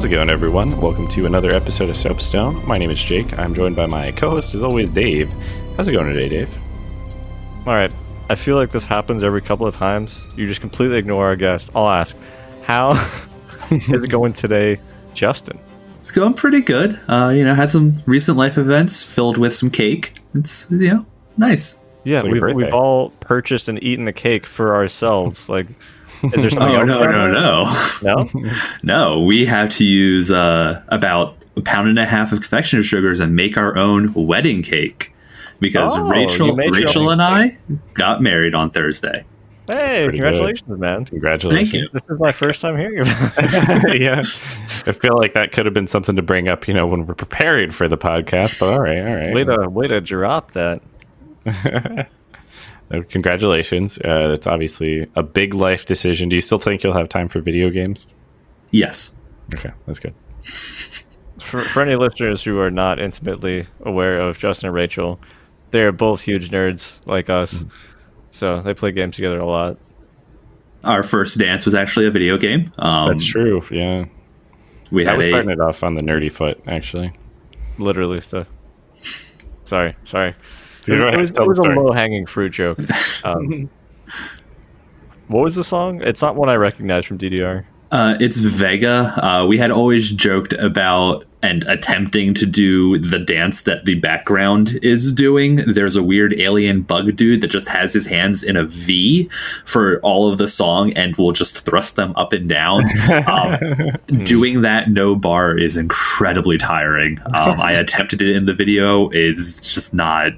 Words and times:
How's 0.00 0.06
it 0.06 0.12
going, 0.12 0.30
everyone? 0.30 0.80
Welcome 0.80 1.08
to 1.08 1.26
another 1.26 1.50
episode 1.50 1.90
of 1.90 1.94
Soapstone. 1.94 2.66
My 2.66 2.78
name 2.78 2.88
is 2.88 3.04
Jake. 3.04 3.38
I'm 3.38 3.54
joined 3.54 3.76
by 3.76 3.84
my 3.84 4.12
co-host, 4.12 4.54
as 4.54 4.62
always, 4.62 4.88
Dave. 4.88 5.30
How's 5.76 5.88
it 5.88 5.92
going 5.92 6.06
today, 6.06 6.26
Dave? 6.26 6.50
All 7.66 7.74
right. 7.74 7.92
I 8.30 8.34
feel 8.34 8.56
like 8.56 8.70
this 8.70 8.86
happens 8.86 9.22
every 9.22 9.42
couple 9.42 9.66
of 9.66 9.76
times. 9.76 10.24
You 10.36 10.46
just 10.46 10.62
completely 10.62 10.96
ignore 10.96 11.26
our 11.26 11.36
guest. 11.36 11.70
I'll 11.74 11.90
ask, 11.90 12.16
how 12.62 12.92
is 13.70 13.90
it 13.90 14.08
going 14.08 14.32
today, 14.32 14.80
Justin? 15.12 15.58
It's 15.96 16.10
going 16.10 16.32
pretty 16.32 16.62
good. 16.62 16.98
Uh, 17.06 17.34
you 17.36 17.44
know, 17.44 17.54
had 17.54 17.68
some 17.68 18.02
recent 18.06 18.38
life 18.38 18.56
events 18.56 19.02
filled 19.02 19.36
with 19.36 19.52
some 19.52 19.68
cake. 19.68 20.18
It's 20.34 20.66
you 20.70 20.94
know 20.94 21.06
nice. 21.36 21.78
Yeah, 22.04 22.22
like 22.22 22.32
we've, 22.32 22.54
we've 22.54 22.72
all 22.72 23.10
purchased 23.20 23.68
and 23.68 23.82
eaten 23.84 24.08
a 24.08 24.14
cake 24.14 24.46
for 24.46 24.74
ourselves. 24.74 25.50
Like, 25.50 25.66
is 26.24 26.42
there 26.42 26.50
something 26.50 26.60
Oh 26.76 26.82
no 26.82 27.04
no 27.04 27.26
no 27.28 27.88
no? 28.02 28.50
no! 28.82 29.20
We 29.20 29.44
have 29.46 29.70
to 29.76 29.84
use 29.84 30.30
uh, 30.30 30.82
about 30.88 31.36
a 31.56 31.60
pound 31.60 31.88
and 31.88 31.98
a 31.98 32.06
half 32.06 32.32
of 32.32 32.40
confectioner's 32.40 32.86
sugars 32.86 33.20
and 33.20 33.34
make 33.34 33.56
our 33.56 33.76
own 33.76 34.12
wedding 34.14 34.62
cake 34.62 35.12
because 35.60 35.96
Oh, 35.96 36.08
Rachel 36.08 36.48
you 36.48 36.56
made 36.56 36.74
your 36.74 36.86
Rachel 36.86 37.08
own 37.08 37.12
and 37.14 37.22
I 37.22 37.58
got 37.94 38.22
married 38.22 38.54
on 38.54 38.70
Thursday. 38.70 39.24
Hey, 39.66 40.04
pretty 40.04 40.18
congratulations, 40.18 40.80
man! 40.80 41.04
Congratulations. 41.04 41.70
Thank 41.70 41.82
you. 41.82 41.88
This 41.92 42.02
is 42.10 42.18
my 42.18 42.32
first 42.32 42.60
time 42.60 42.76
hearing 42.76 43.00
about 43.00 43.32
it. 43.36 44.00
yeah. 44.00 44.18
I 44.18 44.92
feel 44.92 45.16
like 45.16 45.34
that 45.34 45.52
could 45.52 45.64
have 45.64 45.74
been 45.74 45.86
something 45.86 46.16
to 46.16 46.22
bring 46.22 46.48
up, 46.48 46.66
you 46.66 46.74
know, 46.74 46.88
when 46.88 47.06
we're 47.06 47.14
preparing 47.14 47.70
for 47.70 47.86
the 47.88 47.98
podcast, 47.98 48.58
but 48.58 48.72
all 48.72 48.80
right, 48.80 48.98
all 48.98 49.14
right. 49.14 49.32
way 49.32 49.44
to 49.44 49.68
way 49.68 49.86
to 49.86 50.00
drop 50.00 50.52
that. 50.52 50.82
Uh, 52.90 53.00
Congratulations. 53.08 53.98
Uh, 53.98 54.32
it's 54.34 54.46
obviously 54.46 55.06
a 55.14 55.22
big 55.22 55.54
life 55.54 55.84
decision. 55.84 56.28
Do 56.28 56.36
you 56.36 56.40
still 56.40 56.58
think 56.58 56.82
you'll 56.82 56.94
have 56.94 57.08
time 57.08 57.28
for 57.28 57.40
video 57.40 57.70
games? 57.70 58.06
Yes. 58.70 59.16
Okay, 59.54 59.72
that's 59.86 59.98
good. 59.98 60.14
For, 61.40 61.62
for 61.62 61.82
any 61.82 61.96
listeners 61.96 62.44
who 62.44 62.60
are 62.60 62.70
not 62.70 63.00
intimately 63.00 63.66
aware 63.80 64.20
of 64.20 64.38
Justin 64.38 64.68
and 64.68 64.74
Rachel, 64.74 65.18
they're 65.72 65.90
both 65.90 66.20
huge 66.20 66.50
nerds 66.50 67.04
like 67.06 67.28
us. 67.28 67.54
Mm-hmm. 67.54 67.68
So 68.30 68.60
they 68.62 68.74
play 68.74 68.92
games 68.92 69.16
together 69.16 69.40
a 69.40 69.46
lot. 69.46 69.76
Our 70.84 71.02
first 71.02 71.38
dance 71.38 71.64
was 71.64 71.74
actually 71.74 72.06
a 72.06 72.10
video 72.10 72.36
game. 72.36 72.70
Um, 72.78 73.08
That's 73.08 73.26
true. 73.26 73.64
Yeah. 73.70 74.04
We 74.90 75.06
I 75.06 75.10
had 75.10 75.16
was 75.16 75.26
a 75.26 75.28
starting 75.28 75.50
it 75.50 75.60
off 75.60 75.82
on 75.82 75.94
the 75.94 76.02
nerdy 76.02 76.30
foot, 76.30 76.60
actually. 76.66 77.12
Literally, 77.78 78.20
the. 78.20 78.46
Sorry, 79.64 79.94
sorry. 80.04 80.34
So 80.82 80.92
It, 80.92 80.96
was- 80.96 81.02
ahead, 81.04 81.14
it 81.14 81.20
was, 81.20 81.30
it 81.32 81.46
was 81.46 81.58
a 81.58 81.62
low 81.62 81.92
hanging 81.92 82.26
fruit 82.26 82.50
joke. 82.50 82.78
Um, 83.24 83.68
what 85.28 85.42
was 85.44 85.54
the 85.54 85.62
song? 85.62 86.00
It's 86.02 86.22
not 86.22 86.34
one 86.34 86.48
I 86.48 86.54
recognize 86.56 87.04
from 87.06 87.18
DDR. 87.18 87.64
Uh, 87.90 88.14
it's 88.20 88.36
Vega. 88.38 89.12
Uh, 89.24 89.46
we 89.46 89.58
had 89.58 89.70
always 89.70 90.10
joked 90.10 90.52
about 90.54 91.24
and 91.42 91.64
attempting 91.64 92.34
to 92.34 92.44
do 92.44 92.98
the 92.98 93.18
dance 93.18 93.62
that 93.62 93.86
the 93.86 93.94
background 93.94 94.78
is 94.82 95.10
doing. 95.10 95.56
There's 95.56 95.96
a 95.96 96.02
weird 96.02 96.38
alien 96.38 96.82
bug 96.82 97.16
dude 97.16 97.40
that 97.40 97.48
just 97.48 97.66
has 97.68 97.92
his 97.94 98.06
hands 98.06 98.42
in 98.42 98.56
a 98.56 98.64
V 98.64 99.28
for 99.64 100.00
all 100.02 100.30
of 100.30 100.36
the 100.38 100.46
song 100.46 100.92
and 100.92 101.16
will 101.16 101.32
just 101.32 101.64
thrust 101.64 101.96
them 101.96 102.12
up 102.16 102.32
and 102.32 102.48
down. 102.48 102.84
Um, 103.26 104.24
doing 104.24 104.62
that 104.62 104.90
no 104.90 105.14
bar 105.16 105.56
is 105.56 105.76
incredibly 105.76 106.58
tiring. 106.58 107.18
Um, 107.34 107.60
I 107.60 107.72
attempted 107.84 108.22
it 108.22 108.36
in 108.36 108.46
the 108.46 108.54
video. 108.54 109.08
It's 109.10 109.60
just 109.60 109.94
not. 109.94 110.32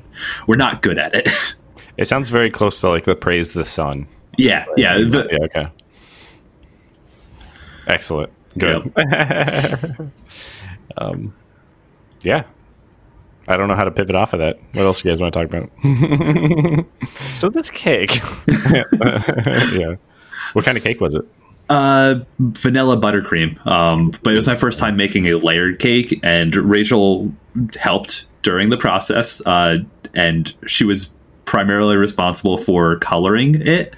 We're 0.47 0.57
not 0.57 0.83
good 0.83 0.99
at 0.99 1.15
it. 1.15 1.29
It 1.99 2.07
sounds 2.09 2.31
very 2.31 2.51
close 2.51 2.81
to 2.81 2.89
like 2.89 3.05
the 3.05 3.15
Praise 3.15 3.53
the 3.53 3.67
Sun. 3.67 4.07
yeah, 4.39 4.65
yeah. 4.79 4.95
the- 4.97 5.29
Yeah, 5.31 5.39
okay. 5.45 5.69
Excellent. 7.87 8.31
Good. 8.59 8.93
um, 10.97 11.35
yeah. 12.23 12.45
I 13.49 13.57
don't 13.57 13.69
know 13.69 13.75
how 13.75 13.85
to 13.85 13.91
pivot 13.91 14.15
off 14.15 14.33
of 14.35 14.39
that. 14.39 14.59
What 14.75 14.83
else 14.83 15.03
do 15.03 15.09
you 15.09 15.15
guys 15.15 15.21
want 15.21 15.35
to 15.35 15.41
talk 15.41 15.49
about? 15.53 16.87
So 17.17 17.49
this 17.49 17.71
cake. 17.71 18.21
yeah. 19.73 19.97
What 20.53 20.65
kind 20.65 20.79
of 20.79 20.85
cake 20.85 21.01
was 21.01 21.15
it? 21.15 21.25
Uh, 21.69 22.21
vanilla 22.39 22.97
buttercream. 22.97 23.65
Um, 23.67 24.13
but 24.23 24.33
it 24.33 24.37
was 24.37 24.47
my 24.47 24.55
first 24.55 24.79
time 24.79 24.97
making 24.97 25.27
a 25.27 25.35
layered 25.35 25.81
cake, 25.81 26.21
and 26.23 26.55
Rachel 26.55 27.33
helped 27.79 28.27
during 28.43 28.71
the 28.71 28.77
process. 28.77 29.45
Uh, 29.45 29.79
and 30.15 30.55
she 30.67 30.85
was 30.85 31.13
primarily 31.53 31.97
responsible 31.99 32.57
for 32.57 32.97
coloring 33.01 33.61
it. 33.61 33.95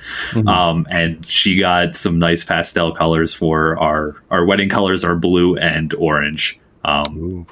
Um, 0.49 0.89
and 0.91 1.25
she 1.25 1.61
got 1.61 1.95
some 1.95 2.19
nice 2.19 2.43
pastel 2.43 2.91
colors 2.93 3.33
for 3.33 3.79
our 3.79 4.17
our 4.33 4.45
wedding 4.45 4.69
colors 4.69 5.05
are 5.05 5.15
blue 5.15 5.55
and 5.57 5.95
orange. 5.95 6.59
Um, 6.85 7.47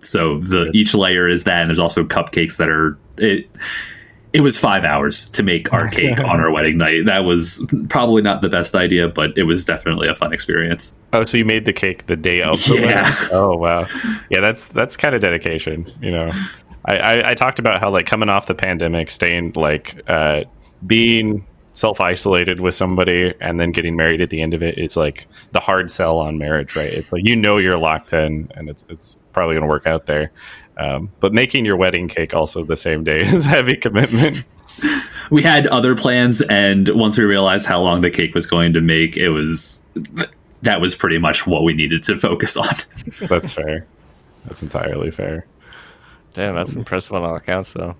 so 0.00 0.38
the 0.38 0.70
each 0.74 0.94
layer 0.94 1.26
is 1.28 1.42
that, 1.42 1.62
and 1.62 1.68
there's 1.70 1.80
also 1.80 2.04
cupcakes 2.04 2.56
that 2.58 2.68
are 2.68 2.96
it. 3.16 3.50
It 4.32 4.42
was 4.42 4.56
five 4.56 4.84
hours 4.84 5.28
to 5.30 5.42
make 5.42 5.72
our 5.72 5.88
cake 5.98 6.20
on 6.20 6.38
our 6.38 6.52
wedding 6.52 6.78
night. 6.78 7.06
That 7.06 7.24
was 7.24 7.66
probably 7.88 8.22
not 8.22 8.40
the 8.42 8.48
best 8.48 8.76
idea, 8.76 9.08
but 9.08 9.36
it 9.36 9.42
was 9.44 9.64
definitely 9.64 10.06
a 10.06 10.14
fun 10.14 10.32
experience. 10.32 10.94
Oh, 11.12 11.24
so 11.24 11.36
you 11.36 11.44
made 11.44 11.64
the 11.64 11.72
cake 11.72 12.06
the 12.06 12.14
day 12.14 12.42
of 12.42 12.62
the 12.66 12.74
Yeah. 12.78 13.10
wedding? 13.10 13.28
Oh, 13.32 13.56
wow. 13.56 13.86
Yeah, 14.30 14.40
that's 14.40 14.68
that's 14.68 14.96
kind 14.96 15.16
of 15.16 15.20
dedication, 15.20 15.90
you 16.00 16.12
know. 16.12 16.30
I, 16.88 16.96
I, 16.96 17.30
I 17.30 17.34
talked 17.34 17.58
about 17.58 17.80
how 17.80 17.90
like 17.90 18.06
coming 18.06 18.28
off 18.28 18.46
the 18.46 18.54
pandemic, 18.54 19.10
staying 19.10 19.52
like 19.54 20.00
uh, 20.08 20.44
being 20.86 21.46
self 21.74 22.00
isolated 22.00 22.60
with 22.60 22.74
somebody 22.74 23.32
and 23.40 23.60
then 23.60 23.70
getting 23.72 23.94
married 23.94 24.20
at 24.20 24.30
the 24.30 24.42
end 24.42 24.52
of 24.54 24.62
it 24.62 24.78
is 24.78 24.96
like 24.96 25.28
the 25.52 25.60
hard 25.60 25.90
sell 25.90 26.18
on 26.18 26.38
marriage, 26.38 26.74
right? 26.74 26.92
It's 26.92 27.12
like 27.12 27.22
you 27.24 27.36
know 27.36 27.58
you're 27.58 27.78
locked 27.78 28.12
in 28.12 28.50
and 28.56 28.68
it's 28.68 28.84
it's 28.88 29.16
probably 29.32 29.54
gonna 29.54 29.66
work 29.68 29.86
out 29.86 30.06
there. 30.06 30.32
Um, 30.76 31.10
but 31.20 31.32
making 31.32 31.64
your 31.64 31.76
wedding 31.76 32.08
cake 32.08 32.34
also 32.34 32.64
the 32.64 32.76
same 32.76 33.04
day 33.04 33.18
is 33.18 33.44
heavy 33.56 33.76
commitment. 33.76 34.46
we 35.30 35.42
had 35.42 35.66
other 35.66 35.94
plans 35.94 36.40
and 36.42 36.88
once 36.90 37.18
we 37.18 37.24
realized 37.24 37.66
how 37.66 37.80
long 37.80 38.00
the 38.00 38.10
cake 38.10 38.34
was 38.34 38.46
going 38.46 38.72
to 38.72 38.80
make 38.80 39.16
it 39.16 39.30
was 39.30 39.84
that 40.62 40.80
was 40.80 40.94
pretty 40.94 41.18
much 41.18 41.46
what 41.46 41.64
we 41.64 41.74
needed 41.74 42.02
to 42.04 42.18
focus 42.18 42.56
on 42.56 42.74
That's 43.28 43.52
fair. 43.52 43.86
That's 44.46 44.62
entirely 44.62 45.10
fair. 45.10 45.46
Damn, 46.38 46.54
that's 46.54 46.74
impressive 46.74 47.14
on 47.14 47.24
all 47.24 47.34
accounts, 47.34 47.72
though. 47.72 47.96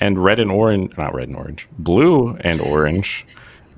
and 0.00 0.22
red 0.22 0.40
and 0.40 0.50
orange 0.50 0.96
not 0.98 1.14
red 1.14 1.28
and 1.28 1.36
orange 1.36 1.68
blue 1.78 2.36
and 2.40 2.60
orange 2.60 3.24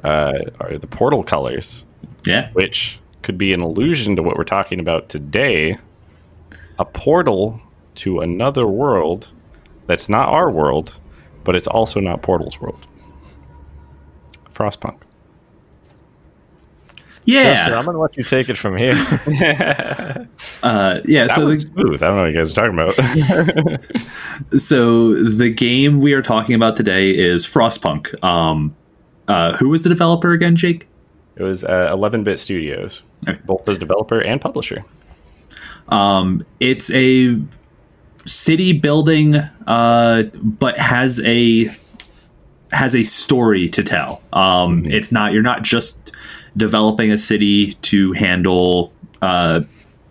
uh, 0.04 0.38
are 0.60 0.78
the 0.78 0.86
portal 0.86 1.22
colors 1.22 1.84
yeah. 2.24 2.50
which 2.54 2.98
could 3.20 3.36
be 3.36 3.52
an 3.52 3.60
allusion 3.60 4.16
to 4.16 4.22
what 4.22 4.36
we're 4.36 4.44
talking 4.44 4.80
about 4.80 5.10
today. 5.10 5.76
A 6.78 6.84
portal 6.86 7.60
to 7.96 8.20
another 8.20 8.66
world 8.66 9.32
that's 9.86 10.08
not 10.08 10.30
our 10.30 10.50
world 10.50 10.98
but 11.44 11.56
it's 11.56 11.66
also 11.66 12.00
not 12.00 12.22
portal's 12.22 12.58
world. 12.58 12.86
Frostpunk 14.54 15.02
yeah. 17.26 17.54
Justin, 17.54 17.74
I'm 17.74 17.84
gonna 17.84 18.00
let 18.00 18.16
you 18.16 18.22
take 18.22 18.48
it 18.48 18.56
from 18.56 18.76
here. 18.76 18.92
uh, 20.62 21.00
yeah 21.04 21.26
that 21.26 21.32
so 21.34 21.48
the, 21.48 21.58
smooth. 21.58 22.02
I 22.02 22.06
don't 22.06 22.16
know 22.16 22.22
what 22.22 22.32
you 22.32 22.36
guys 22.36 22.52
are 22.52 22.54
talking 22.54 22.78
about. 22.78 24.60
So 24.60 25.14
the 25.14 25.50
game 25.50 26.00
we 26.00 26.12
are 26.14 26.22
talking 26.22 26.54
about 26.54 26.76
today 26.76 27.10
is 27.10 27.46
frostpunk. 27.46 28.22
Um 28.24 28.74
uh, 29.28 29.56
who 29.56 29.68
was 29.70 29.82
the 29.82 29.88
developer 29.88 30.32
again 30.32 30.54
jake? 30.56 30.86
It 31.36 31.42
was 31.42 31.64
uh, 31.64 31.92
11-bit 31.92 32.38
studios. 32.38 33.02
Okay. 33.28 33.38
both 33.44 33.64
the 33.64 33.74
developer 33.76 34.20
and 34.20 34.40
publisher. 34.40 34.84
Um, 35.88 36.44
it's 36.60 36.90
a 36.92 37.40
city 38.24 38.72
building, 38.72 39.36
uh, 39.66 40.24
but 40.42 40.78
has 40.78 41.20
a 41.24 41.70
has 42.72 42.94
a 42.94 43.04
story 43.04 43.68
to 43.70 43.82
tell. 43.82 44.22
Um, 44.32 44.84
It's 44.86 45.12
not 45.12 45.32
you're 45.32 45.42
not 45.42 45.62
just 45.62 46.05
developing 46.56 47.10
a 47.12 47.18
city 47.18 47.74
to 47.74 48.12
handle 48.12 48.92
uh, 49.22 49.60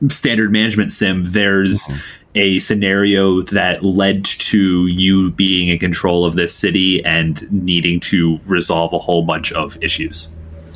standard 0.10 0.52
management 0.52 0.92
sim. 0.92 1.24
There's 1.26 1.90
a 2.36 2.60
scenario 2.60 3.42
that 3.44 3.84
led 3.84 4.26
to 4.26 4.88
you 4.88 5.32
being 5.32 5.70
in 5.70 5.80
control 5.80 6.26
of 6.26 6.36
this 6.36 6.54
city 6.54 7.04
and 7.06 7.50
needing 7.52 8.00
to 8.02 8.38
resolve 8.48 8.92
a 8.94 9.00
whole 9.00 9.24
bunch 9.24 9.52
of 9.54 9.82
issues. 9.82 10.32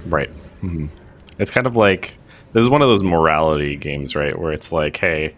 Right. 0.05 0.29
hmm 0.61 0.87
It's 1.37 1.51
kind 1.51 1.67
of 1.67 1.75
like 1.75 2.17
this 2.53 2.63
is 2.63 2.69
one 2.69 2.81
of 2.81 2.87
those 2.87 3.03
morality 3.03 3.75
games, 3.75 4.15
right? 4.15 4.37
Where 4.39 4.51
it's 4.51 4.71
like, 4.71 4.97
hey, 4.97 5.35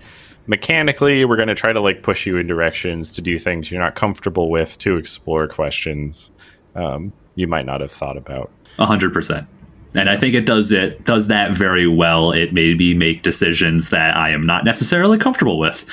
mechanically, 0.48 1.26
we're 1.26 1.36
going 1.36 1.48
to 1.48 1.56
try 1.56 1.74
to 1.74 1.82
like 1.82 2.04
push 2.04 2.26
you 2.26 2.38
in 2.38 2.48
directions 2.48 3.12
to 3.14 3.22
do 3.22 3.38
things 3.38 3.72
you're 3.72 3.82
not 3.82 3.96
comfortable 3.96 4.50
with, 4.50 4.78
to 4.80 4.98
explore 4.98 5.48
questions 5.48 6.32
um, 6.76 7.12
you 7.36 7.48
might 7.48 7.66
not 7.66 7.82
have 7.82 7.92
thought 7.92 8.18
about. 8.18 8.52
A 8.80 8.86
hundred 8.86 9.14
percent. 9.14 9.48
And 9.96 10.10
I 10.10 10.16
think 10.16 10.36
it 10.36 10.46
does 10.46 10.72
it 10.72 11.04
does 11.04 11.28
that 11.28 11.52
very 11.52 11.88
well. 11.88 12.32
It 12.32 12.54
made 12.54 12.78
me 12.78 12.94
make 12.94 13.24
decisions 13.24 13.90
that 13.90 14.16
I 14.16 14.30
am 14.30 14.46
not 14.46 14.64
necessarily 14.64 15.18
comfortable 15.18 15.60
with. 15.60 15.86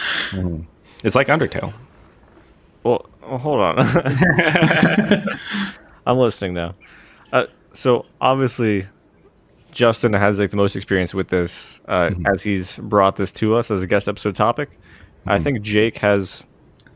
It's 1.04 1.14
like 1.16 1.26
Undertale. 1.28 1.72
Well, 2.84 3.06
well, 3.22 3.38
hold 3.38 3.60
on. 3.60 3.78
I'm 6.06 6.18
listening 6.18 6.54
now. 6.54 6.72
Uh, 7.32 7.46
so 7.72 8.06
obviously, 8.20 8.86
Justin 9.72 10.12
has 10.12 10.38
like 10.38 10.50
the 10.50 10.56
most 10.56 10.76
experience 10.76 11.12
with 11.12 11.28
this, 11.28 11.78
uh, 11.88 12.10
as 12.26 12.42
he's 12.42 12.78
brought 12.78 13.16
this 13.16 13.32
to 13.32 13.56
us 13.56 13.70
as 13.70 13.82
a 13.82 13.86
guest 13.86 14.08
episode 14.08 14.34
topic. 14.34 14.78
I 15.26 15.38
think 15.38 15.60
Jake 15.60 15.98
has 15.98 16.42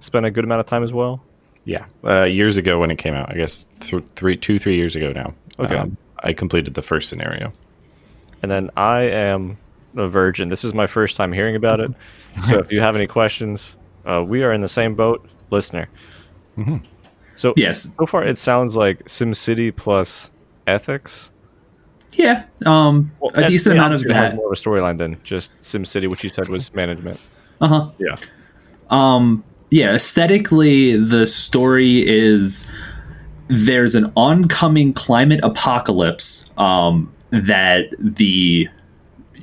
spent 0.01 0.25
a 0.25 0.31
good 0.31 0.45
amount 0.45 0.61
of 0.61 0.67
time 0.67 0.83
as 0.83 0.93
well. 0.93 1.23
Yeah, 1.65 1.85
uh, 2.03 2.25
years 2.25 2.57
ago 2.57 2.79
when 2.79 2.91
it 2.91 2.97
came 2.97 3.15
out, 3.15 3.31
I 3.31 3.35
guess 3.35 3.67
th- 3.81 4.03
three, 4.17 4.37
two, 4.37 4.59
three 4.59 4.77
years 4.77 4.97
ago 4.97 5.13
now. 5.13 5.35
Okay. 5.61 5.77
um, 5.77 5.97
I 6.23 6.33
completed 6.33 6.75
the 6.75 6.83
first 6.83 7.09
scenario. 7.09 7.53
And 8.43 8.51
then 8.51 8.71
I 8.77 9.03
am 9.03 9.57
a 9.97 10.09
virgin. 10.09 10.49
This 10.49 10.65
is 10.65 10.75
my 10.75 10.87
first 10.87 11.17
time 11.17 11.33
hearing 11.33 11.57
about 11.57 11.81
it. 11.81 11.91
So 12.41 12.59
if 12.59 12.73
you 12.73 12.81
have 12.81 12.97
any 12.97 13.07
questions, 13.07 13.77
uh, 14.07 14.25
we 14.27 14.43
are 14.43 14.55
in 14.55 14.63
the 14.63 14.69
same 14.69 14.95
boat, 14.95 15.29
listener. 15.51 15.87
So 17.35 17.53
Yes. 17.57 17.95
so 17.95 18.07
far 18.07 18.25
it 18.25 18.39
sounds 18.39 18.75
like 18.77 19.05
SimCity 19.05 19.75
plus 19.77 20.31
ethics. 20.67 21.29
Yeah. 22.13 22.45
Um, 22.65 23.11
a 23.35 23.41
Eth- 23.41 23.49
decent 23.49 23.75
yeah, 23.75 23.81
amount 23.83 23.95
of 23.95 24.01
obviously 24.01 24.15
has 24.15 24.31
that. 24.31 24.37
More 24.37 24.47
of 24.47 24.53
a 24.53 24.55
storyline 24.57 24.97
than 24.99 25.19
just 25.25 25.51
SimCity, 25.61 26.09
which 26.11 26.25
you 26.25 26.31
said 26.31 26.49
was 26.49 26.73
management. 26.75 27.21
Uh 27.61 27.69
huh. 27.69 27.91
Yeah. 27.99 28.17
Um, 28.91 29.45
yeah, 29.71 29.95
aesthetically, 29.95 30.97
the 30.97 31.27
story 31.27 32.07
is 32.07 32.71
there's 33.53 33.95
an 33.95 34.11
oncoming 34.17 34.95
climate 34.95 35.41
apocalypse 35.43 36.51
um, 36.57 37.13
that 37.31 37.91
the 37.99 38.67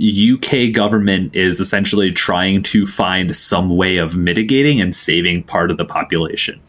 UK 0.02 0.74
government 0.74 1.36
is 1.36 1.60
essentially 1.60 2.10
trying 2.12 2.64
to 2.64 2.88
find 2.88 3.36
some 3.36 3.78
way 3.78 3.98
of 3.98 4.18
mitigating 4.18 4.82
and 4.82 4.96
saving 4.96 5.44
part 5.44 5.70
of 5.70 5.78
the 5.78 5.86
population. 5.86 6.60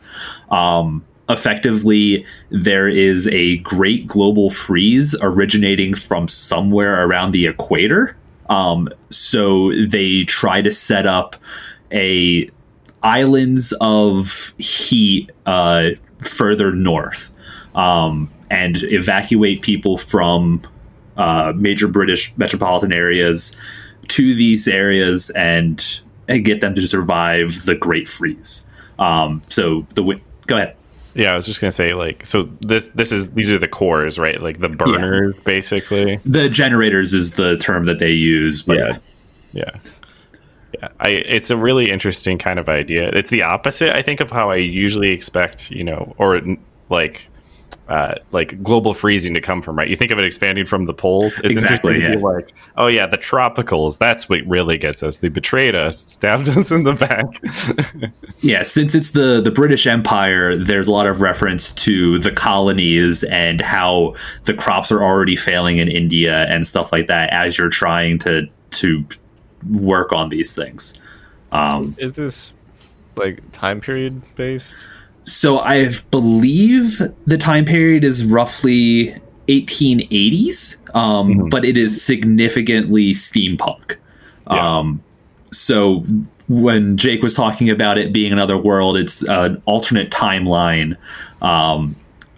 Um, 0.50 1.02
effectively, 1.30 2.26
there 2.50 2.88
is 2.88 3.26
a 3.28 3.56
great 3.58 4.06
global 4.06 4.50
freeze 4.50 5.16
originating 5.22 5.94
from 5.94 6.28
somewhere 6.28 7.06
around 7.06 7.30
the 7.30 7.46
equator. 7.46 8.16
Um, 8.50 8.90
so 9.08 9.72
they 9.86 10.24
try 10.24 10.60
to 10.60 10.70
set 10.70 11.06
up 11.06 11.36
a 11.90 12.50
islands 13.02 13.72
of 13.80 14.52
heat 14.58 15.30
uh, 15.46 15.90
further 16.20 16.72
north 16.72 17.30
um, 17.74 18.28
and 18.50 18.82
evacuate 18.84 19.62
people 19.62 19.96
from 19.96 20.62
uh, 21.16 21.52
major 21.56 21.88
British 21.88 22.36
metropolitan 22.38 22.92
areas 22.92 23.56
to 24.08 24.34
these 24.34 24.66
areas 24.66 25.30
and, 25.30 26.00
and 26.28 26.44
get 26.44 26.60
them 26.60 26.74
to 26.74 26.86
survive 26.86 27.64
the 27.66 27.74
Great 27.74 28.08
Freeze. 28.08 28.66
Um, 28.98 29.42
so 29.48 29.82
the 29.94 30.02
wi- 30.02 30.20
go 30.46 30.56
ahead. 30.56 30.76
Yeah, 31.14 31.32
I 31.32 31.36
was 31.36 31.44
just 31.46 31.60
gonna 31.60 31.72
say 31.72 31.92
like 31.92 32.24
so 32.24 32.48
this 32.60 32.88
this 32.94 33.10
is 33.10 33.30
these 33.32 33.50
are 33.50 33.58
the 33.58 33.66
cores, 33.66 34.16
right? 34.18 34.40
Like 34.40 34.60
the 34.60 34.68
burners, 34.68 35.34
basically. 35.42 36.16
The 36.24 36.48
generators 36.48 37.14
is 37.14 37.34
the 37.34 37.56
term 37.58 37.86
that 37.86 37.98
they 37.98 38.12
use, 38.12 38.62
but 38.62 38.78
Yeah. 38.78 38.98
Yeah. 39.52 39.70
I 41.00 41.08
it's 41.08 41.50
a 41.50 41.56
really 41.56 41.90
interesting 41.90 42.38
kind 42.38 42.58
of 42.58 42.68
idea. 42.68 43.10
It's 43.10 43.30
the 43.30 43.42
opposite, 43.42 43.94
I 43.96 44.02
think, 44.02 44.20
of 44.20 44.30
how 44.30 44.50
I 44.50 44.56
usually 44.56 45.10
expect, 45.10 45.70
you 45.70 45.84
know, 45.84 46.14
or 46.18 46.40
like 46.88 47.28
uh, 47.90 48.14
like 48.30 48.62
global 48.62 48.94
freezing 48.94 49.34
to 49.34 49.40
come 49.40 49.60
from, 49.60 49.76
right? 49.76 49.88
You 49.88 49.96
think 49.96 50.12
of 50.12 50.18
it 50.20 50.24
expanding 50.24 50.64
from 50.64 50.84
the 50.84 50.94
poles. 50.94 51.40
It's 51.40 51.50
Exactly, 51.50 51.96
interesting 51.96 52.20
yeah. 52.20 52.28
like, 52.28 52.54
oh 52.76 52.86
yeah, 52.86 53.04
the 53.06 53.18
tropicals. 53.18 53.98
That's 53.98 54.28
what 54.28 54.40
really 54.46 54.78
gets 54.78 55.02
us. 55.02 55.16
They 55.16 55.28
betrayed 55.28 55.74
us, 55.74 55.98
stabbed 55.98 56.48
us 56.56 56.70
in 56.70 56.84
the 56.84 56.92
back. 56.92 57.42
yeah, 58.42 58.62
since 58.62 58.94
it's 58.94 59.10
the 59.10 59.40
the 59.40 59.50
British 59.50 59.88
Empire, 59.88 60.56
there's 60.56 60.86
a 60.86 60.92
lot 60.92 61.08
of 61.08 61.20
reference 61.20 61.74
to 61.74 62.20
the 62.20 62.30
colonies 62.30 63.24
and 63.24 63.60
how 63.60 64.14
the 64.44 64.54
crops 64.54 64.92
are 64.92 65.02
already 65.02 65.34
failing 65.34 65.78
in 65.78 65.88
India 65.88 66.44
and 66.48 66.66
stuff 66.66 66.92
like 66.92 67.08
that 67.08 67.30
as 67.30 67.58
you're 67.58 67.70
trying 67.70 68.20
to 68.20 68.46
to 68.70 69.04
work 69.68 70.12
on 70.12 70.28
these 70.28 70.54
things. 70.54 71.00
Um, 71.52 71.94
Is 71.98 72.16
this 72.16 72.52
like 73.16 73.40
time 73.52 73.80
period 73.80 74.22
based? 74.36 74.76
so 75.24 75.58
I 75.60 75.90
believe 76.10 77.00
the 77.26 77.38
time 77.38 77.64
period 77.64 78.04
is 78.04 78.24
roughly 78.24 79.14
1880s, 79.48 80.94
um, 80.94 81.48
but 81.48 81.64
it 81.64 81.76
is 81.76 82.02
significantly 82.02 83.10
steampunk. 83.10 83.96
Yeah. 84.50 84.78
Um, 84.78 85.02
so 85.52 86.04
when 86.48 86.96
Jake 86.96 87.22
was 87.22 87.34
talking 87.34 87.70
about 87.70 87.98
it 87.98 88.12
being 88.12 88.32
another 88.32 88.58
world, 88.58 88.96
it's 88.96 89.22
an 89.22 89.62
alternate 89.66 90.10
timeline 90.10 90.96
um, 91.42 91.94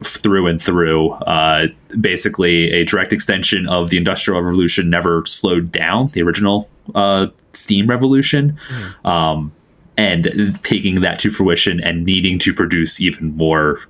through 0.07 0.47
and 0.47 0.61
through. 0.61 1.11
Uh, 1.13 1.69
basically, 2.01 2.71
a 2.73 2.85
direct 2.85 3.13
extension 3.13 3.69
of 3.69 3.91
the 3.91 3.97
Industrial 3.97 4.41
Revolution 4.41 4.91
never 4.91 5.25
slowed 5.27 5.73
down 5.73 6.09
the 6.09 6.23
original 6.23 6.71
uh, 6.95 7.29
steam 7.53 7.87
revolution. 7.87 8.59
Um, 9.05 9.53
and 9.99 10.59
taking 10.63 11.03
that 11.03 11.19
to 11.19 11.31
fruition 11.31 11.79
and 11.79 12.07
needing 12.07 12.39
to 12.39 12.55
produce 12.55 12.99
even 12.99 13.37
more 13.37 13.81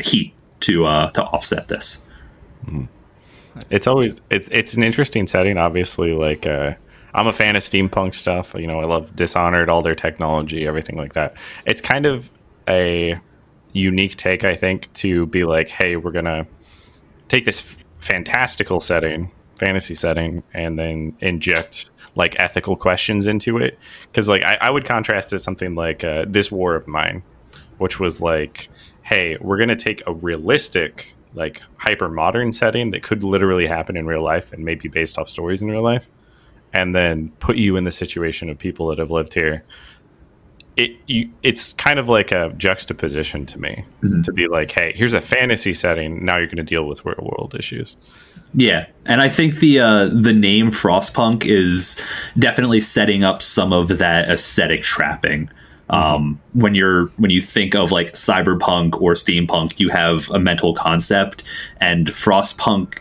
heat 0.00 0.32
to 0.60 0.86
uh, 0.86 1.10
to 1.10 1.22
offset 1.24 1.68
this. 1.68 2.06
it's 3.70 3.86
always 3.86 4.20
it's 4.30 4.48
it's 4.50 4.74
an 4.74 4.82
interesting 4.82 5.26
setting 5.26 5.56
obviously 5.56 6.12
like 6.12 6.46
uh 6.46 6.74
i'm 7.14 7.26
a 7.26 7.32
fan 7.32 7.56
of 7.56 7.62
steampunk 7.62 8.14
stuff 8.14 8.54
you 8.54 8.66
know 8.66 8.80
i 8.80 8.84
love 8.84 9.14
dishonored 9.16 9.68
all 9.68 9.82
their 9.82 9.94
technology 9.94 10.66
everything 10.66 10.96
like 10.96 11.14
that 11.14 11.36
it's 11.64 11.80
kind 11.80 12.06
of 12.06 12.30
a 12.68 13.18
unique 13.76 14.16
take 14.16 14.44
i 14.44 14.56
think 14.56 14.92
to 14.92 15.26
be 15.26 15.44
like 15.44 15.68
hey 15.68 15.96
we're 15.96 16.10
gonna 16.10 16.46
take 17.28 17.44
this 17.44 17.60
f- 17.60 17.84
fantastical 18.00 18.80
setting 18.80 19.30
fantasy 19.56 19.94
setting 19.94 20.42
and 20.54 20.78
then 20.78 21.16
inject 21.20 21.90
like 22.14 22.36
ethical 22.40 22.76
questions 22.76 23.26
into 23.26 23.58
it 23.58 23.78
because 24.10 24.28
like 24.28 24.44
I, 24.44 24.56
I 24.60 24.70
would 24.70 24.84
contrast 24.84 25.32
it 25.32 25.36
to 25.36 25.38
something 25.38 25.74
like 25.74 26.04
uh, 26.04 26.24
this 26.28 26.50
war 26.50 26.74
of 26.74 26.86
mine 26.86 27.22
which 27.78 28.00
was 28.00 28.20
like, 28.20 28.68
hey, 29.02 29.36
we're 29.40 29.58
to 29.68 29.76
take 29.76 30.02
a 30.06 30.12
realistic, 30.12 31.14
like 31.34 31.62
hyper 31.76 32.08
modern 32.08 32.52
setting 32.52 32.90
that 32.90 33.02
could 33.02 33.22
literally 33.22 33.66
happen 33.66 33.96
in 33.96 34.06
real 34.06 34.22
life 34.22 34.52
and 34.52 34.64
maybe 34.64 34.88
based 34.88 35.18
off 35.18 35.28
stories 35.28 35.62
in 35.62 35.68
real 35.68 35.82
life, 35.82 36.08
and 36.72 36.94
then 36.94 37.30
put 37.38 37.56
you 37.56 37.76
in 37.76 37.84
the 37.84 37.92
situation 37.92 38.48
of 38.48 38.58
people 38.58 38.88
that 38.88 38.98
have 38.98 39.10
lived 39.10 39.34
here. 39.34 39.64
It 40.76 40.96
you, 41.06 41.30
it's 41.42 41.72
kind 41.72 41.98
of 41.98 42.08
like 42.08 42.32
a 42.32 42.52
juxtaposition 42.56 43.46
to 43.46 43.58
me 43.58 43.84
to 44.24 44.32
be 44.32 44.46
like, 44.46 44.70
hey, 44.70 44.92
here's 44.94 45.14
a 45.14 45.22
fantasy 45.22 45.72
setting. 45.72 46.24
Now 46.24 46.36
you're 46.36 46.46
going 46.46 46.58
to 46.58 46.62
deal 46.62 46.84
with 46.84 47.04
real 47.04 47.16
world 47.18 47.54
issues. 47.58 47.96
Yeah, 48.52 48.86
and 49.06 49.20
I 49.20 49.28
think 49.28 49.56
the 49.56 49.80
uh, 49.80 50.06
the 50.06 50.32
name 50.32 50.70
Frostpunk 50.70 51.44
is 51.46 52.02
definitely 52.38 52.80
setting 52.80 53.24
up 53.24 53.42
some 53.42 53.72
of 53.72 53.98
that 53.98 54.28
aesthetic 54.28 54.82
trapping. 54.82 55.50
Um, 55.88 56.40
when 56.52 56.74
you're 56.74 57.06
when 57.16 57.30
you 57.30 57.40
think 57.40 57.74
of 57.74 57.92
like 57.92 58.12
cyberpunk 58.12 59.00
or 59.00 59.14
steampunk, 59.14 59.78
you 59.78 59.88
have 59.88 60.30
a 60.30 60.38
mental 60.38 60.74
concept, 60.74 61.42
and 61.80 62.08
Frostpunk 62.08 62.98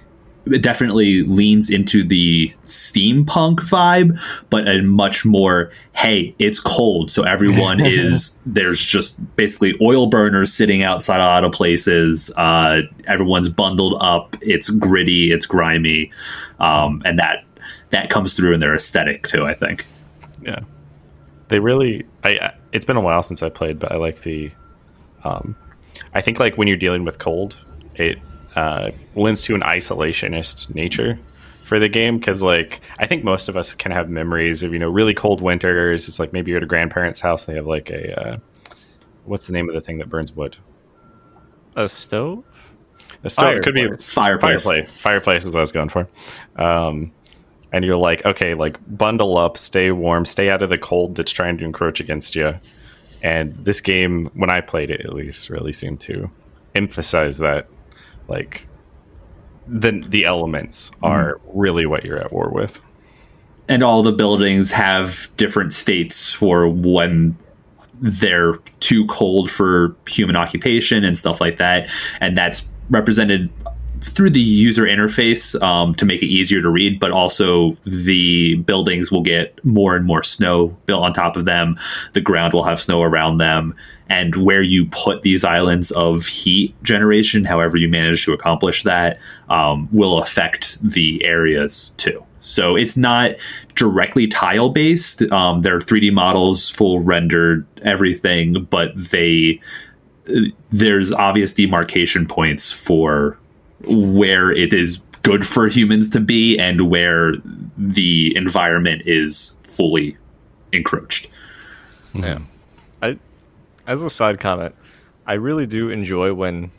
definitely 0.62 1.24
leans 1.24 1.70
into 1.70 2.04
the 2.04 2.50
steampunk 2.66 3.58
vibe, 3.62 4.18
but 4.50 4.68
a 4.68 4.82
much 4.82 5.26
more 5.26 5.72
hey, 5.94 6.36
it's 6.40 6.60
cold, 6.60 7.10
so 7.10 7.24
everyone 7.24 7.80
is 7.86 8.38
there's 8.46 8.84
just 8.84 9.36
basically 9.38 9.74
oil 9.82 10.08
burners 10.08 10.54
sitting 10.54 10.84
outside 10.84 11.18
a 11.20 11.24
lot 11.26 11.44
of 11.44 11.52
places. 11.52 12.32
Uh, 12.38 12.82
everyone's 13.08 13.48
bundled 13.50 13.98
up. 14.02 14.36
It's 14.42 14.70
gritty. 14.70 15.32
It's 15.32 15.46
grimy, 15.46 16.12
um, 16.60 17.02
and 17.06 17.18
that 17.20 17.44
that 17.92 18.10
comes 18.10 18.34
through 18.34 18.54
in 18.54 18.60
their 18.60 18.76
aesthetic 18.76 19.28
too. 19.28 19.46
I 19.46 19.54
think. 19.54 19.86
Yeah, 20.44 20.60
they 21.48 21.60
really. 21.60 22.06
I. 22.24 22.30
I- 22.42 22.54
It's 22.74 22.84
been 22.86 22.98
a 22.98 23.02
while 23.02 23.24
since 23.24 23.42
I 23.42 23.50
played, 23.50 23.80
but 23.80 23.92
I 23.92 23.96
like 23.96 24.22
the. 24.22 24.52
Um, 25.24 25.56
I 26.14 26.22
think 26.22 26.40
like 26.40 26.58
when 26.58 26.68
you're 26.68 26.76
dealing 26.78 27.06
with 27.06 27.20
cold, 27.20 27.56
it 27.96 28.20
uh, 28.56 28.92
lends 29.16 29.42
to 29.44 29.56
an 29.56 29.62
isolationist 29.62 30.74
nature 30.74 31.18
for 31.64 31.80
the 31.80 31.90
game 31.90 32.18
because 32.18 32.44
like 32.44 32.82
I 33.00 33.08
think 33.08 33.24
most 33.24 33.50
of 33.50 33.58
us 33.58 33.74
can 33.74 33.92
have 33.92 34.10
memories 34.10 34.64
of 34.64 34.72
you 34.72 34.80
know 34.80 34.90
really 34.90 35.14
cold 35.14 35.42
winters. 35.42 36.08
It's 36.08 36.20
like 36.20 36.32
maybe 36.34 36.52
you're 36.52 36.58
at 36.58 36.64
a 36.64 36.68
grandparent's 36.68 37.20
house. 37.20 37.46
They 37.46 37.56
have 37.56 37.66
like 37.66 37.90
a 37.90 38.20
uh, 38.20 38.38
what's 39.26 39.48
the 39.48 39.54
name 39.54 39.70
of 39.70 39.76
the 39.76 39.82
thing 39.82 39.98
that 39.98 40.10
burns 40.10 40.32
wood? 40.34 40.58
A 41.76 41.88
stove? 41.88 42.44
A 43.24 43.30
stove. 43.30 43.56
It 43.56 43.64
could 43.64 43.74
be 43.74 43.88
Fireplace. 43.98 44.14
Fireplace. 44.14 44.64
fireplace. 44.64 45.02
Fireplace 45.02 45.46
is 45.46 45.52
what 45.52 45.58
I 45.58 45.62
was 45.62 45.72
going 45.72 45.90
for. 45.90 46.08
Um, 46.56 47.12
and 47.72 47.84
you're 47.84 47.98
like, 47.98 48.24
okay, 48.26 48.54
like 48.54 48.78
bundle 48.98 49.38
up, 49.38 49.58
stay 49.58 49.92
warm, 49.92 50.24
stay 50.24 50.50
out 50.50 50.62
of 50.62 50.70
the 50.70 50.78
cold 50.78 51.16
that's 51.16 51.32
trying 51.32 51.58
to 51.58 51.66
encroach 51.66 52.00
against 52.00 52.36
you. 52.36 52.54
And 53.22 53.54
this 53.66 53.82
game, 53.82 54.26
when 54.34 54.50
I 54.50 54.62
played 54.62 54.92
it, 54.92 55.02
at 55.02 55.14
least, 55.14 55.50
really 55.50 55.74
seemed 55.74 56.00
to 56.02 56.30
emphasize 56.76 57.38
that, 57.40 57.68
like, 58.28 58.68
the 59.68 60.04
the 60.08 60.26
elements 60.26 60.92
are 61.02 61.36
mm-hmm. 61.36 61.60
really 61.60 61.86
what 61.86 62.06
you're 62.06 62.20
at 62.20 62.32
war 62.32 62.50
with. 62.50 62.80
and 63.68 63.82
all 63.82 64.04
the 64.04 64.12
buildings 64.12 64.72
have 64.72 65.28
different 65.38 65.74
states 65.74 66.32
for 66.32 66.70
when 66.70 67.36
they're 68.02 68.54
too 68.80 69.08
cold 69.08 69.50
for 69.50 69.96
human 70.08 70.36
occupation 70.36 71.04
and 71.04 71.18
stuff 71.18 71.42
like 71.42 71.58
that 71.58 71.90
and 72.22 72.38
that's 72.38 72.68
represented 72.90 73.50
through 74.06 74.30
the 74.30 74.40
user 74.40 74.84
interface 74.84 75.60
um, 75.62 75.96
to 75.96 76.06
make 76.06 76.22
it 76.22 76.28
easier 76.28 76.62
to 76.62 76.70
read, 76.70 77.00
but 77.00 77.12
also 77.12 77.72
the 77.84 78.56
buildings 78.56 79.12
will 79.12 79.24
get 79.24 79.64
more 79.66 79.96
and 79.96 80.06
more 80.06 80.24
snow 80.24 80.70
built 80.86 81.04
on 81.04 81.14
top 81.14 81.36
of 81.36 81.46
them. 81.46 81.78
The 82.14 82.22
ground 82.22 82.54
will 82.54 82.64
have 82.64 82.82
snow 82.82 83.02
around 83.02 83.40
them, 83.40 83.76
and 84.08 84.36
where 84.36 84.62
you 84.62 84.86
put 84.88 85.24
these 85.24 85.44
islands 85.44 85.92
of 85.92 86.26
heat 86.26 86.76
generation, 86.84 87.44
however 87.44 87.78
you 87.78 87.90
manage 87.90 88.24
to 88.26 88.34
accomplish 88.34 88.84
that, 88.84 89.20
um, 89.50 89.90
will 89.92 90.20
affect 90.20 90.82
the 90.82 91.24
areas 91.26 91.92
too. 91.98 92.24
So 92.42 92.76
it's 92.76 92.96
not 92.96 93.32
directly 93.74 94.28
tile 94.28 94.70
based. 94.70 95.24
Um, 95.32 95.64
they're 95.64 95.80
3D 95.80 96.14
models, 96.14 96.70
full 96.70 97.00
rendered, 97.00 97.66
everything, 97.82 98.68
but 98.70 98.92
they 98.96 99.60
there's 100.70 101.14
obvious 101.14 101.54
demarcation 101.54 102.28
points 102.28 102.72
for 102.72 103.38
where 103.88 104.52
it 104.52 104.74
is 104.74 104.98
good 105.24 105.46
for 105.46 105.68
humans 105.68 106.10
to 106.10 106.20
be 106.20 106.58
and 106.60 106.90
where 106.90 107.34
the 107.78 108.36
environment 108.36 109.02
is 109.06 109.58
fully 109.64 110.18
encroached. 110.72 111.28
Yeah. 112.14 112.40
I 113.02 113.18
as 113.88 114.04
a 114.04 114.10
side 114.10 114.40
comment, 114.40 114.76
I 115.26 115.34
really 115.34 115.66
do 115.66 115.90
enjoy 115.90 116.34
when 116.34 116.72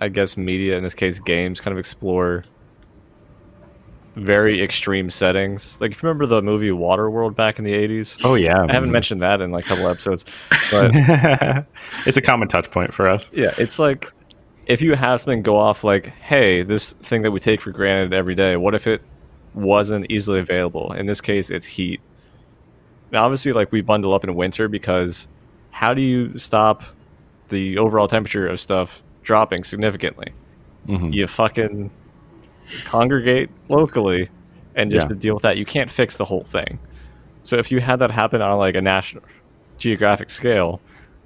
I 0.00 0.08
guess 0.08 0.36
media, 0.36 0.76
in 0.76 0.82
this 0.82 0.94
case 0.94 1.18
games, 1.18 1.60
kind 1.60 1.72
of 1.72 1.78
explore 1.78 2.44
very 4.16 4.62
extreme 4.62 5.08
settings. 5.08 5.80
Like 5.80 5.92
if 5.92 6.02
you 6.02 6.08
remember 6.08 6.26
the 6.26 6.42
movie 6.42 6.70
Waterworld 6.70 7.34
back 7.34 7.58
in 7.58 7.64
the 7.64 7.72
eighties. 7.72 8.16
Oh 8.24 8.34
yeah. 8.34 8.66
I 8.68 8.72
haven't 8.72 8.90
mentioned 8.90 9.22
that 9.22 9.40
in 9.40 9.52
like 9.52 9.66
a 9.66 9.68
couple 9.68 9.88
episodes. 9.88 10.24
But 10.70 10.90
it's 12.06 12.16
a 12.16 12.22
common 12.22 12.48
touch 12.48 12.70
point 12.70 12.92
for 12.92 13.08
us. 13.08 13.30
yeah, 13.32 13.54
it's 13.58 13.78
like 13.78 14.10
if 14.66 14.80
you 14.82 14.94
have 14.94 15.20
something 15.20 15.42
go 15.42 15.56
off 15.56 15.84
like, 15.84 16.06
hey, 16.06 16.62
this 16.62 16.92
thing 16.92 17.22
that 17.22 17.30
we 17.30 17.40
take 17.40 17.60
for 17.60 17.70
granted 17.70 18.12
every 18.12 18.34
day, 18.34 18.56
what 18.56 18.74
if 18.74 18.86
it 18.86 19.02
wasn't 19.54 20.10
easily 20.10 20.38
available? 20.40 20.92
In 20.92 21.06
this 21.06 21.20
case, 21.20 21.50
it's 21.50 21.66
heat. 21.66 22.00
Now 23.10 23.24
obviously 23.24 23.52
like 23.52 23.70
we 23.72 23.80
bundle 23.82 24.14
up 24.14 24.24
in 24.24 24.34
winter 24.34 24.68
because 24.68 25.28
how 25.70 25.92
do 25.94 26.00
you 26.00 26.38
stop 26.38 26.82
the 27.50 27.76
overall 27.78 28.08
temperature 28.08 28.46
of 28.46 28.60
stuff 28.60 29.02
dropping 29.22 29.64
significantly? 29.64 30.32
Mhm. 30.88 31.12
You 31.12 31.26
fucking 31.26 31.90
congregate 32.86 33.50
locally 33.68 34.28
and 34.74 34.90
just 34.90 35.04
Yeah. 35.06 35.08
to 35.08 35.14
deal 35.14 35.34
with 35.34 35.42
that. 35.42 35.56
You 35.56 35.64
can't 35.66 35.90
fix 35.90 36.16
the 36.16 36.24
whole 36.24 36.44
thing. 36.44 36.78
So 37.42 37.56
if 37.56 37.70
you 37.70 37.80
had 37.80 37.98
that 37.98 38.10
happen 38.10 38.40
on 38.40 38.56
like 38.58 38.76
a 38.76 38.80
national 38.80 39.24
geographic 39.76 40.30
scale, 40.30 40.80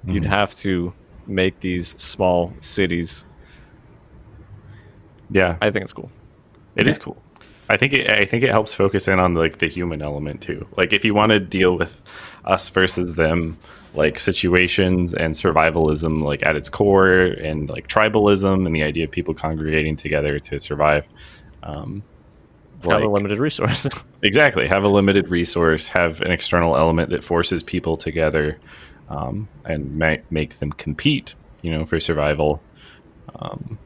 you'd 0.05 0.23
Mm-hmm. 0.23 0.31
have 0.31 0.55
to 0.55 0.93
make 1.27 1.59
these 1.59 1.89
small 2.01 2.53
cities. 2.59 3.23
Yeah, 5.29 5.57
I 5.61 5.71
think 5.71 5.83
it's 5.83 5.93
cool. 5.93 6.11
It 6.75 6.87
is 6.87 6.97
cool. 6.97 7.17
I 7.69 7.77
think 7.77 7.93
it, 7.93 8.11
I 8.11 8.23
think 8.23 8.43
it 8.43 8.49
helps 8.49 8.73
focus 8.73 9.07
in 9.07 9.19
on 9.19 9.33
like 9.33 9.57
the 9.57 9.67
human 9.67 10.01
element 10.01 10.41
too. 10.41 10.67
Like 10.77 10.93
if 10.93 11.03
you 11.03 11.13
want 11.13 11.31
to 11.31 11.39
deal 11.39 11.77
with 11.77 12.01
us 12.45 12.69
versus 12.69 13.15
them, 13.15 13.57
like 13.93 14.19
situations 14.19 15.13
and 15.13 15.33
survivalism, 15.33 16.23
like 16.23 16.45
at 16.45 16.55
its 16.55 16.69
core, 16.69 17.11
and 17.11 17.69
like 17.69 17.87
tribalism 17.87 18.65
and 18.65 18.75
the 18.75 18.83
idea 18.83 19.03
of 19.05 19.11
people 19.11 19.33
congregating 19.33 19.95
together 19.95 20.39
to 20.39 20.59
survive. 20.59 21.05
Um, 21.63 22.03
Have 22.83 23.01
a 23.01 23.07
limited 23.07 23.39
resource. 23.39 23.87
Exactly. 24.23 24.67
Have 24.67 24.83
a 24.83 24.87
limited 24.87 25.29
resource, 25.29 25.89
have 25.89 26.21
an 26.21 26.31
external 26.31 26.75
element 26.75 27.11
that 27.11 27.23
forces 27.23 27.61
people 27.61 27.97
together 27.97 28.57
um, 29.09 29.47
and 29.63 29.95
ma- 29.95 30.17
make 30.31 30.57
them 30.57 30.71
compete, 30.71 31.35
you 31.61 31.71
know, 31.71 31.85
for 31.85 31.99
survival. 31.99 32.59
Um, 33.35 33.77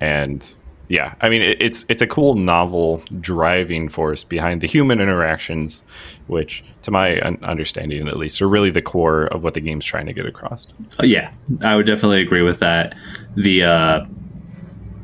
and 0.00 0.44
yeah, 0.90 1.14
I 1.20 1.28
mean, 1.28 1.40
it, 1.40 1.62
it's 1.62 1.84
it's 1.88 2.02
a 2.02 2.06
cool 2.06 2.34
novel 2.34 3.00
driving 3.20 3.88
force 3.88 4.24
behind 4.24 4.60
the 4.60 4.66
human 4.66 5.00
interactions, 5.00 5.84
which, 6.26 6.64
to 6.82 6.90
my 6.90 7.20
understanding 7.20 8.08
at 8.08 8.16
least, 8.16 8.42
are 8.42 8.48
really 8.48 8.70
the 8.70 8.82
core 8.82 9.26
of 9.26 9.44
what 9.44 9.54
the 9.54 9.60
game's 9.60 9.86
trying 9.86 10.06
to 10.06 10.12
get 10.12 10.26
across. 10.26 10.66
Uh, 11.00 11.06
yeah, 11.06 11.30
I 11.62 11.76
would 11.76 11.86
definitely 11.86 12.20
agree 12.22 12.42
with 12.42 12.58
that. 12.58 12.98
The 13.36 13.62
uh, 13.62 14.04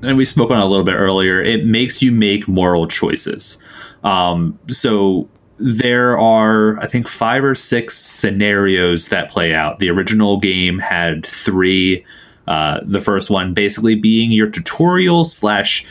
and 0.02 0.16
we 0.16 0.25
spoke 0.25 0.50
on 0.50 0.59
a 0.59 0.66
little 0.66 0.85
bit 0.85 0.95
earlier. 0.95 1.40
It 1.40 1.66
makes 1.66 2.02
you 2.02 2.11
make 2.11 2.49
moral 2.49 2.88
choices. 2.88 3.59
Um, 4.02 4.59
so 4.66 5.28
there 5.59 6.19
are, 6.19 6.81
I 6.81 6.88
think, 6.88 7.07
five 7.07 7.45
or 7.45 7.55
six 7.55 7.97
scenarios 7.97 9.09
that 9.11 9.31
play 9.31 9.55
out. 9.55 9.78
The 9.78 9.90
original 9.90 10.40
game 10.40 10.81
had 10.81 11.25
three. 11.25 12.05
Uh, 12.47 12.81
the 12.83 13.00
first 13.00 13.31
one 13.31 13.55
basically 13.55 13.95
being 13.95 14.31
your 14.31 14.49
tutorial 14.49 15.25
slash 15.25 15.85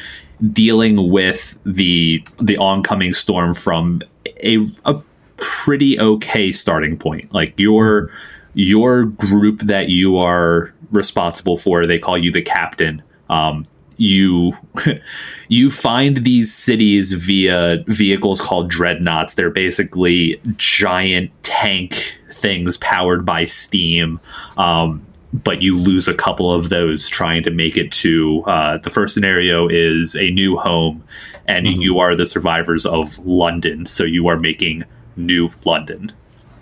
dealing 0.52 1.10
with 1.10 1.58
the 1.66 2.26
the 2.40 2.58
oncoming 2.58 3.14
storm 3.14 3.54
from 3.54 4.02
a, 4.44 4.70
a 4.86 5.02
pretty 5.38 6.00
okay 6.00 6.52
starting 6.52 6.98
point. 6.98 7.34
Like 7.34 7.58
your 7.60 8.12
your 8.54 9.06
group 9.06 9.62
that 9.62 9.90
you 9.90 10.18
are 10.18 10.74
responsible 10.92 11.58
for, 11.58 11.86
they 11.86 12.00
call 12.00 12.18
you 12.18 12.32
the 12.32 12.42
captain. 12.42 13.02
Um, 13.30 13.66
you 13.98 14.54
you 15.48 15.70
find 15.70 16.18
these 16.18 16.54
cities 16.54 17.12
via 17.14 17.84
vehicles 17.88 18.42
called 18.42 18.70
dreadnoughts. 18.70 19.36
They're 19.36 19.50
basically 19.50 20.40
giant 20.58 21.32
tank 21.44 22.18
things 22.32 22.78
powered 22.78 23.26
by 23.26 23.46
steam. 23.46 24.20
Um, 24.58 25.06
but 25.44 25.62
you 25.62 25.78
lose 25.78 26.08
a 26.08 26.14
couple 26.14 26.52
of 26.52 26.70
those 26.70 27.08
trying 27.08 27.44
to 27.44 27.52
make 27.52 27.78
it 27.78 27.92
to 27.92 28.44
uh, 28.46 28.78
the 28.80 28.90
first 28.90 29.14
scenario 29.14 29.68
is 29.68 30.16
a 30.16 30.30
new 30.32 30.58
home 30.58 31.04
and 31.48 31.68
you 31.68 32.00
are 32.00 32.16
the 32.16 32.26
survivors 32.26 32.86
of 32.86 33.20
london 33.20 33.86
so 33.86 34.04
you 34.04 34.28
are 34.28 34.38
making 34.38 34.84
new 35.16 35.50
london. 35.66 36.12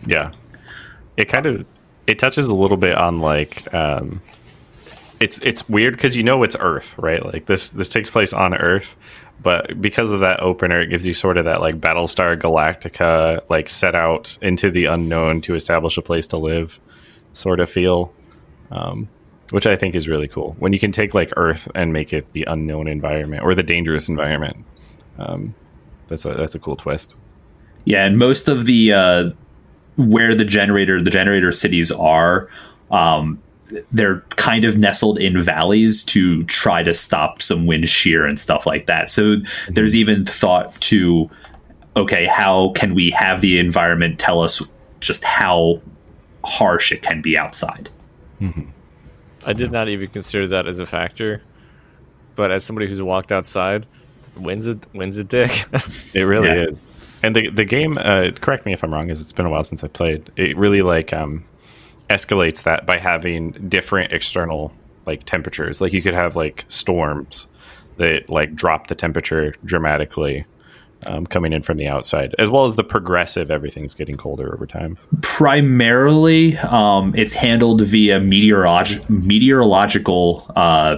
Yeah, 0.06 0.32
it 1.18 1.26
kind 1.26 1.46
of 1.46 1.66
it 2.08 2.20
touches 2.20 2.48
a 2.48 2.56
little 2.56 2.78
bit 2.78 2.98
on 2.98 3.20
like 3.20 3.74
um, 3.74 4.22
it's 5.20 5.38
it's 5.40 5.68
weird 5.70 5.96
because 5.96 6.16
you 6.16 6.24
know 6.24 6.44
it's 6.44 6.56
Earth, 6.60 6.98
right? 6.98 7.24
Like 7.26 7.46
this 7.46 7.70
this 7.70 7.90
takes 7.90 8.10
place 8.10 8.34
on 8.34 8.54
Earth, 8.54 8.96
but 9.42 9.82
because 9.82 10.12
of 10.12 10.20
that 10.20 10.42
opener, 10.42 10.82
it 10.82 10.88
gives 10.88 11.08
you 11.08 11.14
sort 11.14 11.38
of 11.38 11.46
that 11.46 11.62
like 11.62 11.80
Battlestar 11.80 12.40
Galactica 12.40 13.48
like 13.50 13.70
set 13.70 13.96
out 13.96 14.38
into 14.42 14.70
the 14.70 14.86
unknown 14.86 15.42
to 15.42 15.56
establish 15.56 15.98
a 15.98 16.02
place 16.02 16.28
to 16.28 16.38
live 16.38 16.80
sort 17.34 17.60
of 17.60 17.70
feel, 17.70 18.14
um, 18.74 19.08
which 19.52 19.68
I 19.68 19.76
think 19.76 19.96
is 19.96 20.10
really 20.10 20.28
cool. 20.28 20.56
When 20.60 20.74
you 20.74 20.80
can 20.80 20.92
take 20.92 21.14
like 21.14 21.32
Earth 21.38 21.70
and 21.76 21.94
make 21.94 22.12
it 22.12 22.32
the 22.34 22.44
unknown 22.48 22.88
environment 22.88 23.44
or 23.44 23.56
the 23.56 23.64
dangerous 23.64 24.10
environment, 24.10 24.58
um, 25.18 25.56
that's 26.08 26.26
a 26.26 26.34
that's 26.34 26.56
a 26.56 26.60
cool 26.60 26.76
twist. 26.76 27.16
Yeah, 27.86 28.06
and 28.06 28.18
most 28.18 28.48
of 28.48 28.66
the 28.66 28.94
uh, 28.94 29.30
where 29.96 30.34
the 30.34 30.46
generator 30.46 31.02
the 31.02 31.12
generator 31.12 31.52
cities 31.52 31.92
are, 31.92 32.50
um, 32.92 33.42
they're 33.92 34.22
kind 34.32 34.66
of 34.66 34.78
nestled 34.78 35.20
in 35.20 35.42
valleys 35.42 36.04
to 36.04 36.44
try 36.46 36.84
to 36.84 36.94
stop 36.94 37.42
some 37.42 37.66
wind 37.66 37.88
shear 37.88 38.26
and 38.26 38.40
stuff 38.40 38.66
like 38.66 38.88
that. 38.88 39.10
So 39.10 39.36
there's 39.70 39.96
even 39.96 40.26
thought 40.26 40.80
to, 40.82 41.30
okay, 41.96 42.26
how 42.26 42.72
can 42.72 42.94
we 42.94 43.12
have 43.12 43.42
the 43.42 43.60
environment 43.60 44.20
tell 44.20 44.42
us 44.42 44.62
just 45.00 45.24
how 45.24 45.82
harsh 46.44 46.92
it 46.92 47.02
can 47.02 47.22
be 47.22 47.38
outside? 47.38 47.90
I 49.46 49.54
did 49.54 49.72
not 49.72 49.90
even 49.90 50.08
consider 50.10 50.48
that 50.48 50.68
as 50.68 50.80
a 50.80 50.86
factor. 50.86 51.44
But 52.36 52.52
as 52.52 52.64
somebody 52.64 52.88
who's 52.88 53.02
walked 53.02 53.32
outside, 53.32 53.86
wins 54.38 54.68
a 54.68 54.80
wins 54.94 55.18
a 55.18 55.24
dick. 55.24 55.52
It 56.16 56.22
really 56.22 56.48
Yeah. 56.50 56.66
is. 56.70 56.98
And 57.24 57.36
the 57.36 57.50
the 57.50 57.66
game, 57.66 57.94
uh, 57.98 58.32
correct 58.42 58.66
me 58.66 58.74
if 58.74 58.84
I'm 58.84 58.94
wrong, 58.94 59.10
as 59.12 59.22
it's 59.22 59.32
been 59.32 59.46
a 59.46 59.50
while 59.50 59.64
since 59.64 59.84
I 59.84 59.88
played. 59.88 60.32
It 60.36 60.58
really 60.58 60.82
like 60.82 61.14
um, 61.14 61.46
escalates 62.10 62.64
that 62.64 62.86
by 62.86 62.98
having 63.00 63.52
different 63.70 64.12
external 64.12 64.74
like 65.06 65.24
temperatures. 65.26 65.82
Like 65.82 65.94
you 65.94 66.02
could 66.02 66.14
have 66.14 66.36
like 66.36 66.66
storms 66.68 67.48
that 67.98 68.30
like 68.30 68.56
drop 68.56 68.88
the 68.88 68.96
temperature 68.96 69.54
dramatically 69.66 70.46
um, 71.08 71.26
coming 71.26 71.54
in 71.54 71.62
from 71.62 71.78
the 71.78 71.88
outside, 71.88 72.34
as 72.40 72.50
well 72.50 72.66
as 72.66 72.76
the 72.76 72.84
progressive. 72.84 73.50
Everything's 73.52 73.94
getting 73.94 74.16
colder 74.16 74.54
over 74.54 74.66
time. 74.66 74.98
primarily 75.22 76.58
um, 76.58 77.14
it's 77.16 77.34
handled 77.34 77.82
via 77.82 78.20
meteorolog- 78.20 79.10
meteorological 79.10 80.46
uh, 80.56 80.98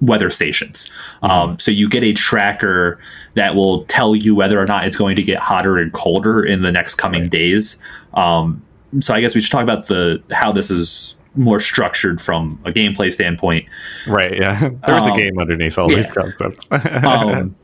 weather 0.00 0.30
stations. 0.30 0.90
Um, 1.22 1.58
so 1.60 1.70
you 1.70 1.88
get 1.88 2.02
a 2.02 2.12
tracker 2.12 2.98
that 3.34 3.54
will 3.54 3.84
tell 3.86 4.14
you 4.16 4.34
whether 4.34 4.60
or 4.60 4.66
not 4.66 4.86
it's 4.86 4.96
going 4.96 5.16
to 5.16 5.22
get 5.22 5.38
hotter 5.38 5.78
and 5.78 5.92
colder 5.92 6.44
in 6.44 6.62
the 6.62 6.72
next 6.72 6.96
coming 6.96 7.28
days. 7.28 7.80
Um, 8.14 8.62
so 9.00 9.14
I 9.14 9.20
guess 9.20 9.34
we 9.34 9.40
should 9.40 9.52
talk 9.52 9.62
about 9.62 9.86
the 9.86 10.22
how 10.32 10.52
this 10.52 10.70
is 10.70 11.16
more 11.34 11.60
structured 11.60 12.20
from 12.20 12.60
a 12.66 12.70
gameplay 12.72 13.10
standpoint. 13.10 13.64
Right? 14.06 14.36
Yeah. 14.36 14.68
There's 14.86 15.04
Um, 15.04 15.12
a 15.12 15.16
game 15.16 15.38
underneath 15.38 15.78
all 15.78 15.90
yeah. 15.90 15.96
these 15.96 16.10
concepts. 16.10 16.68
Um, 17.04 17.56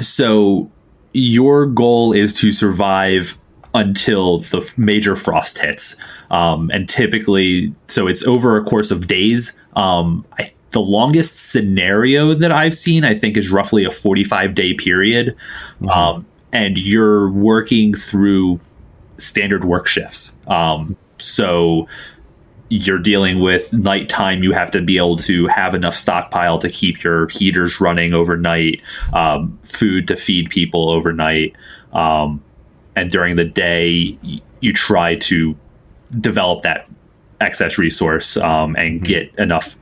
so 0.00 0.70
your 1.12 1.66
goal 1.66 2.12
is 2.12 2.32
to 2.34 2.52
survive 2.52 3.38
until 3.74 4.38
the 4.38 4.72
major 4.76 5.14
frost 5.14 5.58
hits, 5.58 5.96
um, 6.30 6.70
and 6.72 6.88
typically, 6.88 7.74
so 7.86 8.06
it's 8.06 8.22
over 8.24 8.56
a 8.56 8.64
course 8.64 8.90
of 8.90 9.06
days. 9.06 9.60
Um, 9.74 10.24
I 10.38 10.50
the 10.70 10.80
longest 10.80 11.50
scenario 11.50 12.34
that 12.34 12.52
I've 12.52 12.74
seen, 12.74 13.04
I 13.04 13.14
think, 13.14 13.36
is 13.36 13.50
roughly 13.50 13.84
a 13.84 13.90
45 13.90 14.54
day 14.54 14.74
period. 14.74 15.34
Um, 15.90 16.26
and 16.52 16.78
you're 16.78 17.30
working 17.30 17.94
through 17.94 18.60
standard 19.16 19.64
work 19.64 19.86
shifts. 19.86 20.36
Um, 20.46 20.96
so 21.18 21.88
you're 22.70 22.98
dealing 22.98 23.40
with 23.40 23.72
nighttime. 23.72 24.42
You 24.42 24.52
have 24.52 24.70
to 24.72 24.82
be 24.82 24.98
able 24.98 25.16
to 25.18 25.46
have 25.46 25.74
enough 25.74 25.96
stockpile 25.96 26.58
to 26.58 26.68
keep 26.68 27.02
your 27.02 27.28
heaters 27.28 27.80
running 27.80 28.12
overnight, 28.12 28.82
um, 29.14 29.58
food 29.62 30.06
to 30.08 30.16
feed 30.16 30.50
people 30.50 30.90
overnight. 30.90 31.56
Um, 31.92 32.42
and 32.94 33.10
during 33.10 33.36
the 33.36 33.44
day, 33.44 34.18
you 34.60 34.72
try 34.72 35.14
to 35.16 35.56
develop 36.20 36.62
that 36.62 36.88
excess 37.40 37.78
resource 37.78 38.36
um, 38.36 38.76
and 38.76 39.02
get 39.02 39.32
enough 39.38 39.76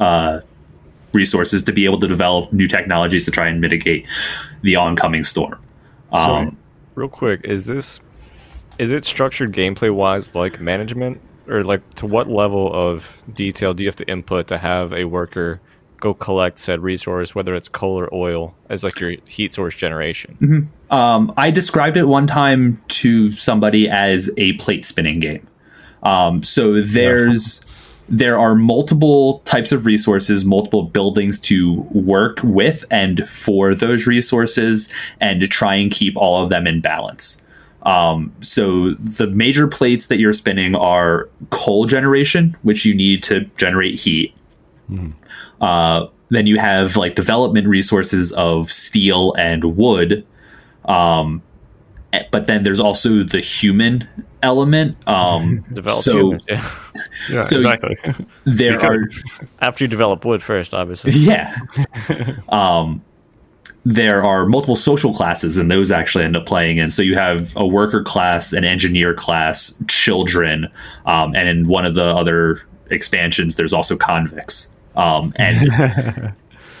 uh, 0.00 0.40
resources 1.12 1.62
to 1.64 1.72
be 1.72 1.84
able 1.84 2.00
to 2.00 2.08
develop 2.08 2.52
new 2.52 2.66
technologies 2.66 3.24
to 3.24 3.30
try 3.30 3.48
and 3.48 3.60
mitigate 3.60 4.06
the 4.62 4.76
oncoming 4.76 5.24
storm. 5.24 5.60
Um, 6.12 6.56
Real 6.94 7.08
quick, 7.08 7.42
is 7.44 7.66
this 7.66 8.00
is 8.78 8.90
it 8.90 9.04
structured 9.04 9.52
gameplay 9.52 9.94
wise 9.94 10.34
like 10.34 10.60
management, 10.60 11.20
or 11.48 11.64
like 11.64 11.94
to 11.94 12.06
what 12.06 12.28
level 12.28 12.72
of 12.72 13.16
detail 13.32 13.74
do 13.74 13.82
you 13.82 13.88
have 13.88 13.96
to 13.96 14.08
input 14.10 14.48
to 14.48 14.58
have 14.58 14.92
a 14.92 15.04
worker 15.04 15.60
go 16.00 16.14
collect 16.14 16.58
said 16.58 16.80
resource, 16.80 17.34
whether 17.34 17.54
it's 17.54 17.68
coal 17.68 18.00
or 18.00 18.12
oil, 18.12 18.54
as 18.68 18.82
like 18.82 18.98
your 18.98 19.14
heat 19.26 19.52
source 19.52 19.76
generation? 19.76 20.36
Um, 20.90 21.32
I 21.36 21.50
described 21.50 21.96
it 21.96 22.04
one 22.04 22.26
time 22.26 22.82
to 22.88 23.32
somebody 23.32 23.88
as 23.88 24.30
a 24.36 24.54
plate 24.54 24.84
spinning 24.84 25.20
game. 25.20 25.46
Um, 26.02 26.42
so 26.42 26.80
there's 26.80 27.64
there 28.08 28.38
are 28.38 28.56
multiple 28.56 29.38
types 29.40 29.70
of 29.70 29.86
resources, 29.86 30.44
multiple 30.44 30.82
buildings 30.82 31.38
to 31.38 31.86
work 31.92 32.38
with 32.42 32.84
and 32.90 33.28
for 33.28 33.72
those 33.72 34.06
resources, 34.06 34.92
and 35.20 35.40
to 35.40 35.46
try 35.46 35.76
and 35.76 35.92
keep 35.92 36.16
all 36.16 36.42
of 36.42 36.48
them 36.48 36.66
in 36.66 36.80
balance. 36.80 37.44
Um, 37.82 38.32
so 38.40 38.90
the 38.90 39.26
major 39.28 39.66
plates 39.66 40.08
that 40.08 40.18
you're 40.18 40.32
spinning 40.34 40.74
are 40.74 41.28
coal 41.50 41.86
generation, 41.86 42.56
which 42.62 42.84
you 42.84 42.94
need 42.94 43.22
to 43.24 43.40
generate 43.56 43.94
heat. 43.94 44.34
Uh, 45.60 46.06
then 46.30 46.46
you 46.46 46.58
have 46.58 46.96
like 46.96 47.14
development 47.14 47.66
resources 47.66 48.32
of 48.32 48.70
steel 48.70 49.32
and 49.38 49.76
wood. 49.76 50.26
Um, 50.84 51.42
eh, 52.12 52.22
but 52.30 52.46
then 52.46 52.64
there's 52.64 52.80
also 52.80 53.22
the 53.22 53.40
human 53.40 54.06
element. 54.42 54.96
Um, 55.08 55.64
Develop 55.72 56.02
so 56.02 56.16
humans, 56.16 56.44
yeah. 56.48 56.70
Yeah, 57.30 57.42
So- 57.44 57.56
exactly. 57.56 57.96
there 58.44 58.72
Because- 58.72 58.90
are 58.90 59.08
after 59.60 59.84
you 59.84 59.88
develop 59.88 60.24
wood 60.24 60.42
first, 60.42 60.74
obviously. 60.74 61.12
yeah. 61.14 61.56
um, 62.48 63.02
there 63.84 64.22
are 64.24 64.46
multiple 64.46 64.76
social 64.76 65.14
classes, 65.14 65.56
and 65.56 65.70
those 65.70 65.90
actually 65.90 66.24
end 66.24 66.36
up 66.36 66.46
playing 66.46 66.78
in. 66.78 66.90
So 66.90 67.02
you 67.02 67.14
have 67.14 67.56
a 67.56 67.66
worker 67.66 68.02
class, 68.02 68.52
an 68.52 68.64
engineer 68.64 69.14
class, 69.14 69.74
children, 69.88 70.68
um, 71.06 71.34
and 71.34 71.48
in 71.48 71.68
one 71.68 71.86
of 71.86 71.94
the 71.94 72.04
other 72.04 72.62
expansions, 72.90 73.56
there's 73.56 73.72
also 73.72 73.96
convicts. 73.96 74.70
Um, 74.96 75.32
and 75.36 76.34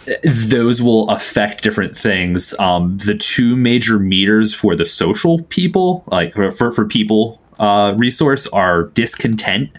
those 0.24 0.82
will 0.82 1.08
affect 1.08 1.62
different 1.62 1.96
things. 1.96 2.54
Um, 2.58 2.98
the 2.98 3.14
two 3.14 3.56
major 3.56 3.98
meters 3.98 4.54
for 4.54 4.74
the 4.74 4.84
social 4.84 5.42
people, 5.44 6.04
like 6.08 6.34
for 6.34 6.70
for 6.70 6.84
people 6.84 7.40
uh, 7.58 7.94
resource, 7.96 8.46
are 8.48 8.84
discontent 8.88 9.70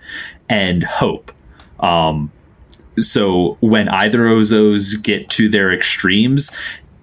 and 0.50 0.84
hope. 0.84 1.32
Um, 1.80 2.32
so 3.00 3.58
when 3.62 3.88
either 3.90 4.28
of 4.28 4.50
those 4.50 4.96
get 4.96 5.30
to 5.32 5.50
their 5.50 5.72
extremes, 5.72 6.56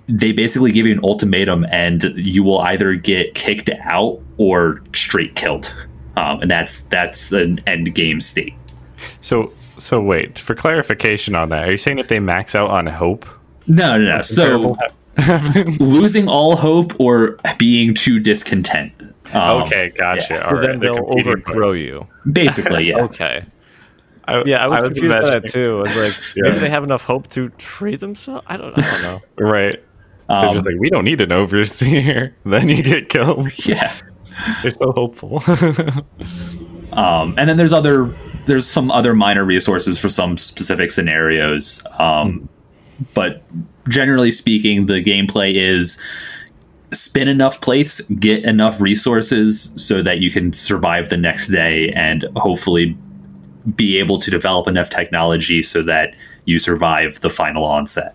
they 0.09 0.33
basically 0.33 0.73
give 0.73 0.87
you 0.87 0.92
an 0.92 1.01
ultimatum, 1.03 1.66
and 1.71 2.03
you 2.16 2.42
will 2.42 2.61
either 2.61 2.94
get 2.94 3.35
kicked 3.35 3.68
out 3.83 4.21
or 4.38 4.83
straight 4.94 5.35
killed. 5.35 5.75
Um, 6.16 6.40
and 6.40 6.51
that's 6.51 6.83
that's 6.83 7.31
an 7.33 7.59
end 7.66 7.94
game 7.94 8.21
state. 8.21 8.55
So, 9.21 9.53
so 9.79 10.01
wait 10.01 10.38
for 10.38 10.55
clarification 10.55 11.35
on 11.35 11.51
that. 11.51 11.68
Are 11.68 11.71
you 11.71 11.77
saying 11.77 11.99
if 11.99 12.09
they 12.09 12.18
max 12.18 12.55
out 12.55 12.71
on 12.71 12.87
hope, 12.87 13.25
No, 13.68 13.97
no, 13.99 14.16
no. 14.16 14.23
So 14.23 14.77
losing 15.79 16.29
all 16.29 16.57
hope 16.57 16.99
or 17.01 17.37
being 17.59 17.94
too 17.94 18.18
discontent. 18.21 18.92
Um, 19.35 19.62
okay, 19.62 19.90
gotcha. 19.97 20.27
yeah. 20.35 20.40
All 20.40 20.51
So 20.51 20.57
right, 20.57 20.66
then 20.68 20.79
they're 20.81 20.94
they'll 20.94 21.05
overthrow 21.12 21.66
points. 21.73 21.79
you. 21.79 22.07
Basically, 22.33 22.88
yeah. 22.88 22.97
Okay. 23.05 23.44
I, 24.27 24.42
Yeah, 24.44 24.64
I 24.64 24.68
was 24.68 24.83
confused 24.83 25.14
by 25.14 25.31
that 25.31 25.51
too. 25.51 25.79
I 25.79 25.81
was 25.81 25.97
like, 25.97 26.25
Yeah. 26.37 26.42
maybe 26.44 26.59
they 26.59 26.71
have 26.71 26.85
enough 26.85 27.05
hope 27.05 27.29
to 27.31 27.51
free 27.59 27.97
themselves. 27.97 28.44
I 28.49 28.57
don't. 28.57 28.77
I 28.79 28.81
don't 28.90 29.03
know. 29.03 29.21
Right. 29.47 29.83
They're 30.29 30.37
Um, 30.49 30.55
just 30.55 30.67
like, 30.67 30.77
we 30.79 30.91
don't 30.91 31.05
need 31.05 31.21
an 31.21 31.33
overseer. 31.41 32.35
then 32.45 32.69
you 32.69 32.83
get 32.83 33.09
killed. 33.09 33.51
yeah. 33.67 33.93
They're 34.62 34.71
so 34.71 34.93
hopeful. 34.93 35.43
Um, 36.93 37.35
and 37.37 37.49
then 37.49 37.59
there's 37.59 37.73
other 37.75 38.14
there's 38.47 38.67
some 38.67 38.91
other 38.91 39.14
minor 39.14 39.45
resources 39.45 39.99
for 39.99 40.09
some 40.09 40.38
specific 40.38 40.91
scenarios. 40.91 41.83
Um, 41.99 42.49
But 43.14 43.43
generally 43.91 44.33
speaking, 44.33 44.87
the 44.87 45.05
gameplay 45.05 45.53
is 45.55 46.01
spin 46.93 47.29
enough 47.29 47.61
plates, 47.61 48.01
get 48.19 48.45
enough 48.47 48.81
resources 48.81 49.71
so 49.77 50.03
that 50.03 50.21
you 50.21 50.31
can 50.31 50.55
survive 50.55 51.11
the 51.11 51.19
next 51.19 51.49
day 51.49 51.91
and 51.91 52.25
hopefully 52.37 52.97
be 53.77 53.99
able 53.99 54.19
to 54.19 54.31
develop 54.31 54.67
enough 54.67 54.88
technology 54.88 55.62
so 55.62 55.83
that 55.83 56.17
you 56.47 56.59
survive 56.59 57.21
the 57.21 57.29
final 57.31 57.64
onset. 57.64 58.14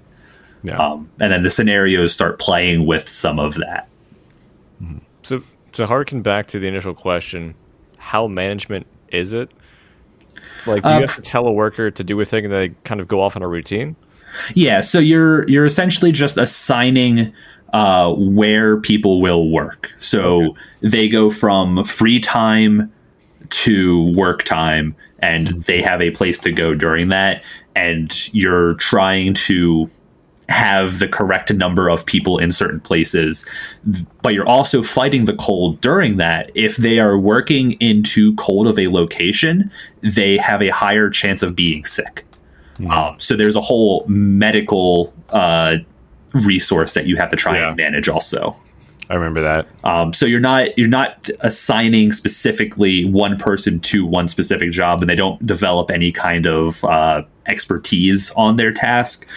Yeah. 0.63 0.77
Um, 0.77 1.09
and 1.19 1.31
then 1.31 1.43
the 1.43 1.49
scenarios 1.49 2.13
start 2.13 2.39
playing 2.39 2.85
with 2.85 3.07
some 3.07 3.39
of 3.39 3.55
that. 3.55 3.87
So 5.23 5.43
to 5.73 5.87
harken 5.87 6.21
back 6.21 6.47
to 6.47 6.59
the 6.59 6.67
initial 6.67 6.93
question, 6.93 7.55
how 7.97 8.27
management 8.27 8.87
is 9.09 9.33
it? 9.33 9.51
Like, 10.65 10.83
do 10.83 10.89
you 10.89 10.95
Um, 10.95 11.01
have 11.01 11.15
to 11.15 11.21
tell 11.21 11.47
a 11.47 11.51
worker 11.51 11.91
to 11.91 12.03
do 12.03 12.19
a 12.19 12.25
thing 12.25 12.45
and 12.45 12.53
they 12.53 12.69
kind 12.83 12.99
of 12.99 13.07
go 13.07 13.21
off 13.21 13.35
on 13.35 13.43
a 13.43 13.47
routine? 13.47 13.95
Yeah, 14.53 14.81
so 14.81 14.99
you're 14.99 15.47
you're 15.47 15.65
essentially 15.65 16.11
just 16.11 16.37
assigning 16.37 17.33
uh, 17.71 18.13
where 18.13 18.77
people 18.77 19.21
will 19.21 19.49
work. 19.49 19.91
So 19.99 20.55
they 20.81 21.07
go 21.07 21.29
from 21.29 21.83
free 21.83 22.19
time 22.19 22.91
to 23.49 24.13
work 24.15 24.43
time, 24.43 24.95
and 25.19 25.47
they 25.65 25.81
have 25.81 26.01
a 26.01 26.11
place 26.11 26.39
to 26.39 26.51
go 26.51 26.73
during 26.73 27.09
that. 27.09 27.43
And 27.75 28.33
you're 28.33 28.73
trying 28.75 29.33
to 29.35 29.87
have 30.49 30.99
the 30.99 31.07
correct 31.07 31.53
number 31.53 31.89
of 31.89 32.05
people 32.05 32.37
in 32.37 32.51
certain 32.51 32.79
places, 32.79 33.45
but 34.21 34.33
you're 34.33 34.47
also 34.47 34.83
fighting 34.83 35.25
the 35.25 35.35
cold 35.35 35.79
during 35.81 36.17
that. 36.17 36.51
If 36.55 36.77
they 36.77 36.99
are 36.99 37.17
working 37.17 37.73
in 37.73 38.03
too 38.03 38.35
cold 38.35 38.67
of 38.67 38.77
a 38.77 38.87
location, 38.89 39.71
they 40.01 40.37
have 40.37 40.61
a 40.61 40.69
higher 40.69 41.09
chance 41.09 41.41
of 41.43 41.55
being 41.55 41.85
sick. 41.85 42.25
Um, 42.89 43.15
so 43.19 43.35
there's 43.37 43.55
a 43.55 43.61
whole 43.61 44.03
medical 44.07 45.13
uh, 45.29 45.77
resource 46.33 46.93
that 46.95 47.05
you 47.05 47.15
have 47.17 47.29
to 47.29 47.35
try 47.35 47.59
Yeah. 47.59 47.67
and 47.69 47.77
manage 47.77 48.09
also. 48.09 48.55
I 49.13 49.15
remember 49.15 49.43
that. 49.43 49.67
Um, 49.83 50.11
so 50.11 50.25
you're 50.25 50.39
not 50.39 50.75
you're 50.75 50.87
not 50.87 51.29
assigning 51.41 52.11
specifically 52.11 53.05
one 53.05 53.37
person 53.37 53.79
to 53.81 54.07
one 54.07 54.27
specific 54.27 54.71
job, 54.71 55.01
and 55.01 55.09
they 55.09 55.13
don't 55.13 55.45
develop 55.45 55.91
any 55.91 56.11
kind 56.11 56.47
of 56.47 56.83
uh, 56.83 57.21
expertise 57.45 58.31
on 58.31 58.55
their 58.55 58.71
task. 58.71 59.29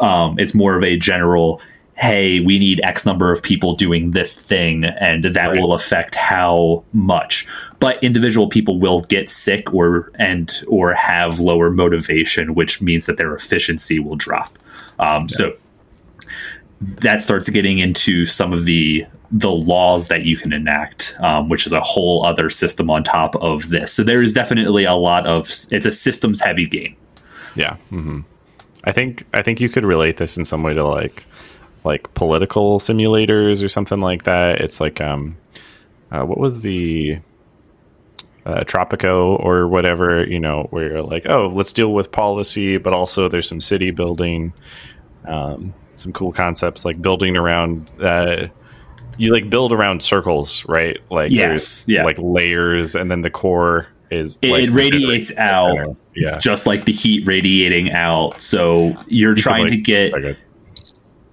Um, 0.00 0.38
it's 0.38 0.54
more 0.54 0.76
of 0.76 0.84
a 0.84 0.98
general, 0.98 1.62
hey, 1.94 2.40
we 2.40 2.58
need 2.58 2.82
X 2.84 3.06
number 3.06 3.32
of 3.32 3.42
people 3.42 3.72
doing 3.74 4.10
this 4.10 4.34
thing, 4.34 4.84
and 4.84 5.24
that 5.24 5.46
Right. 5.46 5.58
will 5.58 5.72
affect 5.72 6.14
how 6.14 6.84
much. 6.92 7.46
But 7.80 8.04
individual 8.04 8.46
people 8.48 8.78
will 8.78 9.00
get 9.02 9.30
sick 9.30 9.72
or 9.72 10.12
and 10.16 10.52
or 10.66 10.92
have 10.92 11.40
lower 11.40 11.70
motivation, 11.70 12.54
which 12.54 12.82
means 12.82 13.06
that 13.06 13.16
their 13.16 13.34
efficiency 13.34 13.98
will 14.00 14.16
drop. 14.16 14.50
Um, 14.98 15.30
So 15.30 15.54
that 16.80 17.22
starts 17.22 17.48
getting 17.48 17.78
into 17.78 18.26
some 18.26 18.52
of 18.52 18.64
the 18.64 19.06
the 19.30 19.50
laws 19.50 20.08
that 20.08 20.24
you 20.24 20.36
can 20.36 20.52
enact, 20.54 21.14
um, 21.20 21.50
which 21.50 21.66
is 21.66 21.72
a 21.72 21.82
whole 21.82 22.24
other 22.24 22.48
system 22.48 22.90
on 22.90 23.04
top 23.04 23.36
of 23.36 23.68
this. 23.68 23.92
So 23.92 24.02
there 24.02 24.22
is 24.22 24.32
definitely 24.32 24.84
a 24.84 24.94
lot 24.94 25.26
of 25.26 25.48
it's 25.70 25.86
a 25.86 25.92
systems 25.92 26.40
heavy 26.40 26.66
game. 26.66 26.96
Yeah. 27.54 27.76
hmm 27.90 28.20
I 28.84 28.92
think 28.92 29.26
I 29.34 29.42
think 29.42 29.60
you 29.60 29.68
could 29.68 29.84
relate 29.84 30.16
this 30.16 30.36
in 30.38 30.44
some 30.44 30.62
way 30.62 30.72
to 30.74 30.86
like 30.86 31.24
like 31.84 32.12
political 32.14 32.78
simulators 32.78 33.64
or 33.64 33.68
something 33.68 34.00
like 34.00 34.24
that. 34.24 34.60
It's 34.60 34.80
like 34.80 35.00
um, 35.00 35.36
uh, 36.10 36.24
what 36.24 36.38
was 36.38 36.60
the 36.60 37.18
uh, 38.46 38.64
Tropico 38.64 39.38
or 39.40 39.68
whatever, 39.68 40.24
you 40.24 40.40
know, 40.40 40.68
where 40.70 40.88
you're 40.88 41.02
like, 41.02 41.26
oh, 41.28 41.50
let's 41.52 41.72
deal 41.72 41.92
with 41.92 42.10
policy, 42.10 42.78
but 42.78 42.94
also 42.94 43.28
there's 43.28 43.48
some 43.48 43.60
city 43.60 43.90
building, 43.90 44.54
um, 45.26 45.74
some 45.98 46.12
cool 46.12 46.32
concepts 46.32 46.84
like 46.84 47.00
building 47.02 47.36
around. 47.36 47.90
Uh, 48.00 48.48
you 49.16 49.32
like 49.32 49.50
build 49.50 49.72
around 49.72 50.02
circles, 50.02 50.64
right? 50.66 50.96
Like 51.10 51.32
Yes, 51.32 51.84
yeah. 51.88 52.04
like 52.04 52.16
layers, 52.18 52.94
and 52.94 53.10
then 53.10 53.22
the 53.22 53.30
core 53.30 53.88
is 54.10 54.38
It, 54.42 54.52
like, 54.52 54.64
it 54.64 54.70
radiates 54.70 55.36
out, 55.36 55.96
Yeah, 56.14 56.38
just 56.38 56.66
like 56.66 56.84
the 56.84 56.92
heat 56.92 57.26
radiating 57.26 57.92
out. 57.92 58.40
So 58.40 58.94
you're 59.08 59.36
You 59.36 59.42
trying 59.42 59.66
to 59.66 59.74
like, 59.74 59.84
get 59.84 60.12
like 60.12 60.36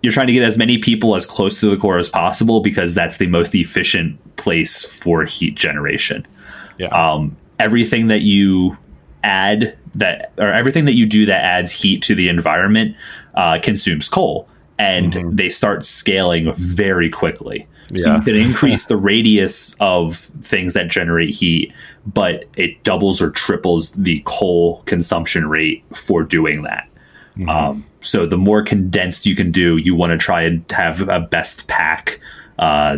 you're 0.02 0.12
trying 0.14 0.28
to 0.28 0.34
get 0.34 0.44
as 0.44 0.58
many 0.58 0.78
people 0.78 1.16
as 1.16 1.26
close 1.26 1.60
to 1.62 1.70
the 1.70 1.78
core 1.78 1.98
as 1.98 2.10
possible 2.10 2.62
because 2.62 2.94
that's 2.94 3.18
the 3.18 3.28
most 3.28 3.56
efficient 3.56 4.20
place 4.36 4.84
for 4.86 5.24
heat 5.26 5.56
generation. 5.56 6.26
yeah. 6.78 6.88
Um, 6.88 7.36
everything 7.60 8.08
that 8.08 8.22
you 8.22 8.78
add 9.24 9.76
that 9.96 10.32
or 10.38 10.52
everything 10.52 10.86
that 10.86 10.94
you 10.94 11.06
do 11.08 11.26
that 11.26 11.44
adds 11.44 11.72
heat 11.72 12.02
to 12.04 12.14
the 12.14 12.30
environment 12.30 12.96
uh, 13.36 13.58
consumes 13.64 14.08
coal, 14.10 14.48
and 14.80 15.14
Mhm. 15.14 15.38
they 15.38 15.50
start 15.50 15.86
scaling 15.86 16.52
very 16.56 17.10
quickly. 17.10 17.68
So 17.96 18.10
Yeah. 18.12 18.18
you 18.18 18.24
can 18.24 18.36
increase 18.36 18.86
the 18.88 18.98
radius 18.98 19.76
of 19.80 20.16
things 20.16 20.74
that 20.74 20.88
generate 20.90 21.34
heat, 21.34 21.72
but 22.14 22.46
it 22.58 22.84
doubles 22.84 23.22
or 23.22 23.30
triples 23.30 23.92
the 23.92 24.22
coal 24.26 24.82
consumption 24.86 25.48
rate 25.48 25.84
for 25.94 26.24
doing 26.24 26.64
that. 26.64 26.88
Mhm. 27.38 27.50
Um, 27.50 27.86
so 28.02 28.26
the 28.26 28.38
more 28.38 28.64
condensed 28.64 29.26
you 29.26 29.36
can 29.36 29.52
do, 29.52 29.78
you 29.78 29.94
want 29.96 30.12
to 30.12 30.18
try 30.18 30.42
and 30.42 30.64
have 30.72 31.08
a 31.10 31.20
best 31.20 31.68
pack 31.68 32.20
uh, 32.58 32.98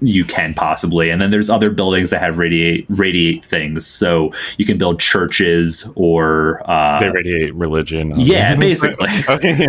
you 0.00 0.24
can 0.24 0.54
possibly. 0.54 1.10
And 1.10 1.20
then 1.20 1.30
there's 1.30 1.48
other 1.48 1.70
buildings 1.70 2.10
that 2.10 2.20
have 2.20 2.38
radiate 2.38 2.86
radiate 2.88 3.44
things. 3.44 3.86
So 3.86 4.30
you 4.58 4.66
can 4.66 4.78
build 4.78 5.00
churches 5.00 5.90
or 5.96 6.62
uh, 6.70 7.00
they 7.00 7.08
radiate 7.08 7.54
religion. 7.54 8.12
yeah, 8.16 8.54
basically. 8.56 9.08
okay. 9.28 9.66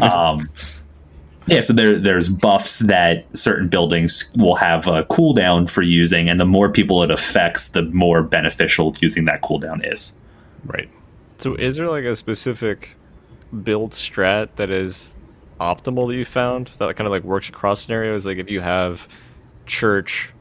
um, 0.00 0.46
yeah, 1.46 1.60
so 1.60 1.72
there 1.72 1.98
there's 1.98 2.28
buffs 2.28 2.80
that 2.80 3.24
certain 3.36 3.68
buildings 3.68 4.30
will 4.36 4.54
have 4.54 4.86
a 4.86 5.04
cooldown 5.04 5.68
for 5.68 5.82
using, 5.82 6.28
and 6.28 6.38
the 6.38 6.46
more 6.46 6.70
people 6.70 7.02
it 7.02 7.10
affects, 7.10 7.68
the 7.68 7.82
more 7.82 8.22
beneficial 8.22 8.94
using 9.00 9.24
that 9.24 9.42
cooldown 9.42 9.80
is. 9.90 10.16
right. 10.64 10.88
So 11.38 11.56
is 11.56 11.74
there 11.74 11.88
like 11.88 12.04
a 12.04 12.14
specific 12.14 12.90
build 13.64 13.92
strat 13.92 14.50
that 14.56 14.70
is 14.70 15.10
optimal 15.62 16.08
that 16.08 16.16
you 16.16 16.24
found 16.24 16.68
that 16.78 16.96
kind 16.96 17.06
of 17.06 17.10
like 17.12 17.24
works 17.24 17.48
across 17.48 17.82
scenarios? 17.82 18.26
Like 18.26 18.38
if 18.38 18.50
you 18.50 18.60
have 18.60 19.08
church, 19.66 20.32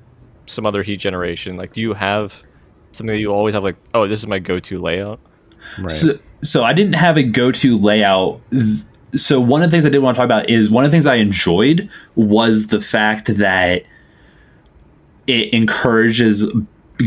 some 0.47 0.65
other 0.65 0.83
heat 0.83 0.97
generation, 0.97 1.57
like 1.57 1.73
do 1.73 1.81
you 1.81 1.93
have 1.93 2.41
something 2.91 3.13
that 3.13 3.19
you 3.19 3.31
always 3.31 3.53
have 3.53 3.63
like, 3.63 3.77
oh, 3.93 4.07
this 4.07 4.19
is 4.19 4.27
my 4.27 4.39
go-to 4.39 4.79
layout? 4.79 5.19
Right. 5.79 5.91
So, 5.91 6.17
so 6.41 6.63
I 6.63 6.73
didn't 6.73 6.95
have 6.95 7.17
a 7.17 7.23
go-to 7.23 7.77
layout. 7.77 8.41
So 9.13 9.39
one 9.39 9.61
of 9.61 9.69
the 9.69 9.75
things 9.75 9.85
I 9.85 9.89
did 9.89 9.99
want 9.99 10.15
to 10.15 10.19
talk 10.19 10.25
about 10.25 10.49
is 10.49 10.69
one 10.69 10.83
of 10.85 10.91
the 10.91 10.95
things 10.95 11.05
I 11.05 11.15
enjoyed 11.15 11.89
was 12.15 12.67
the 12.67 12.81
fact 12.81 13.27
that 13.37 13.83
it 15.27 15.53
encourages 15.53 16.51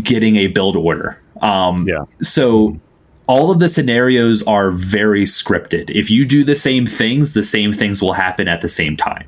getting 0.02 0.36
a 0.36 0.46
build 0.48 0.76
order. 0.76 1.20
Um, 1.40 1.86
Yeah. 1.86 2.04
So 2.22 2.80
all 3.26 3.50
of 3.50 3.58
the 3.58 3.68
scenarios 3.68 4.42
are 4.42 4.70
very 4.70 5.24
scripted. 5.24 5.90
If 5.90 6.10
you 6.10 6.26
do 6.26 6.44
the 6.44 6.56
same 6.56 6.86
things, 6.86 7.32
the 7.32 7.42
same 7.42 7.72
things 7.72 8.02
will 8.02 8.12
happen 8.12 8.48
at 8.48 8.60
the 8.60 8.68
same 8.68 8.96
time. 8.96 9.26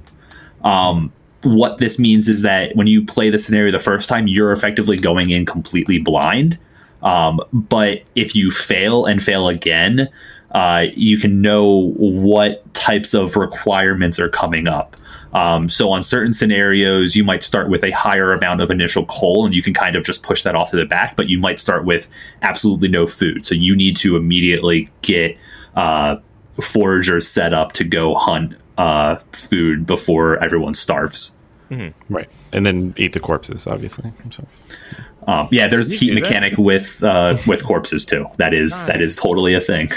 Um, 0.64 1.12
what 1.42 1.78
this 1.78 1.98
means 1.98 2.28
is 2.28 2.42
that 2.42 2.74
when 2.74 2.86
you 2.86 3.04
play 3.04 3.30
the 3.30 3.38
scenario 3.38 3.70
the 3.70 3.78
first 3.78 4.08
time, 4.08 4.26
you're 4.26 4.52
effectively 4.52 4.98
going 4.98 5.30
in 5.30 5.46
completely 5.46 5.98
blind. 5.98 6.58
Um, 7.02 7.40
but 7.52 8.02
if 8.14 8.34
you 8.34 8.50
fail 8.50 9.06
and 9.06 9.22
fail 9.22 9.48
again, 9.48 10.08
uh, 10.52 10.86
you 10.94 11.18
can 11.18 11.40
know 11.40 11.92
what 11.96 12.72
types 12.74 13.14
of 13.14 13.36
requirements 13.36 14.18
are 14.18 14.28
coming 14.28 14.66
up. 14.66 14.96
Um, 15.36 15.68
so 15.68 15.90
on 15.90 16.02
certain 16.02 16.32
scenarios, 16.32 17.14
you 17.14 17.22
might 17.24 17.42
start 17.42 17.68
with 17.68 17.84
a 17.84 17.90
higher 17.90 18.32
amount 18.32 18.62
of 18.62 18.70
initial 18.70 19.04
coal, 19.06 19.44
and 19.44 19.54
you 19.54 19.62
can 19.62 19.74
kind 19.74 19.94
of 19.94 20.02
just 20.02 20.22
push 20.22 20.42
that 20.44 20.54
off 20.54 20.70
to 20.70 20.76
the 20.76 20.86
back. 20.86 21.14
But 21.14 21.28
you 21.28 21.38
might 21.38 21.58
start 21.60 21.84
with 21.84 22.08
absolutely 22.40 22.88
no 22.88 23.06
food, 23.06 23.44
so 23.44 23.54
you 23.54 23.76
need 23.76 23.96
to 23.98 24.16
immediately 24.16 24.88
get 25.02 25.36
uh, 25.74 26.16
foragers 26.54 27.24
set 27.24 27.52
up 27.52 27.72
to 27.72 27.84
go 27.84 28.14
hunt 28.14 28.54
uh, 28.78 29.16
food 29.32 29.84
before 29.86 30.42
everyone 30.42 30.72
starves. 30.74 31.36
Right. 32.08 32.28
And 32.52 32.64
then 32.64 32.94
eat 32.96 33.12
the 33.12 33.20
corpses, 33.20 33.66
obviously. 33.66 34.12
So, 34.30 34.44
Um, 35.26 35.48
yeah, 35.50 35.66
there's 35.66 35.92
You 35.92 35.98
heat 35.98 36.08
do 36.08 36.14
that? 36.14 36.20
mechanic 36.22 36.54
with 36.56 37.02
uh, 37.02 37.36
with 37.46 37.64
corpses 37.64 38.04
too. 38.04 38.26
That 38.38 38.54
is 38.54 38.86
that 38.86 39.02
is 39.02 39.16
totally 39.16 39.54
a 39.54 39.60
thing. 39.60 39.90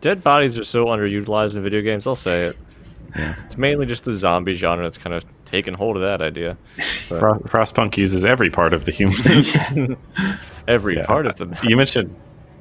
Dead 0.00 0.22
bodies 0.24 0.58
are 0.58 0.64
so 0.64 0.86
underutilized 0.86 1.56
in 1.56 1.62
video 1.62 1.80
games. 1.82 2.06
I'll 2.06 2.16
say 2.16 2.46
it. 2.46 2.58
It's 3.44 3.56
mainly 3.58 3.86
just 3.86 4.04
the 4.04 4.12
zombie 4.14 4.54
genre 4.54 4.84
that's 4.84 4.98
kind 4.98 5.14
of 5.14 5.24
taken 5.44 5.74
hold 5.74 5.96
of 5.96 6.02
that 6.02 6.20
idea. 6.22 6.56
But 6.76 6.82
Fro- 7.18 7.38
Frostpunk 7.40 7.96
uses 7.96 8.24
every 8.24 8.50
part 8.50 8.72
of 8.72 8.84
the 8.84 8.92
human. 8.92 9.96
every 10.68 10.96
Yeah. 10.96 11.06
part 11.06 11.26
of 11.26 11.36
them. 11.36 11.54
you 11.64 11.76
mentioned 11.76 12.14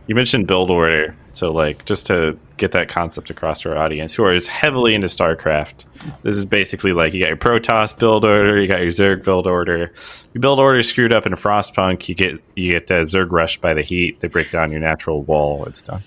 you 0.08 0.15
mentioned 0.15 0.48
build 0.48 0.72
order 0.72 1.13
so 1.34 1.52
like 1.52 1.84
just 1.84 2.06
to 2.08 2.39
get 2.56 2.72
that 2.72 2.88
concept 2.88 3.30
across 3.30 3.62
to 3.63 3.70
our 3.70 3.78
audience 3.78 4.13
who 4.13 4.24
are 4.24 4.32
as 4.34 4.48
heavily 4.48 4.96
into 4.96 5.08
starcraft 5.08 5.84
this 6.24 6.34
is 6.36 6.46
basically 6.46 6.93
like 6.93 7.13
you 7.13 7.22
got 7.22 7.28
your 7.28 7.36
protoss 7.36 7.91
build 7.98 8.24
order 8.24 8.58
you 8.58 8.70
got 8.70 8.80
your 8.80 8.88
zerg 8.89 9.22
build 9.26 9.46
order 9.46 9.91
your 10.34 10.39
build 10.39 10.60
order 10.62 10.82
screwed 10.82 11.12
up 11.12 11.26
in 11.26 11.34
frostpunk 11.34 12.08
you 12.08 12.15
get 12.15 12.41
you 12.56 12.72
get 12.72 12.89
uh, 12.89 13.02
zerg 13.02 13.30
rushed 13.32 13.60
by 13.60 13.74
the 13.74 13.82
heat 13.82 14.17
they 14.22 14.30
break 14.30 14.50
down 14.50 14.72
your 14.72 14.80
natural 14.80 15.24
wall 15.24 15.65
it's 15.65 15.82
done 15.82 16.02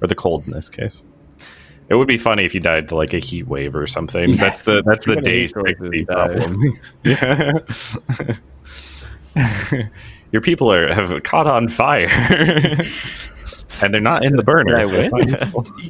or 0.00 0.06
the 0.06 0.14
cold 0.14 0.46
in 0.46 0.52
this 0.52 0.68
case 0.68 1.02
it 1.88 1.94
would 1.94 2.08
be 2.08 2.16
funny 2.16 2.44
if 2.44 2.54
you 2.54 2.60
died 2.60 2.88
to 2.88 2.96
like 2.96 3.14
a 3.14 3.18
heat 3.18 3.46
wave 3.46 3.76
or 3.76 3.86
something. 3.86 4.36
That's 4.36 4.62
the 4.62 4.82
that's 4.84 5.06
the 5.06 5.16
Too 5.16 5.20
day 5.20 5.46
60 5.46 6.04
problem. 6.04 6.74
Yeah. 7.04 7.52
Your 10.32 10.42
people 10.42 10.72
are 10.72 10.92
have 10.92 11.22
caught 11.22 11.46
on 11.46 11.68
fire. 11.68 12.08
And 13.82 13.92
they're 13.92 14.00
not 14.00 14.24
in 14.24 14.36
the 14.36 14.42
burner 14.42 14.80
Did 14.80 15.10
so 15.10 15.10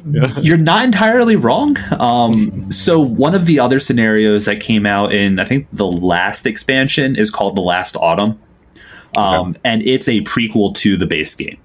not. 0.03 0.43
You're 0.43 0.57
not 0.57 0.83
entirely 0.83 1.37
wrong. 1.37 1.77
Um, 1.99 2.69
so 2.69 2.99
one 2.99 3.33
of 3.33 3.45
the 3.45 3.61
other 3.61 3.79
scenarios 3.79 4.43
that 4.43 4.59
came 4.59 4.85
out 4.85 5.13
in 5.13 5.39
I 5.39 5.45
think 5.45 5.67
the 5.71 5.87
last 5.87 6.45
expansion 6.45 7.15
is 7.15 7.31
called 7.31 7.55
The 7.55 7.61
Last 7.61 7.95
Autumn, 7.95 8.39
um, 9.15 9.55
and 9.63 9.87
it's 9.87 10.09
a 10.09 10.19
prequel 10.23 10.75
to 10.75 10.97
the 10.97 11.05
base 11.05 11.33
game. 11.33 11.57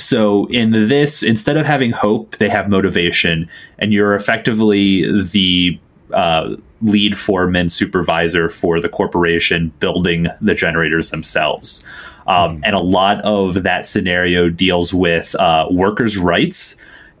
So 0.00 0.46
in 0.46 0.70
this, 0.70 1.22
instead 1.22 1.56
of 1.56 1.66
having 1.66 1.92
hope, 1.92 2.36
they 2.38 2.48
have 2.48 2.68
motivation, 2.68 3.48
and 3.78 3.92
you're 3.92 4.14
effectively 4.14 5.04
the 5.22 5.78
uh, 6.12 6.54
lead 6.82 7.18
foreman 7.18 7.68
supervisor 7.68 8.48
for 8.48 8.80
the 8.80 8.88
corporation 8.88 9.72
building 9.78 10.26
the 10.40 10.54
generators 10.54 11.10
themselves. 11.10 11.84
Um, 12.26 12.60
And 12.64 12.74
a 12.74 12.80
lot 12.80 13.20
of 13.22 13.62
that 13.62 13.86
scenario 13.86 14.48
deals 14.48 14.94
with 14.94 15.34
uh, 15.34 15.66
workers' 15.70 16.16
rights 16.16 16.76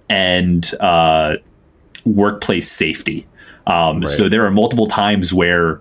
and 0.08 0.72
uh, 0.80 1.36
workplace 2.04 2.70
safety. 2.70 3.26
Um, 3.66 4.06
So 4.06 4.28
there 4.28 4.44
are 4.44 4.50
multiple 4.50 4.86
times 4.86 5.34
where 5.34 5.80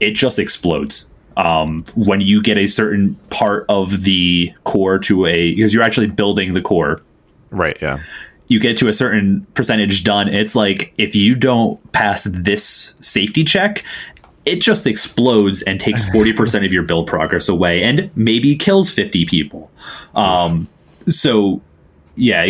it 0.00 0.12
just 0.14 0.38
explodes. 0.38 1.11
Um, 1.36 1.84
when 1.96 2.20
you 2.20 2.42
get 2.42 2.58
a 2.58 2.66
certain 2.66 3.14
part 3.30 3.64
of 3.68 4.02
the 4.02 4.52
core 4.64 4.98
to 5.00 5.26
a, 5.26 5.54
because 5.54 5.72
you're 5.72 5.82
actually 5.82 6.08
building 6.08 6.52
the 6.52 6.62
core, 6.62 7.02
right 7.50 7.76
yeah 7.80 8.00
you 8.52 8.60
get 8.60 8.76
to 8.76 8.88
a 8.88 8.92
certain 8.92 9.46
percentage 9.54 10.04
done. 10.04 10.28
It's 10.28 10.54
like 10.54 10.92
if 10.98 11.14
you 11.14 11.34
don't 11.34 11.92
pass 11.92 12.24
this 12.24 12.94
safety 13.00 13.44
check, 13.44 13.82
it 14.44 14.60
just 14.60 14.86
explodes 14.86 15.62
and 15.62 15.80
takes 15.80 16.08
40% 16.14 16.64
of 16.64 16.72
your 16.72 16.82
build 16.82 17.06
progress 17.06 17.48
away 17.48 17.82
and 17.82 18.10
maybe 18.14 18.54
kills 18.54 18.90
50 18.90 19.24
people. 19.26 19.70
Um, 20.14 20.68
so, 21.06 21.62
yeah, 22.16 22.44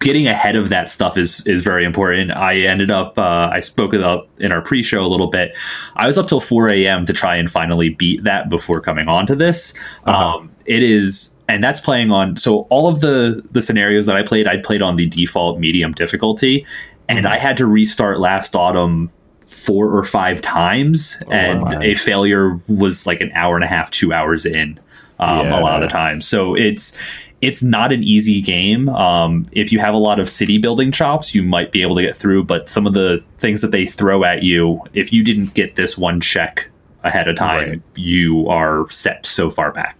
getting 0.00 0.26
ahead 0.26 0.56
of 0.56 0.68
that 0.70 0.90
stuff 0.90 1.16
is 1.16 1.46
is 1.46 1.62
very 1.62 1.84
important. 1.84 2.32
I 2.32 2.60
ended 2.62 2.90
up, 2.90 3.16
uh, 3.18 3.50
I 3.52 3.60
spoke 3.60 3.94
about 3.94 4.28
in 4.38 4.50
our 4.50 4.60
pre 4.60 4.82
show 4.82 5.04
a 5.04 5.08
little 5.08 5.28
bit. 5.28 5.54
I 5.96 6.06
was 6.06 6.18
up 6.18 6.26
till 6.26 6.40
4 6.40 6.68
a.m. 6.70 7.06
to 7.06 7.12
try 7.12 7.36
and 7.36 7.50
finally 7.50 7.90
beat 7.90 8.24
that 8.24 8.48
before 8.48 8.80
coming 8.80 9.08
on 9.08 9.26
to 9.28 9.36
this. 9.36 9.74
Um, 10.04 10.50
it 10.66 10.82
is 10.82 11.34
and 11.48 11.64
that's 11.64 11.80
playing 11.80 12.12
on 12.12 12.36
so 12.36 12.60
all 12.70 12.86
of 12.88 13.00
the 13.00 13.42
the 13.50 13.60
scenarios 13.60 14.06
that 14.06 14.16
i 14.16 14.22
played 14.22 14.46
i 14.46 14.56
played 14.56 14.82
on 14.82 14.96
the 14.96 15.06
default 15.06 15.58
medium 15.58 15.92
difficulty 15.92 16.64
and 17.08 17.26
i 17.26 17.36
had 17.36 17.56
to 17.56 17.66
restart 17.66 18.20
last 18.20 18.54
autumn 18.54 19.10
four 19.40 19.90
or 19.90 20.04
five 20.04 20.40
times 20.40 21.20
and 21.28 21.62
wow. 21.62 21.80
a 21.80 21.94
failure 21.96 22.58
was 22.68 23.04
like 23.04 23.20
an 23.20 23.32
hour 23.34 23.56
and 23.56 23.64
a 23.64 23.66
half 23.66 23.90
two 23.90 24.12
hours 24.12 24.46
in 24.46 24.78
um, 25.18 25.46
a 25.48 25.60
lot 25.60 25.82
of 25.82 25.88
the 25.88 25.92
time 25.92 26.22
so 26.22 26.54
it's 26.54 26.96
it's 27.42 27.62
not 27.62 27.90
an 27.92 28.02
easy 28.02 28.40
game 28.42 28.88
um, 28.90 29.44
if 29.52 29.72
you 29.72 29.78
have 29.78 29.94
a 29.94 29.98
lot 29.98 30.18
of 30.20 30.28
city 30.28 30.58
building 30.58 30.92
chops 30.92 31.34
you 31.34 31.42
might 31.42 31.72
be 31.72 31.80
able 31.82 31.96
to 31.96 32.02
get 32.02 32.16
through 32.16 32.44
but 32.44 32.68
some 32.68 32.86
of 32.86 32.92
the 32.94 33.18
things 33.38 33.60
that 33.62 33.70
they 33.70 33.86
throw 33.86 34.24
at 34.24 34.42
you 34.42 34.80
if 34.92 35.12
you 35.12 35.24
didn't 35.24 35.54
get 35.54 35.76
this 35.76 35.96
one 35.96 36.20
check 36.20 36.68
ahead 37.02 37.28
of 37.28 37.36
time 37.36 37.70
Right. 37.70 37.82
you 37.94 38.46
are 38.48 38.88
set 38.90 39.24
so 39.26 39.48
far 39.50 39.72
back 39.72 39.98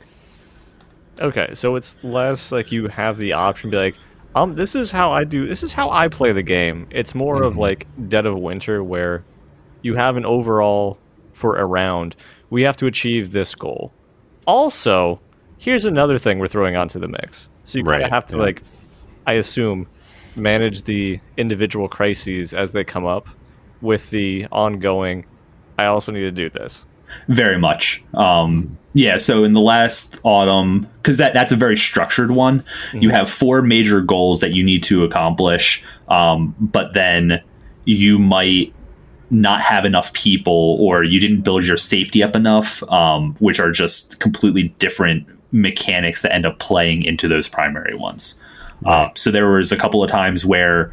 Okay, 1.21 1.51
so 1.53 1.77
it's 1.77 1.99
less 2.03 2.51
like 2.51 2.73
you 2.73 2.89
have 2.89 3.19
the 3.19 3.35
option 3.35 3.71
to 3.71 3.77
be 3.77 3.79
like, 3.79 3.95
um, 4.35 4.55
this 4.55 4.75
is 4.75 4.91
how 4.91 5.13
I 5.13 5.25
do, 5.25 5.47
this 5.47 5.63
is 5.63 5.71
how 5.71 5.91
I 5.91 6.09
play 6.09 6.33
the 6.33 6.43
game. 6.43 6.87
It's 6.91 7.15
more 7.15 7.43
of 7.43 7.59
like 7.59 7.87
Dead 8.09 8.25
of 8.25 8.39
Winter 8.39 8.83
where 8.83 9.23
you 9.83 9.97
have 9.97 10.17
an 10.17 10.25
overall 10.25 10.99
for 11.35 11.57
a 11.59 11.67
round. 11.67 12.17
We 12.49 12.63
have 12.63 12.79
to 12.79 12.87
achieve 12.87 13.33
this 13.33 13.55
goal. 13.55 13.93
Also, 14.47 15.21
here's 15.61 15.85
another 15.85 16.19
thing 16.19 16.41
we're 16.41 16.49
throwing 16.49 16.75
onto 16.75 16.99
the 16.99 17.07
mix. 17.07 17.49
So 17.65 17.79
you 17.79 17.85
kind 17.85 18.03
of 18.03 18.11
have 18.11 18.27
to 18.27 18.37
yeah. 18.37 18.43
like, 18.43 18.63
I 19.27 19.35
assume, 19.35 19.87
manage 20.35 20.83
the 20.83 21.21
individual 21.37 21.89
crises 21.89 22.53
as 22.53 22.73
they 22.73 22.83
come 22.83 23.07
up, 23.07 23.29
with 23.81 24.11
the 24.11 24.47
ongoing. 24.51 25.25
I 25.79 25.87
also 25.87 26.11
need 26.13 26.21
to 26.23 26.33
do 26.33 26.51
this. 26.51 26.85
Very 27.29 27.59
much. 27.59 28.03
Um, 28.15 28.77
yeah. 28.95 29.17
So 29.17 29.45
in 29.45 29.53
the 29.53 29.61
last 29.61 30.21
autumn, 30.23 30.89
because 30.97 31.19
that 31.19 31.35
that's 31.35 31.53
a 31.53 31.57
very 31.57 31.77
structured 31.77 32.31
one. 32.31 32.65
You 32.93 33.11
have 33.11 33.29
four 33.29 33.63
major 33.63 34.01
goals 34.01 34.41
that 34.41 34.53
you 34.53 34.63
need 34.63 34.83
to 34.85 35.05
accomplish, 35.05 35.83
um, 36.09 36.55
but 36.61 36.93
then 36.93 37.43
you 37.85 38.19
might 38.19 38.73
not 39.31 39.61
have 39.61 39.85
enough 39.85 40.13
people, 40.13 40.77
or 40.81 41.03
you 41.03 41.21
didn't 41.21 41.43
build 41.43 41.65
your 41.65 41.77
safety 41.77 42.23
up 42.23 42.37
enough, 42.37 42.83
um, 42.93 43.35
which 43.41 43.59
are 43.59 43.71
just 43.71 44.21
completely 44.21 44.69
different 44.79 45.27
mechanics 45.53 46.23
that 46.23 46.33
end 46.35 46.47
up 46.47 46.59
playing 46.59 47.03
into 47.03 47.29
those 47.29 47.49
primary 47.49 47.95
ones. 47.95 48.39
Uh, 48.87 49.09
so 49.15 49.31
there 49.31 49.51
was 49.51 49.73
a 49.73 49.77
couple 49.77 50.03
of 50.03 50.11
times 50.11 50.47
where 50.47 50.91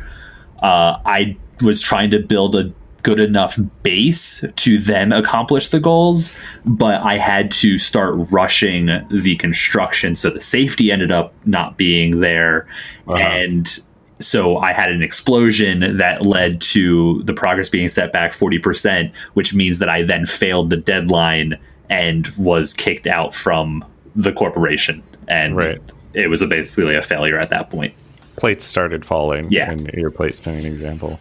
uh, 0.61 0.99
I 1.05 1.37
was 1.61 1.81
trying 1.81 2.11
to 2.11 2.19
build 2.19 2.55
a 2.55 2.71
good 3.03 3.19
enough 3.19 3.57
base 3.83 4.43
to 4.57 4.77
then 4.79 5.13
accomplish 5.13 5.69
the 5.69 5.79
goals, 5.79 6.37
but 6.65 7.01
I 7.01 7.17
had 7.17 7.51
to 7.51 7.77
start 7.77 8.15
rushing 8.31 8.87
the 9.09 9.37
construction, 9.37 10.15
so 10.15 10.29
the 10.29 10.41
safety 10.41 10.91
ended 10.91 11.11
up 11.11 11.33
not 11.45 11.77
being 11.77 12.19
there, 12.19 12.67
Uh-huh. 13.07 13.17
and 13.17 13.79
so 14.19 14.57
I 14.57 14.73
had 14.73 14.89
an 14.91 15.01
explosion 15.03 15.97
that 15.97 16.23
led 16.25 16.59
to 16.61 17.21
the 17.23 17.33
progress 17.33 17.69
being 17.69 17.87
set 17.87 18.11
back 18.11 18.33
forty 18.33 18.57
percent, 18.59 19.13
which 19.35 19.53
means 19.53 19.79
that 19.79 19.89
I 19.89 20.01
then 20.01 20.25
failed 20.25 20.69
the 20.71 20.77
deadline 20.77 21.57
and 21.89 22.27
was 22.37 22.73
kicked 22.73 23.07
out 23.07 23.33
from 23.33 23.85
the 24.17 24.33
corporation, 24.33 25.01
and 25.29 25.55
Right. 25.55 25.79
it 26.13 26.27
was 26.27 26.41
a 26.41 26.47
basically 26.47 26.95
a 26.95 27.01
failure 27.01 27.37
at 27.37 27.49
that 27.51 27.69
point. 27.69 27.93
plates 28.35 28.65
started 28.65 29.05
falling 29.05 29.47
Yeah. 29.49 29.71
in 29.71 29.85
your 29.93 30.11
plate 30.11 30.35
spinning 30.35 30.65
example 30.65 31.19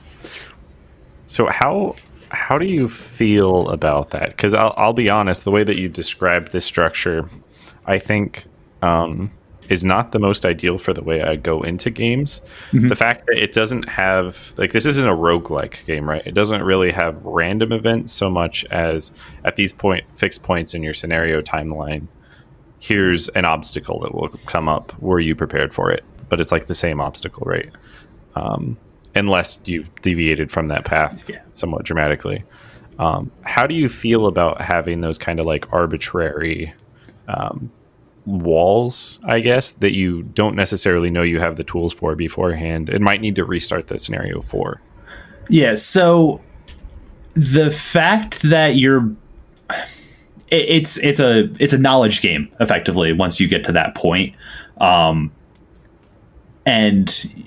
so 1.27 1.47
how 1.47 1.95
how 2.31 2.59
do 2.59 2.67
you 2.67 2.89
feel 2.89 3.69
about 3.71 4.11
that 4.11 4.29
because 4.31 4.53
I'll, 4.55 4.75
I'll 4.77 4.93
be 4.93 5.09
honest 5.09 5.45
the 5.45 5.51
way 5.51 5.65
that 5.65 5.77
you 5.79 5.89
described 5.89 6.53
this 6.53 6.65
structure 6.65 7.29
i 7.87 7.99
think 7.99 8.45
um, 8.83 9.31
is 9.71 9.83
not 9.85 10.13
the 10.13 10.19
most 10.19 10.45
ideal 10.45 10.77
for 10.79 10.93
the 10.93 11.03
way 11.03 11.23
i 11.23 11.37
go 11.37 11.63
into 11.63 11.89
games 11.91 12.41
the 12.73 12.95
fact 12.95 13.25
that 13.27 13.43
it 13.43 13.53
doesn't 13.55 13.89
have 13.89 14.53
like 14.59 14.73
this 14.73 14.85
isn't 14.87 15.07
a 15.09 15.15
roguelike 15.17 15.85
game 15.87 16.07
right 16.09 16.23
it 16.27 16.35
doesn't 16.35 16.63
really 16.63 16.93
have 16.93 17.25
random 17.25 17.73
events 17.73 18.13
so 18.13 18.29
much 18.31 18.65
as 18.67 19.11
at 19.45 19.57
these 19.57 19.73
point 19.73 20.05
fixed 20.17 20.43
points 20.43 20.75
in 20.75 20.83
your 20.83 20.95
scenario 20.95 21.41
timeline 21.41 22.07
here's 22.79 23.29
an 23.31 23.45
obstacle 23.45 23.99
that 24.01 24.15
will 24.15 24.29
come 24.47 24.69
up. 24.69 24.93
Were 25.01 25.21
you 25.21 25.35
prepared 25.35 25.73
for 25.75 25.91
it? 25.91 26.05
But 26.29 26.41
it's 26.41 26.53
like 26.53 26.67
the 26.67 26.75
same 26.75 27.01
obstacle 27.01 27.45
right? 27.47 27.71
Um, 28.35 28.77
unless 29.15 29.61
you 29.65 29.87
deviated 30.03 30.51
from 30.51 30.69
that 30.69 30.85
path 30.85 31.29
Yeah. 31.29 31.41
somewhat 31.53 31.85
dramatically. 31.85 32.45
Um, 32.99 33.31
how 33.43 33.67
do 33.67 33.75
you 33.75 33.89
feel 33.89 34.27
about 34.27 34.61
having 34.61 35.01
those 35.01 35.19
kind 35.19 35.41
of 35.41 35.47
like 35.47 35.73
arbitrary 35.73 36.73
um, 37.29 37.71
walls 38.25 39.21
i 39.25 39.39
guess 39.39 39.73
that 39.75 39.95
you 39.95 40.23
don't 40.23 40.57
necessarily 40.57 41.11
know 41.11 41.23
you 41.23 41.39
have 41.39 41.57
the 41.57 41.65
tools 41.65 41.93
for 41.93 42.15
beforehand? 42.15 42.89
And 42.91 43.03
might 43.05 43.21
need 43.21 43.37
to 43.37 43.45
restart 43.45 43.87
the 43.87 43.99
scenario 43.99 44.41
for 44.43 44.81
Yeah, 45.49 45.75
so 45.77 46.41
the 47.35 47.71
fact 47.71 48.43
that 48.43 48.77
you're 48.77 49.15
it, 50.49 50.65
it's 50.69 50.97
it's 50.99 51.21
a 51.21 51.51
it's 51.61 51.73
a 51.73 51.79
knowledge 51.79 52.23
game 52.23 52.49
effectively 52.61 53.13
once 53.13 53.41
you 53.41 53.49
get 53.49 53.65
to 53.65 53.73
that 53.73 53.95
point. 53.95 54.35
Um 54.79 55.33
and 56.65 57.47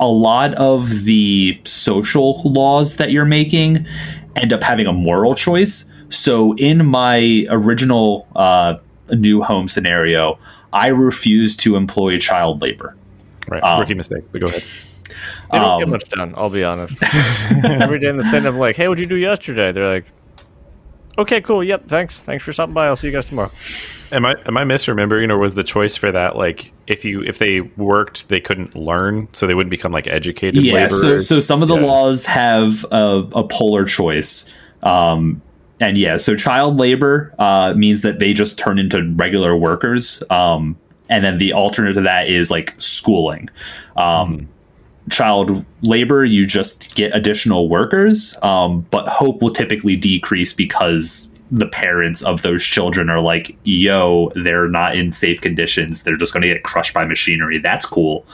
a 0.00 0.06
lot 0.08 0.54
of 0.56 1.04
the 1.04 1.58
social 1.64 2.42
laws 2.42 2.96
that 2.96 3.10
you're 3.10 3.24
making 3.24 3.86
end 4.34 4.52
up 4.52 4.62
having 4.62 4.86
a 4.86 4.92
moral 4.92 5.34
choice. 5.34 5.90
So 6.08 6.54
in 6.56 6.86
my 6.86 7.46
original 7.50 8.28
uh, 8.36 8.76
new 9.10 9.42
home 9.42 9.68
scenario, 9.68 10.38
I 10.72 10.88
refuse 10.88 11.56
to 11.58 11.76
employ 11.76 12.18
child 12.18 12.60
labor. 12.62 12.94
right 13.48 13.62
Um, 13.62 13.80
rookie 13.80 13.94
mistake 13.94 14.24
but 14.32 14.42
go 14.42 14.48
ahead 14.48 14.62
They 15.52 15.58
don't 15.58 15.78
get 15.80 15.84
Um, 15.86 15.90
much 15.90 16.08
done. 16.10 16.34
I'll 16.36 16.50
be 16.50 16.64
honest. 16.64 16.98
Every 17.64 17.98
day 17.98 18.08
in 18.08 18.16
the 18.16 18.24
stand, 18.24 18.46
I'm 18.46 18.58
like, 18.58 18.76
"Hey, 18.76 18.88
what'd 18.88 19.00
you 19.02 19.08
do 19.08 19.16
yesterday?" 19.16 19.72
They're 19.72 19.88
like, 19.88 20.04
"Okay, 21.18 21.40
cool. 21.40 21.62
Yep, 21.64 21.88
thanks. 21.88 22.22
Thanks 22.22 22.44
for 22.44 22.52
stopping 22.52 22.74
by. 22.74 22.86
I'll 22.86 22.96
see 22.96 23.06
you 23.08 23.12
guys 23.12 23.28
tomorrow." 23.28 23.50
Am 24.12 24.24
I 24.24 24.36
am 24.46 24.56
I 24.56 24.62
misremembering, 24.64 25.30
or 25.30 25.38
was 25.38 25.54
the 25.54 25.64
choice 25.64 25.96
for 25.96 26.12
that 26.12 26.36
like 26.36 26.72
if 26.86 27.04
you 27.04 27.22
if 27.24 27.38
they 27.38 27.60
worked 27.60 28.28
they 28.28 28.38
couldn't 28.40 28.76
learn, 28.76 29.26
so 29.32 29.46
they 29.48 29.54
wouldn't 29.54 29.70
become 29.70 29.90
like 29.90 30.06
educated 30.06 30.62
yeah 30.62 30.86
so 30.86 31.06
laborers? 31.08 31.28
so 31.28 31.40
some 31.40 31.60
of 31.60 31.66
the 31.68 31.74
Yeah. 31.76 31.86
laws 31.86 32.24
have 32.26 32.84
a, 32.92 33.26
a 33.34 33.42
polar 33.48 33.84
choice 33.84 34.48
um 34.84 35.42
and 35.80 35.98
yeah 35.98 36.16
so 36.18 36.36
child 36.36 36.76
labor 36.76 37.34
uh 37.40 37.74
means 37.76 38.02
that 38.02 38.20
they 38.20 38.32
just 38.32 38.58
turn 38.58 38.78
into 38.78 39.12
regular 39.16 39.56
workers 39.56 40.22
um 40.30 40.76
and 41.08 41.24
then 41.24 41.38
the 41.38 41.52
alternative 41.52 41.96
to 41.96 42.02
that 42.02 42.28
is 42.28 42.48
like 42.48 42.74
schooling 42.78 43.48
um 43.96 44.48
child 45.10 45.64
labor 45.82 46.24
you 46.24 46.46
just 46.46 46.96
get 46.96 47.14
additional 47.14 47.68
workers 47.68 48.36
um 48.42 48.80
but 48.90 49.06
hope 49.06 49.40
will 49.40 49.52
typically 49.52 49.96
decrease 49.96 50.52
because 50.52 51.32
the 51.52 51.66
parents 51.66 52.22
of 52.22 52.42
those 52.42 52.64
children 52.64 53.08
are 53.08 53.20
like 53.20 53.56
yo 53.62 54.32
they're 54.34 54.68
not 54.68 54.96
in 54.96 55.12
safe 55.12 55.40
conditions 55.40 56.02
they're 56.02 56.16
just 56.16 56.32
going 56.32 56.42
to 56.42 56.48
get 56.48 56.64
crushed 56.64 56.92
by 56.92 57.04
machinery 57.04 57.58
that's 57.58 57.86
cool 57.86 58.26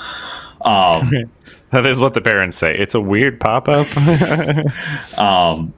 um 0.63 1.13
that 1.73 1.87
is 1.87 1.99
what 1.99 2.15
the 2.15 2.21
parents 2.21 2.59
say. 2.59 2.77
It's 2.77 2.95
a 2.95 3.01
weird 3.01 3.41
pop 3.41 3.69
up. 3.69 3.87
Um, 5.19 5.73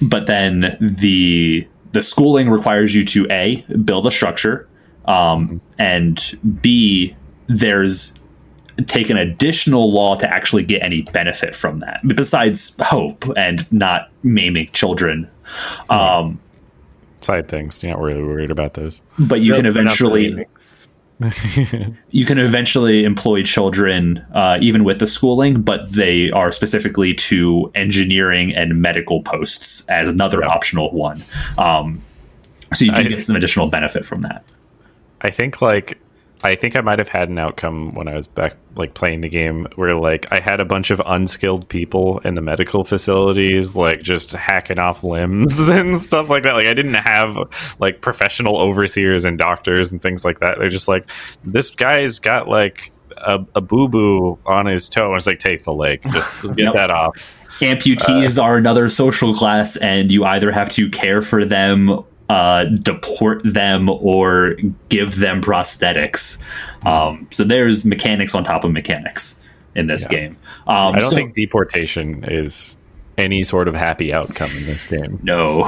but 0.00 0.26
then 0.26 0.76
the 0.80 1.66
the 1.92 2.02
schooling 2.02 2.50
requires 2.50 2.94
you 2.94 3.04
to 3.06 3.26
a 3.30 3.62
build 3.84 4.06
a 4.06 4.10
structure, 4.10 4.68
um, 5.04 5.60
and 5.78 6.38
b 6.60 7.14
there's 7.46 8.14
take 8.86 9.10
an 9.10 9.16
additional 9.16 9.92
law 9.92 10.16
to 10.16 10.28
actually 10.28 10.64
get 10.64 10.82
any 10.82 11.02
benefit 11.02 11.54
from 11.54 11.80
that 11.80 12.00
besides 12.06 12.74
hope 12.80 13.24
and 13.36 13.70
not 13.72 14.10
maiming 14.22 14.68
children. 14.72 15.28
Um, 15.90 16.40
Side 17.20 17.48
things. 17.48 17.82
You're 17.82 17.92
not 17.92 18.00
really 18.02 18.22
worried 18.22 18.50
about 18.50 18.74
those. 18.74 19.00
but 19.18 19.40
you 19.40 19.54
can 19.54 19.64
Nope, 19.64 19.74
they're 19.74 19.84
not 19.84 19.92
eventually 20.00 20.46
you 22.10 22.26
can 22.26 22.38
eventually 22.38 23.04
employ 23.04 23.42
children 23.44 24.24
uh, 24.34 24.58
even 24.60 24.82
with 24.82 24.98
the 24.98 25.06
schooling, 25.06 25.62
but 25.62 25.88
they 25.92 26.30
are 26.32 26.50
specifically 26.50 27.14
to 27.14 27.70
engineering 27.76 28.52
and 28.54 28.80
medical 28.82 29.22
posts 29.22 29.86
as 29.88 30.08
another 30.08 30.40
Yeah. 30.40 30.48
optional 30.48 30.90
one. 30.92 31.22
Um, 31.58 32.00
so 32.74 32.84
you 32.84 32.92
do 32.92 33.02
I- 33.02 33.04
get 33.04 33.22
some 33.22 33.36
additional 33.36 33.68
benefit 33.68 34.04
from 34.04 34.22
that. 34.22 34.44
I 35.20 35.30
think 35.30 35.62
like 35.62 35.98
I 36.44 36.54
think 36.56 36.76
I 36.76 36.80
might 36.80 36.98
have 36.98 37.08
had 37.08 37.28
an 37.28 37.38
outcome 37.38 37.94
when 37.94 38.08
I 38.08 38.14
was 38.14 38.26
back 38.26 38.56
like 38.74 38.94
playing 38.94 39.20
the 39.20 39.28
game 39.28 39.68
where 39.76 39.94
like 39.94 40.26
I 40.32 40.40
had 40.40 40.58
a 40.60 40.64
bunch 40.64 40.90
of 40.90 41.00
unskilled 41.04 41.68
people 41.68 42.18
in 42.20 42.34
the 42.34 42.40
medical 42.40 42.84
facilities 42.84 43.76
like 43.76 44.02
just 44.02 44.32
hacking 44.32 44.78
off 44.78 45.04
limbs 45.04 45.58
and 45.68 46.00
stuff 46.00 46.28
like 46.28 46.42
that. 46.42 46.54
Like 46.54 46.66
I 46.66 46.74
didn't 46.74 46.94
have 46.94 47.36
like 47.78 48.00
professional 48.00 48.56
overseers 48.56 49.24
and 49.24 49.38
doctors 49.38 49.92
and 49.92 50.02
things 50.02 50.24
like 50.24 50.40
that. 50.40 50.58
They're 50.58 50.68
just 50.68 50.88
like 50.88 51.06
this 51.44 51.70
guy's 51.70 52.18
got 52.18 52.48
like 52.48 52.90
a, 53.18 53.44
a 53.54 53.60
boo 53.60 53.88
boo 53.88 54.38
on 54.46 54.66
his 54.66 54.88
toe. 54.88 55.08
And 55.08 55.16
it's 55.16 55.26
like 55.26 55.38
take 55.38 55.64
the 55.64 55.72
leg, 55.74 56.02
just, 56.10 56.32
just 56.42 56.56
get 56.56 56.64
Yep. 56.64 56.74
that 56.74 56.90
off. 56.90 57.36
Amputees 57.60 58.38
uh, 58.38 58.42
are 58.42 58.56
another 58.56 58.88
social 58.88 59.34
class, 59.34 59.76
and 59.76 60.10
you 60.10 60.24
either 60.24 60.50
have 60.50 60.70
to 60.70 60.88
care 60.90 61.22
for 61.22 61.44
them, 61.44 62.02
uh, 62.32 62.64
deport 62.82 63.42
them, 63.44 63.88
or 63.88 64.56
give 64.88 65.18
them 65.18 65.40
prosthetics. 65.42 66.38
Um, 66.86 67.26
so 67.30 67.44
there's 67.44 67.84
mechanics 67.84 68.34
on 68.34 68.44
top 68.44 68.64
of 68.64 68.72
mechanics 68.72 69.38
in 69.74 69.86
this 69.86 70.06
Yeah. 70.10 70.18
game. 70.18 70.36
Um, 70.66 70.94
I 70.94 70.98
don't 71.00 71.10
so- 71.10 71.16
think 71.16 71.34
deportation 71.34 72.24
is 72.26 72.76
any 73.18 73.42
sort 73.42 73.68
of 73.68 73.74
happy 73.74 74.12
outcome 74.12 74.50
in 74.56 74.64
this 74.66 74.88
game. 74.88 75.18
no. 75.22 75.64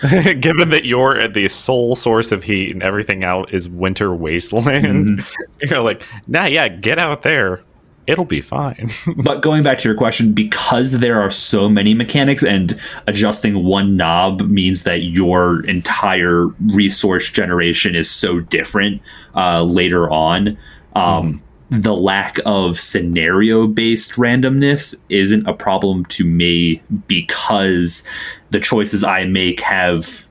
Given 0.40 0.70
that 0.70 0.84
you're 0.84 1.18
at 1.18 1.34
the 1.34 1.48
sole 1.48 1.96
source 1.96 2.30
of 2.30 2.44
heat 2.44 2.70
and 2.70 2.84
everything 2.84 3.24
out 3.24 3.52
is 3.52 3.68
winter 3.68 4.14
wasteland, 4.14 5.24
you're 5.60 5.80
like, 5.80 6.04
nah, 6.28 6.44
yeah, 6.46 6.68
get 6.68 7.00
out 7.00 7.22
there. 7.22 7.62
It'll 8.08 8.24
be 8.24 8.40
fine. 8.40 8.90
but 9.18 9.42
going 9.42 9.62
back 9.62 9.78
to 9.80 9.88
your 9.88 9.96
question, 9.96 10.32
because 10.32 10.92
there 10.92 11.20
are 11.20 11.30
so 11.30 11.68
many 11.68 11.92
mechanics 11.92 12.42
and 12.42 12.78
adjusting 13.06 13.64
one 13.64 13.98
knob 13.98 14.40
means 14.48 14.84
that 14.84 15.02
your 15.02 15.64
entire 15.66 16.46
resource 16.72 17.28
generation 17.28 17.94
is 17.94 18.10
so 18.10 18.40
different 18.40 19.02
uh, 19.34 19.62
later 19.62 20.10
on. 20.10 20.56
Um, 20.96 21.42
The 21.70 21.94
lack 21.94 22.38
of 22.46 22.78
scenario 22.78 23.66
based 23.66 24.12
randomness 24.12 24.94
isn't 25.10 25.46
a 25.46 25.52
problem 25.52 26.06
to 26.06 26.24
me 26.24 26.80
because 27.08 28.04
the 28.50 28.58
choices 28.58 29.04
I 29.04 29.26
make 29.26 29.60
have 29.60 30.26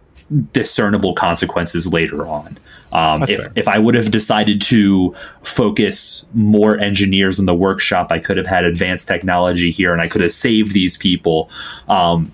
discernible 0.51 1.13
consequences 1.13 1.93
later 1.93 2.25
on. 2.25 2.57
Um, 2.91 3.23
if, 3.23 3.29
fair. 3.29 3.51
if 3.55 3.67
I 3.67 3.77
would 3.77 3.95
have 3.95 4.11
decided 4.11 4.61
to 4.63 5.15
focus 5.43 6.25
more 6.33 6.77
engineers 6.77 7.39
in 7.39 7.45
the 7.45 7.55
workshop, 7.55 8.11
I 8.11 8.19
could 8.19 8.37
have 8.37 8.47
had 8.47 8.63
advanced 8.63 9.07
technology 9.07 9.71
here 9.71 9.91
and 9.91 10.01
I 10.01 10.07
could 10.07 10.21
have 10.21 10.31
saved 10.31 10.71
these 10.71 10.97
people. 10.97 11.49
Um, 11.89 12.31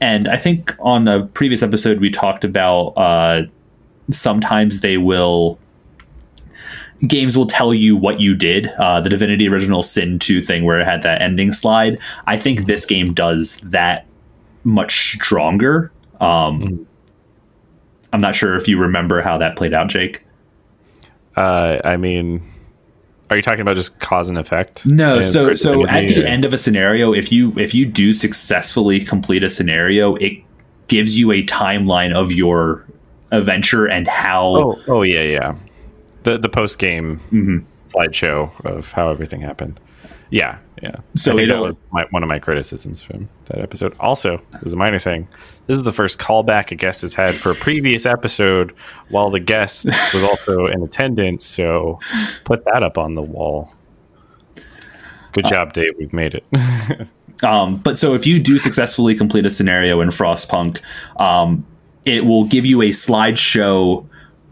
and 0.00 0.28
I 0.28 0.36
think 0.36 0.74
on 0.78 1.08
a 1.08 1.26
previous 1.26 1.62
episode, 1.62 2.00
we 2.00 2.10
talked 2.10 2.44
about 2.44 2.88
uh, 2.96 3.42
sometimes 4.10 4.80
they 4.80 4.98
will. 4.98 5.58
Games 7.06 7.36
will 7.36 7.46
tell 7.46 7.72
you 7.72 7.96
what 7.96 8.18
you 8.18 8.34
did. 8.34 8.66
Uh, 8.78 9.00
the 9.00 9.08
Divinity 9.08 9.48
Original 9.48 9.84
Sin 9.84 10.18
2 10.18 10.40
thing, 10.42 10.64
where 10.64 10.80
it 10.80 10.84
had 10.84 11.02
that 11.02 11.22
ending 11.22 11.52
slide. 11.52 12.00
I 12.26 12.36
think 12.36 12.66
this 12.66 12.84
game 12.84 13.14
does 13.14 13.58
that 13.58 14.04
much 14.64 15.12
stronger. 15.12 15.92
Um, 16.20 16.87
I'm 18.12 18.20
not 18.20 18.34
sure 18.34 18.56
if 18.56 18.66
you 18.68 18.78
remember 18.78 19.20
how 19.22 19.38
that 19.38 19.56
played 19.56 19.72
out, 19.74 19.88
Jake. 19.88 20.24
Uh, 21.36 21.78
I 21.84 21.96
mean, 21.96 22.42
are 23.30 23.36
you 23.36 23.42
talking 23.42 23.60
about 23.60 23.76
just 23.76 24.00
cause 24.00 24.28
and 24.28 24.38
effect? 24.38 24.84
No, 24.86 25.16
And 25.16 25.24
so 25.24 25.54
so 25.54 25.86
at 25.86 26.08
the 26.08 26.22
or- 26.22 26.26
end 26.26 26.44
of 26.44 26.52
a 26.52 26.58
scenario, 26.58 27.12
if 27.12 27.30
you 27.30 27.52
if 27.58 27.74
you 27.74 27.86
do 27.86 28.12
successfully 28.12 29.00
complete 29.00 29.44
a 29.44 29.50
scenario, 29.50 30.14
it 30.16 30.32
gives 30.88 31.18
you 31.18 31.30
a 31.32 31.42
timeline 31.44 32.14
of 32.14 32.32
your 32.32 32.84
adventure 33.30 33.86
and 33.86 34.08
how 34.08 34.46
Oh, 34.56 34.80
oh 34.88 35.02
yeah, 35.02 35.20
yeah. 35.22 35.54
The 36.22 36.38
the 36.38 36.48
post 36.48 36.78
game 36.78 37.20
Mhm. 37.30 37.64
slideshow 37.88 38.50
of 38.64 38.90
how 38.92 39.10
everything 39.10 39.42
happened. 39.42 39.78
Yeah, 40.30 40.58
yeah. 40.82 40.96
So 41.14 41.34
that 41.36 41.58
was 41.60 41.76
my, 41.90 42.04
one 42.10 42.22
of 42.22 42.28
my 42.28 42.38
criticisms 42.38 43.00
from 43.00 43.28
that 43.46 43.60
episode. 43.60 43.94
Also, 43.98 44.40
is 44.62 44.72
a 44.72 44.76
minor 44.76 44.98
thing. 44.98 45.26
This 45.66 45.76
is 45.78 45.82
the 45.82 45.92
first 45.92 46.18
callback 46.18 46.70
a 46.70 46.74
guest 46.74 47.02
has 47.02 47.14
had 47.14 47.34
for 47.34 47.50
a 47.50 47.54
previous 47.54 48.04
episode, 48.06 48.74
while 49.08 49.30
the 49.30 49.40
guest 49.40 49.86
was 50.14 50.22
also 50.24 50.66
in 50.66 50.82
attendance. 50.82 51.46
So 51.46 51.98
put 52.44 52.64
that 52.66 52.82
up 52.82 52.98
on 52.98 53.14
the 53.14 53.22
wall. 53.22 53.72
Good 55.32 55.46
Uh, 55.46 55.50
job, 55.50 55.72
Dave. 55.72 55.94
We've 55.98 56.12
made 56.12 56.34
it. 56.34 56.44
Um, 57.44 57.76
but 57.76 57.96
so 57.96 58.14
if 58.14 58.26
you 58.26 58.40
do 58.40 58.58
successfully 58.58 59.14
complete 59.14 59.46
a 59.46 59.50
scenario 59.50 60.00
in 60.00 60.08
Frostpunk, 60.08 60.80
um, 61.20 61.64
it 62.04 62.24
will 62.24 62.46
give 62.46 62.66
you 62.66 62.82
a 62.82 62.88
slideshow 62.88 64.04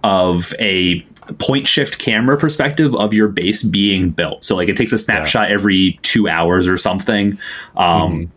of 0.04 0.54
a 0.60 1.04
point 1.38 1.66
shift 1.66 1.98
camera 1.98 2.36
perspective 2.36 2.94
of 2.94 3.12
your 3.12 3.28
base 3.28 3.62
being 3.62 4.10
built. 4.10 4.44
So 4.44 4.56
like 4.56 4.68
it 4.68 4.76
takes 4.76 4.92
a 4.92 4.98
snapshot 4.98 5.50
every 5.50 5.98
two 6.02 6.28
hours 6.28 6.66
or 6.68 6.76
something. 6.76 7.38
Um, 7.76 8.32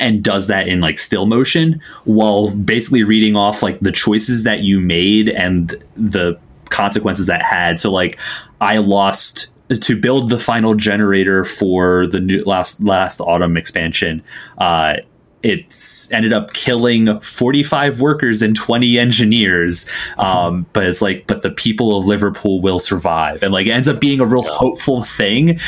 And 0.00 0.22
does 0.22 0.46
that 0.46 0.68
in 0.68 0.80
like 0.80 0.96
still 0.96 1.26
motion 1.26 1.80
while 2.04 2.50
basically 2.50 3.02
reading 3.02 3.34
off 3.34 3.64
like 3.64 3.80
the 3.80 3.90
choices 3.90 4.44
that 4.44 4.60
you 4.60 4.78
made 4.78 5.28
and 5.28 5.74
the 5.96 6.38
consequences 6.70 7.26
that 7.26 7.42
had. 7.42 7.80
So 7.80 7.90
like 7.90 8.16
I 8.60 8.78
lost 8.78 9.48
to 9.68 10.00
build 10.00 10.30
the 10.30 10.38
final 10.38 10.74
generator 10.74 11.44
for 11.44 12.06
the 12.06 12.20
new 12.20 12.42
last 12.44 12.82
last 12.82 13.20
autumn 13.20 13.56
expansion. 13.56 14.22
Uh, 14.56 14.98
it's 15.42 16.10
ended 16.12 16.32
up 16.32 16.52
killing 16.52 17.18
45 17.20 18.00
workers 18.00 18.42
and 18.42 18.54
20 18.56 18.98
engineers. 18.98 19.86
Um, 20.18 20.66
but 20.72 20.86
it's 20.86 21.02
like 21.02 21.26
but 21.26 21.42
the 21.42 21.50
people 21.50 21.98
of 21.98 22.06
liverpool 22.06 22.60
will 22.60 22.78
survive. 22.78 23.42
And 23.42 23.52
like 23.52 23.66
it 23.66 23.70
ends 23.70 23.88
up 23.88 24.00
being 24.00 24.20
a 24.20 24.26
real 24.26 24.42
hopeful 24.44 25.02
thing. 25.02 25.58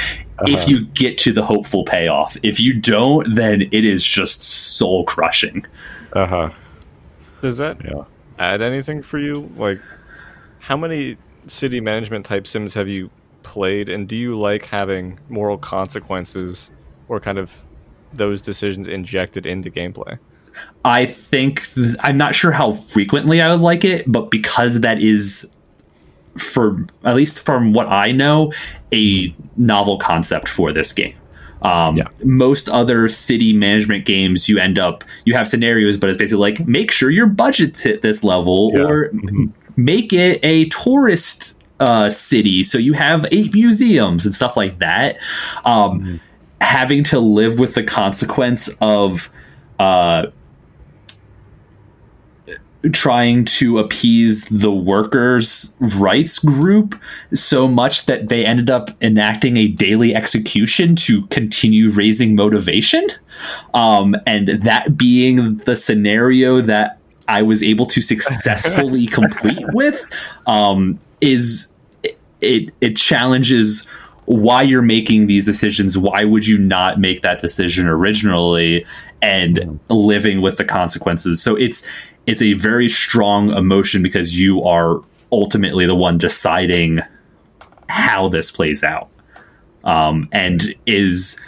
If 0.47 0.69
you 0.69 0.85
get 0.87 1.17
to 1.19 1.33
the 1.33 1.45
hopeful 1.45 1.85
payoff. 1.85 2.37
If 2.43 2.59
you 2.61 2.79
don't 2.81 3.35
then 3.35 3.63
it 3.63 3.85
is 3.85 4.05
just 4.05 4.43
soul 4.43 5.05
crushing. 5.05 5.65
Uh 6.13 6.27
huh. 6.27 6.51
Does 7.43 7.59
that 7.59 7.85
Yeah. 7.85 8.05
add 8.39 8.63
anything 8.63 9.03
for 9.03 9.19
you? 9.19 9.51
Like, 9.57 9.81
how 10.61 10.77
many 10.77 11.17
city 11.47 11.81
management 11.81 12.25
type 12.27 12.47
sims 12.47 12.75
have 12.75 12.89
you 12.89 13.11
played, 13.43 13.89
and 13.91 14.09
do 14.09 14.17
you 14.17 14.39
like 14.39 14.65
having 14.65 15.19
moral 15.29 15.59
consequences 15.59 16.71
or 17.09 17.21
kind 17.21 17.37
of 17.39 17.53
those 18.16 18.40
decisions 18.40 18.88
injected 18.88 19.46
into 19.46 19.70
gameplay? 19.70 20.18
I 20.85 21.07
think 21.07 21.72
th- 21.74 21.96
I'm 22.00 22.16
not 22.16 22.35
sure 22.35 22.53
how 22.53 22.72
frequently 22.72 23.40
I 23.40 23.50
would 23.50 23.61
like 23.62 23.85
it, 23.85 24.05
but 24.11 24.31
because 24.31 24.81
that 24.81 25.00
is 25.03 25.50
for 26.38 26.85
at 27.05 27.14
least 27.16 27.44
from 27.44 27.72
what 27.72 27.87
I 27.88 28.12
know, 28.12 28.53
a 28.92 29.35
novel 29.57 29.98
concept 29.98 30.48
for 30.48 30.72
this 30.72 30.92
game. 30.92 31.14
Um, 31.62 31.96
Yeah. 31.96 32.09
Most 32.24 32.68
other 32.68 33.09
city 33.09 33.53
management 33.53 34.05
games, 34.05 34.48
you 34.48 34.59
end 34.59 34.79
up 34.79 35.03
you 35.24 35.35
have 35.35 35.48
scenarios, 35.48 35.96
but 35.96 36.09
it's 36.11 36.18
basically 36.18 36.40
like 36.40 36.66
make 36.68 36.90
sure 36.90 37.11
your 37.11 37.27
budget's 37.27 37.83
hit 37.83 38.03
this 38.03 38.22
level, 38.22 38.70
Yeah. 38.74 38.83
or 38.83 39.12
make 39.77 40.12
it 40.12 40.38
a 40.44 40.66
tourist 40.68 41.59
uh, 41.81 42.09
city 42.09 42.62
so 42.62 42.79
you 42.79 42.92
have 42.92 43.27
eight 43.33 43.53
museums 43.53 44.24
and 44.24 44.33
stuff 44.35 44.57
like 44.57 44.79
that. 44.79 45.16
Um, 45.64 46.20
Having 46.64 47.05
to 47.05 47.20
live 47.20 47.61
with 47.61 47.74
the 47.74 47.85
consequence 47.85 48.68
of 48.81 49.31
uh, 49.79 50.27
trying 52.92 53.44
to 53.44 53.79
appease 53.79 54.46
the 54.46 54.70
workers' 54.70 55.74
rights 55.81 56.38
group 56.38 57.00
so 57.33 57.66
much 57.66 58.07
that 58.07 58.29
they 58.29 58.44
ended 58.44 58.68
up 58.68 58.90
enacting 59.03 59.57
a 59.57 59.68
daily 59.68 60.14
execution 60.14 60.94
to 60.96 61.27
continue 61.29 61.90
raising 61.90 62.35
motivation. 62.35 63.07
Um, 63.72 64.14
and 64.27 64.48
that 64.48 64.96
being 64.96 65.59
the 65.59 65.77
scenario 65.77 66.61
that 66.61 66.98
I 67.27 67.42
was 67.42 67.62
able 67.62 67.87
to 67.87 68.03
successfully 68.03 69.07
complete 69.18 69.64
with 69.72 70.05
um, 70.46 70.98
is 71.20 71.72
it 72.40 72.70
it 72.81 72.96
challenges 72.96 73.88
why 74.27 74.63
you're 74.63 74.83
making 74.83 75.27
these 75.27 75.45
decisions 75.45 75.99
why 75.99 76.25
would 76.25 76.47
you 76.47 76.59
not 76.59 76.99
make 76.99 77.23
that 77.23 77.41
decision 77.41 77.87
originally 77.87 78.85
and 79.23 79.79
living 79.89 80.41
with 80.41 80.57
the 80.57 80.65
consequences? 80.65 81.43
So 81.43 81.57
it's 81.57 81.89
it's 82.27 82.43
a 82.43 82.55
very 82.55 82.89
strong 82.89 83.53
emotion 83.53 84.03
because 84.03 84.39
you 84.39 84.63
are 84.63 85.03
ultimately 85.31 85.87
the 85.87 85.95
one 85.95 86.17
deciding 86.17 87.01
how 87.89 88.29
this 88.29 88.51
plays 88.51 88.83
out. 88.83 89.11
Um, 89.85 90.29
and 90.33 90.75
is 90.87 91.39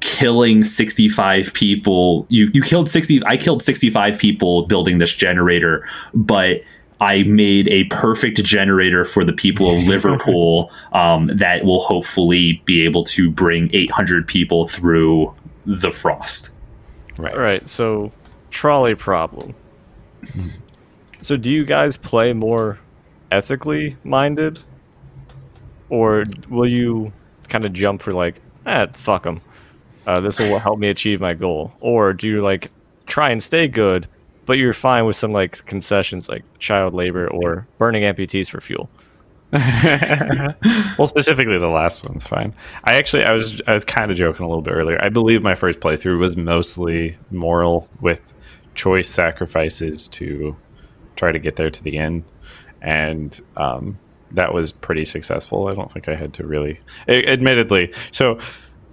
killing 0.00 0.64
65 0.64 1.54
people 1.54 2.26
you 2.28 2.50
you 2.52 2.60
killed 2.60 2.90
60 2.90 3.24
I 3.24 3.38
killed 3.38 3.62
65 3.62 4.18
people 4.18 4.66
building 4.66 4.98
this 4.98 5.14
generator 5.14 5.88
but 6.12 6.60
I 7.04 7.22
made 7.24 7.68
a 7.68 7.84
perfect 7.84 8.42
generator 8.42 9.04
for 9.04 9.24
the 9.24 9.34
people 9.34 9.70
of 9.70 9.86
Liverpool 9.86 10.72
um, 10.92 11.26
that 11.26 11.62
will 11.62 11.80
hopefully 11.80 12.62
be 12.64 12.82
able 12.86 13.04
to 13.04 13.30
bring 13.30 13.68
800 13.74 14.26
people 14.26 14.66
through 14.66 15.34
the 15.66 15.90
frost. 15.90 16.50
Right. 17.18 17.34
All 17.34 17.40
right, 17.40 17.68
so 17.68 18.10
trolley 18.48 18.94
problem. 18.94 19.54
so, 21.20 21.36
do 21.36 21.50
you 21.50 21.66
guys 21.66 21.98
play 21.98 22.32
more 22.32 22.78
ethically 23.30 23.98
minded, 24.02 24.60
or 25.90 26.24
will 26.48 26.66
you 26.66 27.12
kind 27.50 27.66
of 27.66 27.74
jump 27.74 28.00
for 28.00 28.12
like, 28.12 28.36
ah, 28.64 28.86
fuck 28.94 29.24
them, 29.24 29.42
uh, 30.06 30.20
this 30.20 30.38
will 30.38 30.58
help 30.58 30.78
me 30.78 30.88
achieve 30.88 31.20
my 31.20 31.34
goal, 31.34 31.70
or 31.80 32.14
do 32.14 32.28
you 32.28 32.40
like 32.40 32.70
try 33.04 33.28
and 33.28 33.42
stay 33.42 33.68
good, 33.68 34.08
but 34.46 34.54
you're 34.54 34.72
fine 34.72 35.06
with 35.06 35.16
some 35.16 35.32
like 35.32 35.64
concessions 35.66 36.28
like 36.28 36.44
child 36.58 36.94
labor 36.94 37.28
or 37.28 37.66
burning 37.78 38.02
amputees 38.02 38.48
for 38.48 38.60
fuel? 38.60 38.88
well, 40.98 41.06
specifically 41.06 41.58
the 41.58 41.68
last 41.68 42.08
one's 42.08 42.26
fine. 42.26 42.52
I 42.82 42.94
actually 42.94 43.24
I 43.24 43.32
was 43.32 43.60
I 43.68 43.74
was 43.74 43.84
kind 43.84 44.10
of 44.10 44.16
joking 44.16 44.44
a 44.44 44.48
little 44.48 44.62
bit 44.62 44.72
earlier. 44.72 45.00
I 45.00 45.10
believe 45.10 45.42
my 45.42 45.54
first 45.54 45.78
playthrough 45.78 46.18
was 46.18 46.36
mostly 46.36 47.16
moral 47.30 47.88
with 48.00 48.34
choice 48.74 49.08
sacrifices 49.08 50.08
to 50.08 50.56
try 51.14 51.30
to 51.30 51.38
get 51.38 51.54
there 51.54 51.70
to 51.70 51.82
the 51.84 51.98
end, 51.98 52.24
and 52.82 53.40
um, 53.56 53.96
that 54.32 54.52
was 54.52 54.72
pretty 54.72 55.04
successful. 55.04 55.68
I 55.68 55.74
don't 55.74 55.90
think 55.90 56.08
I 56.08 56.16
had 56.16 56.34
to 56.34 56.46
really, 56.46 56.80
a- 57.06 57.26
admittedly. 57.26 57.92
So 58.10 58.40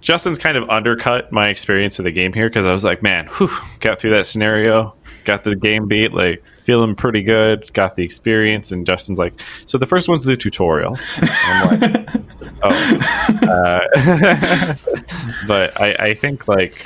Justin's 0.02 0.36
kind 0.36 0.56
of 0.56 0.68
undercut 0.68 1.30
my 1.30 1.46
experience 1.46 2.00
of 2.00 2.04
the 2.04 2.10
game 2.10 2.32
here 2.32 2.48
because 2.48 2.66
I 2.66 2.72
was 2.72 2.82
like, 2.82 3.04
man, 3.04 3.28
whew, 3.38 3.48
got 3.78 4.00
through 4.00 4.10
that 4.10 4.26
scenario, 4.26 4.96
got 5.24 5.44
the 5.44 5.54
game 5.54 5.86
beat, 5.86 6.12
like 6.12 6.44
feeling 6.44 6.96
pretty 6.96 7.22
good, 7.22 7.72
got 7.72 7.94
the 7.94 8.02
experience. 8.02 8.72
And 8.72 8.84
Justin's 8.84 9.20
like, 9.20 9.32
so 9.64 9.78
the 9.78 9.86
first 9.86 10.08
one's 10.08 10.24
the 10.24 10.36
tutorial. 10.36 10.98
I'm 11.18 11.80
like, 11.80 12.08
oh. 12.64 12.98
Uh, 13.42 14.74
but 15.46 15.80
I, 15.80 15.94
I 15.98 16.14
think 16.14 16.48
like 16.48 16.84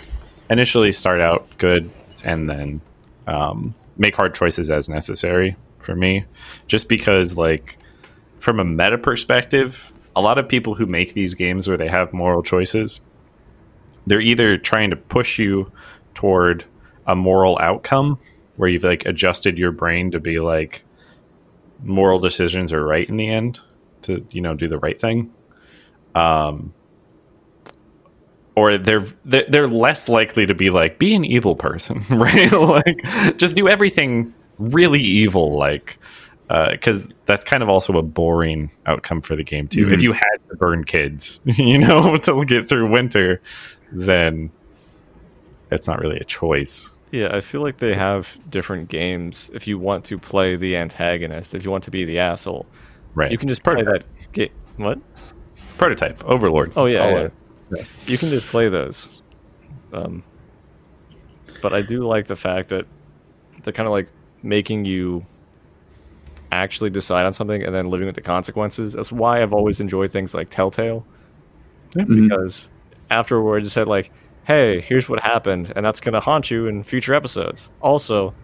initially 0.50 0.92
start 0.92 1.22
out 1.22 1.48
good 1.56 1.90
and 2.22 2.50
then 2.50 2.82
um, 3.26 3.74
make 3.96 4.14
hard 4.14 4.34
choices 4.34 4.68
as 4.68 4.90
necessary 4.90 5.56
for 5.78 5.96
me, 5.96 6.26
just 6.66 6.86
because 6.86 7.34
like 7.34 7.78
from 8.40 8.60
a 8.60 8.64
meta 8.64 8.98
perspective, 8.98 9.90
a 10.16 10.22
lot 10.22 10.38
of 10.38 10.48
people 10.48 10.74
who 10.74 10.86
make 10.86 11.12
these 11.12 11.34
games 11.34 11.68
where 11.68 11.76
they 11.76 11.88
have 11.88 12.12
moral 12.12 12.42
choices, 12.42 13.00
they're 14.06 14.20
either 14.20 14.56
trying 14.56 14.90
to 14.90 14.96
push 14.96 15.38
you 15.38 15.70
toward 16.14 16.64
a 17.06 17.14
moral 17.14 17.58
outcome 17.60 18.18
where 18.56 18.68
you've 18.68 18.82
like 18.82 19.04
adjusted 19.04 19.58
your 19.58 19.70
brain 19.70 20.10
to 20.10 20.18
be 20.18 20.40
like 20.40 20.84
moral 21.82 22.18
decisions 22.18 22.72
are 22.72 22.82
right 22.82 23.08
in 23.08 23.18
the 23.18 23.28
end 23.28 23.60
to 24.02 24.26
you 24.30 24.40
know 24.40 24.54
do 24.54 24.66
the 24.66 24.78
right 24.78 24.98
thing. 24.98 25.30
Um, 26.14 26.72
or 28.54 28.78
they're 28.78 29.04
they're 29.26 29.68
less 29.68 30.08
likely 30.08 30.46
to 30.46 30.54
be 30.54 30.70
like 30.70 30.98
be 30.98 31.14
an 31.14 31.26
evil 31.26 31.54
person, 31.54 32.06
right? 32.10 32.50
like 32.52 33.36
just 33.36 33.54
do 33.54 33.68
everything 33.68 34.32
really 34.58 35.02
evil, 35.02 35.56
like 35.56 35.98
because 36.48 37.06
that's 37.24 37.44
kind 37.44 37.62
of 37.62 37.68
also 37.68 37.92
a 37.98 38.02
boring 38.02 38.70
outcome 38.86 39.20
for 39.20 39.34
the 39.36 39.42
game 39.44 39.66
too. 39.68 39.86
Mhm. 39.86 39.92
If 39.94 40.02
you 40.02 40.12
had 40.12 40.36
to 40.50 40.56
burn 40.56 40.84
kids, 40.84 41.40
you 41.44 41.78
know, 41.78 42.16
to 42.22 42.44
get 42.44 42.68
through 42.68 42.90
winter, 42.90 43.40
then 43.92 44.50
it's 45.70 45.86
not 45.88 46.00
really 46.00 46.18
a 46.18 46.24
choice. 46.24 46.98
Yeah, 47.12 47.34
I 47.34 47.40
feel 47.40 47.62
like 47.62 47.78
they 47.78 47.94
have 47.94 48.36
different 48.50 48.88
games. 48.88 49.50
If 49.54 49.66
you 49.68 49.78
want 49.78 50.04
to 50.06 50.18
play 50.18 50.56
the 50.56 50.76
antagonist, 50.76 51.54
if 51.54 51.64
you 51.64 51.70
want 51.70 51.84
to 51.84 51.90
be 51.90 52.04
the 52.04 52.18
asshole, 52.18 52.66
Right. 53.14 53.30
you 53.32 53.38
can 53.38 53.48
just 53.48 53.62
play 53.62 53.74
prototype. 53.74 54.02
that 54.02 54.32
game. 54.32 54.50
What? 54.76 54.98
prototype 55.78 56.22
Overlord. 56.24 56.72
Oh 56.76 56.84
yeah, 56.86 57.08
yeah. 57.08 57.28
Yeah. 57.74 57.84
you 58.06 58.18
can 58.18 58.28
just 58.30 58.46
play 58.46 58.68
those. 58.68 59.08
Um, 59.92 60.22
but 61.62 61.72
I 61.72 61.82
do 61.82 62.06
like 62.06 62.26
the 62.26 62.36
fact 62.36 62.68
that 62.68 62.86
they're 63.62 63.72
kind 63.72 63.86
of 63.86 63.92
like 63.92 64.08
making 64.42 64.84
you 64.84 65.24
actually 66.56 66.90
decide 66.90 67.26
on 67.26 67.32
something 67.32 67.62
and 67.62 67.74
then 67.74 67.88
living 67.90 68.06
with 68.06 68.14
the 68.16 68.20
consequences. 68.22 68.92
That's 68.94 69.12
why 69.12 69.42
I've 69.42 69.52
always 69.52 69.80
enjoyed 69.80 70.10
things 70.10 70.34
like 70.34 70.50
Telltale 70.50 71.04
Mhm. 71.94 72.22
because 72.28 72.68
afterwards 73.10 73.66
it 73.66 73.70
said 73.70 73.86
like, 73.88 74.10
"Hey, 74.44 74.80
here's 74.80 75.08
what 75.08 75.20
happened," 75.20 75.72
and 75.76 75.84
that's 75.86 76.00
gonna 76.00 76.20
haunt 76.20 76.50
you 76.50 76.66
in 76.66 76.82
future 76.82 77.14
episodes. 77.14 77.68
Also, 77.80 78.34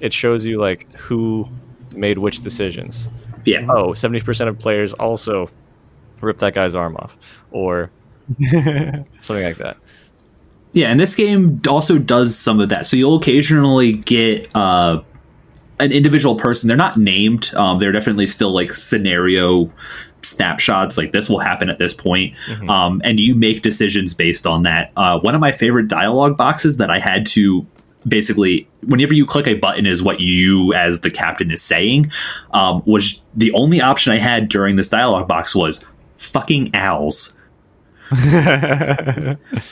it 0.00 0.12
shows 0.12 0.46
you 0.46 0.60
like 0.60 0.86
who 0.96 1.48
made 1.96 2.18
which 2.18 2.42
decisions. 2.42 3.08
Yeah. 3.44 3.66
Oh, 3.68 3.94
70% 3.94 4.48
of 4.48 4.58
players 4.58 4.92
also 4.94 5.50
ripped 6.20 6.40
that 6.40 6.54
guy's 6.54 6.74
arm 6.74 6.96
off, 6.96 7.16
or 7.50 7.90
something 9.20 9.44
like 9.44 9.56
that. 9.56 9.76
Yeah, 10.72 10.88
and 10.88 11.00
this 11.00 11.14
game 11.14 11.60
also 11.68 11.98
does 11.98 12.36
some 12.36 12.60
of 12.60 12.68
that. 12.68 12.86
So 12.86 12.96
you'll 12.96 13.16
occasionally 13.16 13.92
get 13.94 14.48
uh, 14.54 15.00
an 15.80 15.92
individual 15.92 16.36
person. 16.36 16.68
They're 16.68 16.76
not 16.76 16.96
named. 16.96 17.52
Um, 17.54 17.78
they're 17.78 17.92
definitely 17.92 18.26
still 18.26 18.50
like 18.50 18.70
scenario 18.70 19.70
snapshots. 20.22 20.96
Like 20.96 21.12
this 21.12 21.28
will 21.28 21.38
happen 21.38 21.68
at 21.68 21.78
this 21.78 21.94
point, 21.94 22.34
um, 22.68 23.00
and 23.04 23.20
you 23.20 23.34
make 23.34 23.62
decisions 23.62 24.14
based 24.14 24.46
on 24.46 24.62
that. 24.64 24.92
Uh, 24.96 25.18
one 25.20 25.34
of 25.34 25.40
my 25.40 25.52
favorite 25.52 25.88
dialogue 25.88 26.36
boxes 26.36 26.76
that 26.78 26.90
I 26.90 26.98
had 26.98 27.26
to 27.28 27.66
basically 28.06 28.68
whenever 28.82 29.12
you 29.12 29.26
click 29.26 29.46
a 29.46 29.54
button 29.54 29.86
is 29.86 30.02
what 30.02 30.20
you 30.20 30.72
as 30.74 31.00
the 31.00 31.10
captain 31.10 31.50
is 31.50 31.62
saying 31.62 32.10
um, 32.52 32.82
was 32.86 33.22
the 33.34 33.52
only 33.52 33.80
option 33.80 34.12
i 34.12 34.18
had 34.18 34.48
during 34.48 34.76
this 34.76 34.88
dialogue 34.88 35.26
box 35.26 35.54
was 35.54 35.84
fucking 36.16 36.70
owls 36.74 37.36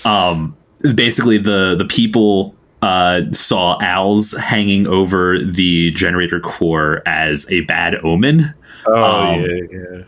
um, 0.05 0.57
basically 0.95 1.39
the 1.39 1.77
the 1.77 1.87
people 1.89 2.55
uh, 2.87 3.29
saw 3.33 3.77
owls 3.81 4.31
hanging 4.31 4.87
over 4.87 5.41
the 5.41 5.91
generator 5.91 6.39
core 6.39 7.03
as 7.05 7.51
a 7.51 7.63
bad 7.63 7.97
omen. 8.05 8.55
Oh 8.87 9.05
Um, 9.05 9.41
yeah, 9.41 9.63
yeah. 9.73 10.03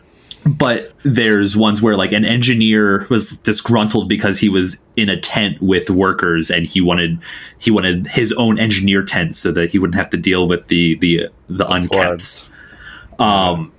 But 0.45 0.93
there's 1.03 1.57
ones 1.57 1.81
where 1.81 1.97
like 1.97 2.13
an 2.13 2.23
engineer 2.23 3.05
was 3.09 3.35
disgruntled 3.37 4.07
because 4.07 4.39
he 4.39 4.47
was 4.47 4.81
in 4.95 5.09
a 5.09 5.19
tent 5.19 5.61
with 5.61 5.89
workers 5.89 6.49
and 6.49 6.65
he 6.65 6.79
wanted 6.79 7.19
he 7.57 7.69
wanted 7.69 8.07
his 8.07 8.31
own 8.33 8.57
engineer 8.57 9.03
tent 9.03 9.35
so 9.35 9.51
that 9.51 9.69
he 9.71 9.77
wouldn't 9.77 9.95
have 9.95 10.09
to 10.11 10.17
deal 10.17 10.47
with 10.47 10.65
the 10.67 10.95
the 10.99 11.27
the 11.49 11.67
unkept. 11.67 11.93
floods. 11.93 12.49
Um, 13.19 13.73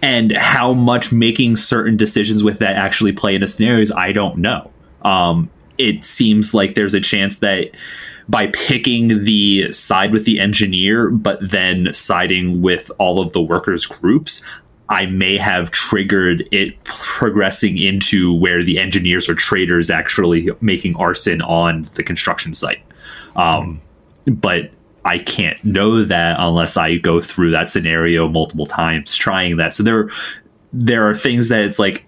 and 0.00 0.30
how 0.30 0.72
much 0.72 1.12
making 1.12 1.56
certain 1.56 1.96
decisions 1.96 2.44
with 2.44 2.60
that 2.60 2.76
actually 2.76 3.10
play 3.10 3.34
into 3.34 3.48
scenarios, 3.48 3.90
I 3.90 4.12
don't 4.12 4.38
know. 4.38 4.70
Um, 5.02 5.50
it 5.76 6.04
seems 6.04 6.54
like 6.54 6.76
there's 6.76 6.94
a 6.94 7.00
chance 7.00 7.40
that 7.40 7.72
by 8.28 8.48
picking 8.48 9.24
the 9.24 9.72
side 9.72 10.12
with 10.12 10.24
the 10.24 10.38
engineer, 10.38 11.10
but 11.10 11.38
then 11.42 11.92
siding 11.92 12.60
with 12.60 12.90
all 12.98 13.20
of 13.20 13.32
the 13.32 13.42
workers' 13.42 13.86
groups, 13.86 14.44
I 14.90 15.06
may 15.06 15.36
have 15.38 15.70
triggered 15.70 16.46
it 16.50 16.82
progressing 16.84 17.78
into 17.78 18.34
where 18.34 18.62
the 18.62 18.78
engineers 18.78 19.28
or 19.28 19.34
traders 19.34 19.90
actually 19.90 20.50
making 20.60 20.96
arson 20.96 21.42
on 21.42 21.82
the 21.94 22.02
construction 22.02 22.54
site. 22.54 22.80
Um, 23.36 23.80
but 24.26 24.70
I 25.04 25.18
can't 25.18 25.62
know 25.64 26.04
that 26.04 26.36
unless 26.38 26.76
I 26.76 26.96
go 26.96 27.20
through 27.20 27.50
that 27.52 27.70
scenario 27.70 28.28
multiple 28.28 28.66
times 28.66 29.14
trying 29.16 29.56
that. 29.56 29.74
So 29.74 29.82
there 29.82 30.08
there 30.72 31.08
are 31.08 31.14
things 31.14 31.48
that 31.48 31.60
it's 31.60 31.78
like 31.78 32.04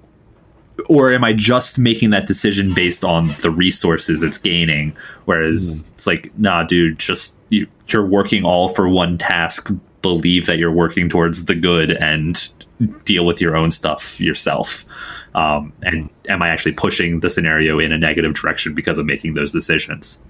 or 0.89 1.12
am 1.12 1.24
I 1.24 1.33
just 1.33 1.78
making 1.78 2.11
that 2.11 2.26
decision 2.26 2.74
based 2.74 3.05
on 3.05 3.35
the 3.41 3.51
resources 3.51 4.22
it's 4.22 4.39
gaining? 4.39 4.97
Whereas 5.24 5.83
hmm. 5.83 5.95
it's 5.95 6.07
like, 6.07 6.37
nah, 6.39 6.64
dude, 6.64 6.99
just 6.99 7.39
you, 7.49 7.66
you're 7.89 8.07
working 8.07 8.45
all 8.45 8.68
for 8.68 8.89
one 8.89 9.18
task. 9.18 9.70
Believe 10.03 10.47
that 10.47 10.59
you're 10.59 10.72
working 10.72 11.09
towards 11.09 11.45
the 11.47 11.55
good 11.55 11.93
and 11.93 12.49
deal 13.05 13.26
with 13.26 13.41
your 13.41 13.57
own 13.57 13.70
stuff 13.70 14.20
yourself. 14.20 14.85
Um, 15.35 15.72
and 15.83 16.09
hmm. 16.09 16.31
am 16.31 16.43
I 16.43 16.49
actually 16.49 16.72
pushing 16.72 17.20
the 17.20 17.31
scenario 17.31 17.78
in 17.78 17.93
a 17.93 17.99
negative 17.99 18.35
direction 18.35 18.74
because 18.74 18.99
of 18.99 19.07
making 19.07 19.35
those 19.35 19.53
decisions? 19.53 20.24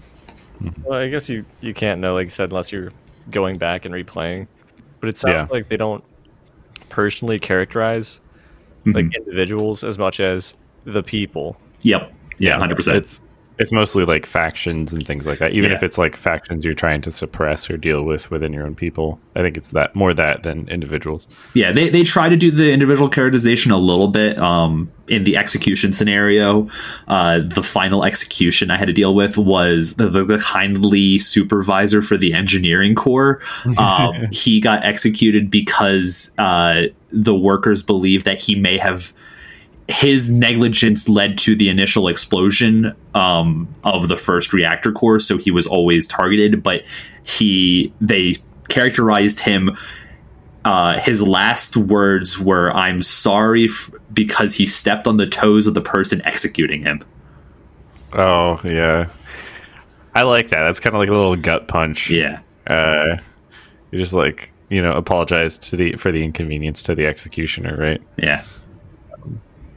Hmm. 0.59 0.69
Well, 0.85 0.99
I 0.99 1.09
guess 1.09 1.29
you, 1.29 1.45
you 1.61 1.75
can't 1.75 2.01
know, 2.01 2.15
like 2.15 2.27
you 2.27 2.31
said, 2.31 2.51
unless 2.51 2.73
you're 2.73 2.93
going 3.31 3.57
back 3.57 3.85
and 3.85 3.95
replaying. 3.95 4.47
But 5.01 5.09
it 5.09 5.19
sounds 5.19 5.33
Yeah. 5.33 5.47
like 5.51 5.69
they 5.69 5.77
don't 5.77 6.05
personally 6.89 7.39
characterize 7.39 8.21
like 8.87 9.07
Mhm. 9.07 9.15
individuals 9.17 9.85
as 9.85 9.99
much 9.99 10.21
as 10.21 10.55
the 10.85 11.03
people. 11.03 11.57
Yep. 11.83 12.13
Yeah, 12.39 12.59
hundred 12.59 12.77
percent. 12.77 12.97
It's 12.99 13.21
it's 13.61 13.73
mostly 13.73 14.07
like 14.07 14.25
factions 14.25 14.95
and 14.95 15.07
things 15.07 15.27
like 15.27 15.39
that. 15.39 15.53
Even 15.53 15.71
Yeah. 15.71 15.77
if 15.77 15.83
it's 15.83 15.99
like 15.99 16.17
factions 16.17 16.65
you're 16.65 16.73
trying 16.73 17.03
to 17.03 17.11
suppress 17.11 17.69
or 17.69 17.77
deal 17.77 18.03
with 18.05 18.31
within 18.31 18.55
your 18.55 18.65
own 18.67 18.75
people, 18.75 19.21
I 19.37 19.43
think 19.43 19.59
it's 19.59 19.69
that 19.71 19.95
more 19.95 20.15
that 20.15 20.45
than 20.45 20.67
individuals. 20.69 21.29
Yeah, 21.53 21.71
they, 21.71 21.91
they 21.91 22.03
try 22.03 22.31
to 22.31 22.37
do 22.37 22.51
the 22.51 22.73
individual 22.73 23.11
characterization 23.11 23.71
a 23.71 23.77
little 23.77 24.09
bit 24.09 24.41
um, 24.41 24.91
in 25.09 25.25
the 25.25 25.37
execution 25.37 25.93
scenario. 25.93 26.71
Uh, 27.07 27.41
the 27.45 27.63
final 27.63 28.03
execution 28.03 28.71
I 28.71 28.79
had 28.79 28.87
to 28.87 28.95
deal 28.95 29.15
with 29.15 29.37
was 29.37 29.97
the, 29.97 30.09
the, 30.09 30.39
kindly 30.39 31.19
supervisor 31.19 32.01
for 32.01 32.17
the 32.17 32.33
engineering 32.33 32.95
corps. 32.95 33.41
Um, 33.81 34.27
he 34.31 34.61
got 34.61 34.85
executed 34.85 35.51
because 35.51 36.33
uh, 36.39 36.85
the 37.13 37.35
workers 37.35 37.83
believe 37.83 38.25
that 38.25 38.41
he 38.41 38.55
may 38.55 38.79
have 38.79 39.13
his 39.91 40.31
negligence 40.31 41.09
led 41.09 41.37
to 41.39 41.57
the 41.57 41.69
initial 41.69 42.09
explosion 42.09 42.95
um, 43.15 43.69
of 43.85 44.09
the 44.09 44.17
first 44.17 44.53
reactor 44.53 44.93
core, 44.93 45.19
so 45.19 45.37
he 45.37 45.51
was 45.51 45.67
always 45.67 46.07
targeted. 46.07 46.63
But 46.63 46.85
he 47.23 47.93
they 48.01 48.35
characterized 48.69 49.41
him 49.41 49.77
uh, 50.65 50.99
his 50.99 51.23
last 51.23 51.77
words 51.77 52.39
were 52.39 52.71
"I'm 52.73 53.03
sorry" 53.03 53.65
f- 53.65 53.91
because 54.13 54.55
he 54.55 54.67
stepped 54.67 55.07
on 55.07 55.17
the 55.17 55.27
toes 55.27 55.67
of 55.67 55.75
the 55.75 55.81
person 55.81 56.21
executing 56.25 56.83
him. 56.83 57.01
Oh 58.13 58.61
yeah, 58.65 59.09
I 60.15 60.23
like 60.23 60.51
that. 60.51 60.63
That's 60.63 60.81
kind 60.81 60.95
of 60.95 61.01
like 61.01 61.09
a 61.09 61.13
little 61.13 61.37
gut 61.37 61.67
punch. 61.67 62.11
Yeah, 62.11 62.41
uh, 62.67 63.17
you 63.91 63.99
just 63.99 64.13
like 64.13 64.53
you 64.69 64.83
know 64.83 64.93
apologize 64.93 65.57
to 65.59 65.77
the 65.77 65.97
for 65.97 66.13
the 66.13 66.23
inconvenience 66.23 66.83
to 66.85 66.95
the 66.95 67.07
executioner, 67.07 67.77
right? 67.77 68.03
yeah, 68.19 68.45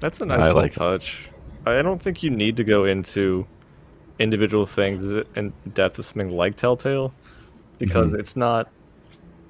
That's 0.03 0.19
a 0.19 0.25
nice 0.25 0.41
I 0.43 0.47
little 0.47 0.61
like 0.63 0.73
touch. 0.73 1.29
I 1.65 1.81
don't 1.81 2.01
think 2.01 2.23
you 2.23 2.29
need 2.29 2.57
to 2.57 2.65
go 2.65 2.83
into 2.83 3.47
individual 4.19 4.65
things 4.65 5.01
in 5.37 5.53
depth 5.73 5.97
of 5.97 6.03
something 6.05 6.29
like 6.29 6.57
Telltale 6.57 7.13
because 7.79 8.07
Mm-hmm. 8.07 8.19
it's 8.19 8.35
not 8.35 8.67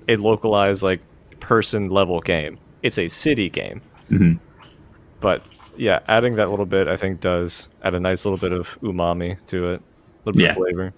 a 0.07 0.15
localized 0.17 0.83
like 0.83 1.01
person 1.39 1.89
level 1.89 2.21
game. 2.21 2.59
It's 2.83 2.99
a 2.99 3.07
city 3.07 3.49
game. 3.49 3.81
Mhm. 4.11 4.37
But 5.21 5.43
yeah, 5.75 6.01
adding 6.07 6.35
that 6.35 6.51
little 6.51 6.67
bit 6.67 6.87
I 6.87 6.97
think 6.97 7.19
does 7.19 7.67
add 7.83 7.95
a 7.95 7.99
nice 7.99 8.23
little 8.23 8.37
bit 8.37 8.51
of 8.51 8.79
umami 8.81 9.37
to 9.47 9.71
it, 9.71 9.81
a 9.81 10.29
little 10.29 10.37
bit 10.37 10.43
Yeah. 10.43 10.49
of 10.51 10.57
flavor. 10.57 10.93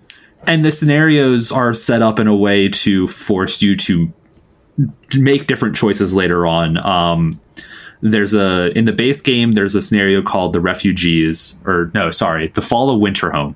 and 0.47 0.65
the 0.65 0.71
scenarios 0.71 1.49
are 1.49 1.73
set 1.73 2.01
up 2.01 2.19
in 2.19 2.27
a 2.27 2.35
way 2.35 2.67
to 2.67 3.07
force 3.07 3.61
you 3.61 3.77
to 3.77 4.11
make 5.17 5.47
different 5.47 5.77
choices 5.77 6.13
later 6.13 6.45
on. 6.45 6.77
Um, 6.85 7.39
there's 8.01 8.33
a 8.33 8.77
in 8.77 8.85
the 8.85 8.93
base 8.93 9.21
game. 9.21 9.53
There's 9.53 9.75
a 9.75 9.81
scenario 9.81 10.21
called 10.21 10.53
the 10.53 10.59
refugees, 10.59 11.59
or 11.65 11.91
no, 11.93 12.11
sorry, 12.11 12.49
the 12.49 12.61
fall 12.61 12.89
of 12.89 12.99
Winterhome. 12.99 13.55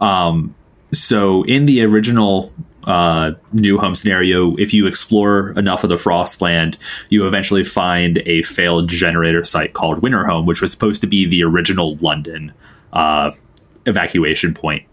Um, 0.00 0.54
so 0.92 1.42
in 1.44 1.66
the 1.66 1.82
original 1.84 2.52
uh, 2.84 3.32
new 3.52 3.78
home 3.78 3.94
scenario, 3.94 4.56
if 4.56 4.72
you 4.72 4.86
explore 4.86 5.50
enough 5.52 5.84
of 5.84 5.90
the 5.90 5.96
Frostland, 5.96 6.76
you 7.10 7.26
eventually 7.26 7.64
find 7.64 8.22
a 8.26 8.42
failed 8.42 8.88
generator 8.88 9.44
site 9.44 9.74
called 9.74 10.00
Winterhome, 10.00 10.46
which 10.46 10.60
was 10.62 10.70
supposed 10.70 11.00
to 11.02 11.06
be 11.06 11.26
the 11.26 11.42
original 11.44 11.96
London 11.96 12.52
uh, 12.92 13.32
evacuation 13.86 14.54
point. 14.54 14.84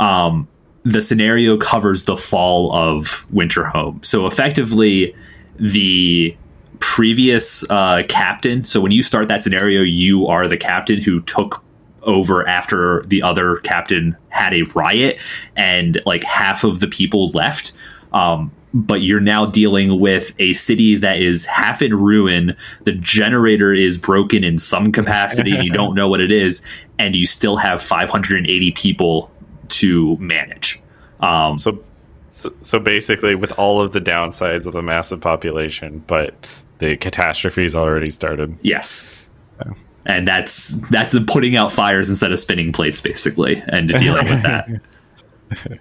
Um, 0.00 0.48
the 0.82 1.00
scenario 1.00 1.56
covers 1.56 2.04
the 2.04 2.16
fall 2.16 2.72
of 2.74 3.26
Winterhome. 3.32 4.04
So 4.04 4.26
effectively, 4.26 5.14
the 5.56 6.36
previous 6.80 7.68
uh, 7.70 8.02
captain. 8.08 8.64
So 8.64 8.80
when 8.80 8.92
you 8.92 9.02
start 9.02 9.28
that 9.28 9.42
scenario, 9.42 9.82
you 9.82 10.26
are 10.26 10.48
the 10.48 10.56
captain 10.56 11.00
who 11.00 11.20
took 11.22 11.62
over 12.02 12.46
after 12.46 13.02
the 13.06 13.22
other 13.22 13.56
captain 13.58 14.16
had 14.28 14.52
a 14.52 14.62
riot 14.74 15.18
and 15.56 16.00
like 16.06 16.22
half 16.24 16.64
of 16.64 16.80
the 16.80 16.86
people 16.86 17.30
left. 17.30 17.72
Um, 18.12 18.52
but 18.74 19.02
you're 19.02 19.20
now 19.20 19.46
dealing 19.46 20.00
with 20.00 20.34
a 20.40 20.52
city 20.52 20.96
that 20.96 21.20
is 21.20 21.46
half 21.46 21.80
in 21.80 21.94
ruin. 21.94 22.56
The 22.82 22.92
generator 22.92 23.72
is 23.72 23.96
broken 23.96 24.42
in 24.42 24.58
some 24.58 24.90
capacity. 24.90 25.52
and 25.52 25.64
you 25.64 25.72
don't 25.72 25.94
know 25.96 26.08
what 26.08 26.20
it 26.20 26.32
is, 26.32 26.66
and 26.98 27.14
you 27.14 27.26
still 27.26 27.56
have 27.56 27.80
580 27.80 28.72
people 28.72 29.32
to 29.68 30.16
manage. 30.16 30.82
Um, 31.20 31.56
So, 31.56 31.84
so, 32.30 32.52
so 32.62 32.80
basically, 32.80 33.36
with 33.36 33.56
all 33.60 33.80
of 33.80 33.92
the 33.92 34.00
downsides 34.00 34.66
of 34.66 34.74
a 34.74 34.82
massive 34.82 35.20
population, 35.20 36.02
but 36.08 36.34
the 36.78 36.96
catastrophe's 36.96 37.74
already 37.74 38.10
started. 38.10 38.56
yes. 38.62 39.08
And 40.06 40.28
that's 40.28 40.76
that's 40.90 41.14
the 41.14 41.22
putting 41.22 41.56
out 41.56 41.72
fires 41.72 42.10
instead 42.10 42.30
of 42.30 42.38
spinning 42.38 42.72
plates, 42.72 43.00
basically, 43.00 43.62
and 43.68 43.88
dealing 43.98 44.28
with 44.28 44.42
that. 44.42 44.68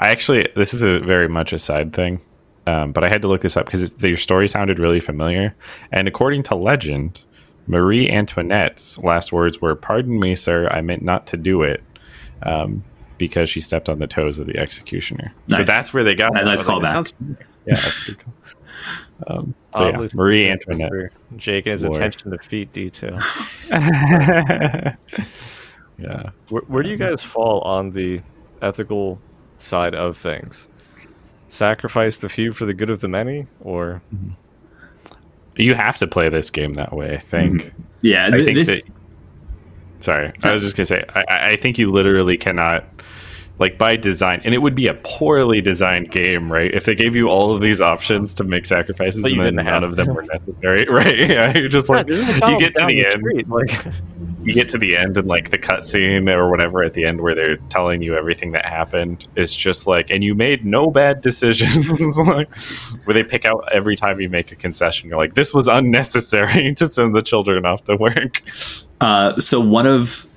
I 0.00 0.08
actually, 0.08 0.48
this 0.56 0.72
is 0.72 0.80
a 0.80 1.00
very 1.00 1.28
much 1.28 1.52
a 1.52 1.58
side 1.58 1.92
thing, 1.92 2.22
um, 2.66 2.92
but 2.92 3.04
I 3.04 3.10
had 3.10 3.20
to 3.20 3.28
look 3.28 3.42
this 3.42 3.58
up 3.58 3.66
because 3.66 3.94
your 4.02 4.16
story 4.16 4.48
sounded 4.48 4.78
really 4.78 5.00
familiar. 5.00 5.54
And 5.92 6.08
according 6.08 6.44
to 6.44 6.54
legend, 6.54 7.20
Marie 7.66 8.08
Antoinette's 8.08 8.96
last 9.00 9.32
words 9.32 9.60
were, 9.60 9.74
"Pardon 9.74 10.18
me, 10.18 10.34
sir, 10.34 10.68
I 10.68 10.80
meant 10.80 11.02
not 11.02 11.26
to 11.26 11.36
do 11.36 11.60
it," 11.60 11.82
um, 12.44 12.82
because 13.18 13.50
she 13.50 13.60
stepped 13.60 13.90
on 13.90 13.98
the 13.98 14.06
toes 14.06 14.38
of 14.38 14.46
the 14.46 14.56
executioner. 14.56 15.34
So 15.48 15.62
that's 15.62 15.92
where 15.92 16.04
they 16.04 16.14
got. 16.14 16.32
Nice 16.32 16.66
like, 16.66 16.78
callback. 16.78 16.82
that 16.82 16.92
sounds. 16.92 17.12
Yeah, 17.20 17.74
that's 17.74 18.04
pretty 18.04 18.20
cool. 18.22 18.32
Um, 19.26 19.52
so 19.76 19.88
yeah, 19.88 20.08
Marie 20.14 20.48
Antoinette. 20.48 21.12
Jake 21.36 21.66
and 21.66 21.72
his 21.72 21.84
Lord. 21.84 21.96
attention 21.96 22.30
to 22.30 22.38
feet 22.38 22.72
detail. 22.72 23.18
yeah. 25.98 26.30
Where, 26.48 26.62
where 26.66 26.82
do 26.82 26.88
you 26.88 26.96
guys 26.96 27.22
fall 27.22 27.60
on 27.62 27.90
the 27.90 28.20
ethical 28.62 29.20
side 29.56 29.94
of 29.94 30.16
things? 30.16 30.68
Sacrifice 31.48 32.16
the 32.18 32.28
few 32.28 32.52
for 32.52 32.66
the 32.66 32.74
good 32.74 32.90
of 32.90 33.00
the 33.00 33.08
many, 33.08 33.46
or 33.60 34.02
You 35.56 35.74
have 35.74 35.96
to 35.98 36.06
play 36.06 36.28
this 36.28 36.50
game 36.50 36.74
that 36.74 36.92
way. 36.92 37.14
I 37.14 37.18
think. 37.18 37.62
Mm-hmm. 37.62 37.82
Yeah, 38.02 38.26
I 38.32 38.44
think 38.44 38.56
this 38.56 38.84
that. 38.84 38.94
Sorry, 40.00 40.32
I 40.44 40.52
was 40.52 40.62
just 40.62 40.76
gonna 40.76 40.84
say. 40.86 41.04
I- 41.14 41.24
I, 41.28 41.48
I 41.50 41.56
think 41.56 41.78
you 41.78 41.90
literally 41.90 42.36
cannot, 42.36 42.84
like 43.58 43.76
by 43.76 43.96
design, 43.96 44.40
and 44.44 44.54
it 44.54 44.58
would 44.58 44.74
be 44.74 44.86
a 44.86 44.94
poorly 44.94 45.60
designed 45.60 46.12
game, 46.12 46.50
right? 46.50 46.72
If 46.72 46.84
they 46.84 46.94
gave 46.94 47.16
you 47.16 47.28
all 47.28 47.52
of 47.52 47.60
these 47.60 47.80
options 47.80 48.32
to 48.34 48.44
make 48.44 48.64
sacrifices, 48.66 49.22
But 49.22 49.32
and 49.32 49.40
then 49.40 49.56
none 49.56 49.82
of 49.82 49.96
them 49.96 50.14
were 50.14 50.22
necessary, 50.22 50.84
right? 50.88 51.18
Yeah, 51.18 51.56
you're 51.56 51.68
just 51.68 51.88
like 51.88 52.08
you 52.08 52.58
get 52.58 52.74
to 52.76 52.86
the 52.86 53.06
end, 53.10 53.48
like 53.48 53.86
you 54.44 54.52
get 54.52 54.68
to 54.70 54.78
the 54.78 54.96
end, 54.96 55.18
and 55.18 55.26
like 55.26 55.50
the 55.50 55.58
cutscene 55.58 56.32
or 56.32 56.48
whatever 56.48 56.84
at 56.84 56.94
the 56.94 57.04
end 57.04 57.20
where 57.20 57.34
they're 57.34 57.56
telling 57.68 58.00
you 58.00 58.14
everything 58.14 58.52
that 58.52 58.64
happened 58.64 59.26
is 59.34 59.54
just 59.54 59.88
like, 59.88 60.10
and 60.10 60.22
you 60.22 60.36
made 60.36 60.64
no 60.64 60.88
bad 60.88 61.20
decisions, 61.28 62.16
like 62.18 62.48
where 63.06 63.14
they 63.14 63.24
pick 63.24 63.44
out 63.44 63.68
every 63.72 63.96
time 63.96 64.20
you 64.20 64.30
make 64.30 64.52
a 64.52 64.56
concession. 64.56 65.08
You're 65.08 65.18
like, 65.18 65.34
this 65.34 65.52
was 65.52 65.66
unnecessary 65.66 66.74
to 66.76 66.88
send 66.88 67.14
the 67.16 67.22
children 67.22 67.66
off 67.66 67.82
to 67.84 67.96
work. 67.96 68.42
Uh, 69.00 69.40
so 69.40 69.60
one 69.60 69.86
of 69.86 70.27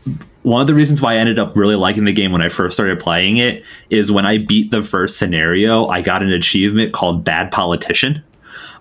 one 0.43 0.61
of 0.61 0.67
the 0.67 0.73
reasons 0.73 1.01
why 1.01 1.13
I 1.13 1.17
ended 1.17 1.37
up 1.37 1.55
really 1.55 1.75
liking 1.75 2.05
the 2.05 2.13
game 2.13 2.31
when 2.31 2.41
I 2.41 2.49
first 2.49 2.75
started 2.75 2.99
playing 2.99 3.37
it 3.37 3.63
is 3.89 4.11
when 4.11 4.25
I 4.25 4.39
beat 4.39 4.71
the 4.71 4.81
first 4.81 5.17
scenario, 5.17 5.87
I 5.87 6.01
got 6.01 6.23
an 6.23 6.31
achievement 6.31 6.93
called 6.93 7.23
Bad 7.23 7.51
Politician. 7.51 8.23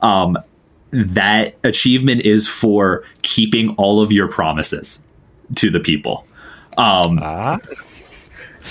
Um, 0.01 0.39
that 0.91 1.57
achievement 1.63 2.23
is 2.23 2.49
for 2.49 3.05
keeping 3.23 3.75
all 3.77 4.01
of 4.01 4.11
your 4.11 4.29
promises 4.29 5.07
to 5.57 5.71
the 5.71 5.81
people. 5.81 6.27
Um, 6.79 7.19
Ah, 7.23 7.59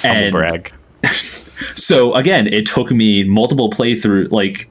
and 0.04 0.32
brag. 0.32 0.74
so 1.76 2.14
again, 2.16 2.48
it 2.48 2.66
took 2.66 2.92
me 2.92 3.24
multiple 3.24 3.70
playthrough. 3.70 4.32
Like, 4.32 4.70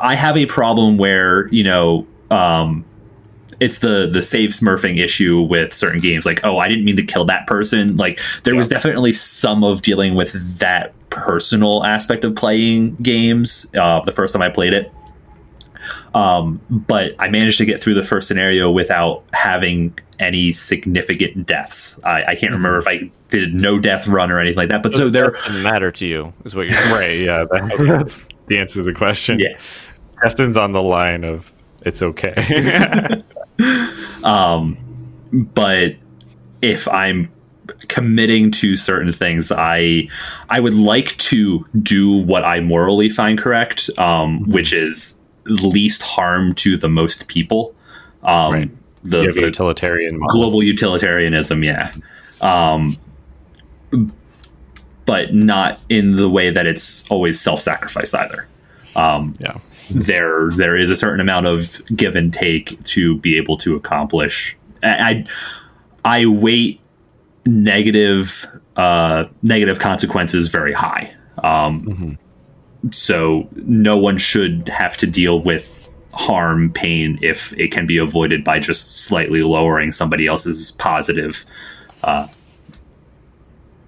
I 0.00 0.14
have 0.14 0.36
a 0.36 0.46
problem 0.46 0.96
where 0.96 1.48
you 1.48 1.64
know, 1.64 2.06
um, 2.30 2.84
it's 3.60 3.78
the 3.78 4.08
the 4.10 4.22
save 4.22 4.50
scumming 4.50 5.02
issue 5.02 5.40
with 5.40 5.72
certain 5.72 6.00
games. 6.00 6.26
Like, 6.26 6.44
oh, 6.44 6.58
I 6.58 6.68
didn't 6.68 6.84
mean 6.84 6.96
to 6.96 7.04
kill 7.04 7.24
that 7.26 7.46
person. 7.46 7.96
Like, 7.96 8.20
there 8.44 8.54
was 8.54 8.68
definitely 8.68 9.12
some 9.12 9.64
of 9.64 9.82
dealing 9.82 10.14
with 10.14 10.58
that 10.58 10.92
personal 11.10 11.84
aspect 11.84 12.24
of 12.24 12.34
playing 12.34 12.96
games. 12.96 13.66
Uh, 13.76 14.00
the 14.00 14.12
first 14.12 14.32
time 14.32 14.42
I 14.42 14.48
played 14.48 14.72
it. 14.72 14.92
Um, 16.14 16.60
but 16.70 17.14
I 17.18 17.28
managed 17.28 17.58
to 17.58 17.64
get 17.64 17.80
through 17.80 17.94
the 17.94 18.02
first 18.02 18.26
scenario 18.26 18.70
without 18.70 19.22
having 19.32 19.96
any 20.18 20.50
significant 20.52 21.46
deaths. 21.46 22.00
I, 22.04 22.24
I 22.24 22.34
can't 22.34 22.52
remember 22.52 22.78
if 22.78 22.88
I 22.88 23.10
did 23.28 23.54
no 23.54 23.78
death 23.78 24.08
run 24.08 24.30
or 24.30 24.40
anything 24.40 24.56
like 24.56 24.70
that. 24.70 24.82
But 24.82 24.94
so 24.94 25.10
there, 25.10 25.30
doesn't 25.30 25.62
matter 25.62 25.92
to 25.92 26.06
you, 26.06 26.32
is 26.44 26.54
what 26.54 26.66
you're. 26.66 26.80
Right, 26.90 27.18
yeah, 27.18 27.44
that, 27.50 27.76
that's 27.78 28.26
the 28.46 28.58
answer 28.58 28.74
to 28.74 28.82
the 28.82 28.94
question. 28.94 29.38
yeah. 29.38 29.58
Preston's 30.16 30.56
on 30.56 30.72
the 30.72 30.82
line 30.82 31.24
of 31.24 31.52
it's 31.84 32.02
okay. 32.02 32.34
Um, 34.22 34.76
but 35.32 35.94
if 36.62 36.88
I'm 36.88 37.30
committing 37.88 38.50
to 38.50 38.76
certain 38.76 39.12
things, 39.12 39.52
I 39.52 40.08
I 40.50 40.60
would 40.60 40.74
like 40.74 41.16
to 41.18 41.66
do 41.82 42.22
what 42.24 42.44
I 42.44 42.60
morally 42.60 43.08
find 43.10 43.38
correct, 43.38 43.90
um, 43.98 44.48
which 44.48 44.72
is 44.72 45.20
least 45.44 46.02
harm 46.02 46.54
to 46.54 46.76
the 46.76 46.88
most 46.88 47.28
people. 47.28 47.74
Um, 48.22 48.52
Right. 48.52 48.70
The, 49.04 49.30
the 49.30 49.40
utilitarian 49.42 50.18
model. 50.18 50.40
global 50.40 50.62
utilitarianism, 50.64 51.62
yeah. 51.62 51.92
Um, 52.42 52.96
but 55.04 55.32
not 55.32 55.78
in 55.88 56.14
the 56.14 56.28
way 56.28 56.50
that 56.50 56.66
it's 56.66 57.08
always 57.08 57.40
self-sacrifice 57.40 58.12
either. 58.14 58.48
Um, 58.96 59.34
Yeah. 59.38 59.58
There 59.90 60.50
there 60.50 60.76
is 60.76 60.90
a 60.90 60.96
certain 60.96 61.20
amount 61.20 61.46
of 61.46 61.80
give 61.94 62.16
and 62.16 62.32
take 62.32 62.82
to 62.84 63.18
be 63.18 63.36
able 63.36 63.56
to 63.58 63.74
accomplish. 63.76 64.56
I 64.82 65.26
I, 66.04 66.20
I 66.20 66.26
weight 66.26 66.80
negative 67.46 68.46
uh, 68.76 69.24
negative 69.42 69.78
consequences 69.78 70.48
very 70.50 70.72
high. 70.72 71.14
Um, 71.42 72.18
So 72.92 73.48
no 73.56 73.96
one 73.98 74.16
should 74.18 74.68
have 74.68 74.96
to 74.98 75.06
deal 75.06 75.40
with 75.40 75.90
harm, 76.12 76.72
pain 76.72 77.18
if 77.20 77.52
it 77.54 77.72
can 77.72 77.86
be 77.86 77.98
avoided 77.98 78.44
by 78.44 78.58
just 78.58 79.02
slightly 79.04 79.42
lowering 79.42 79.92
somebody 79.92 80.26
else's 80.26 80.70
positive 80.72 81.44
uh, 82.04 82.26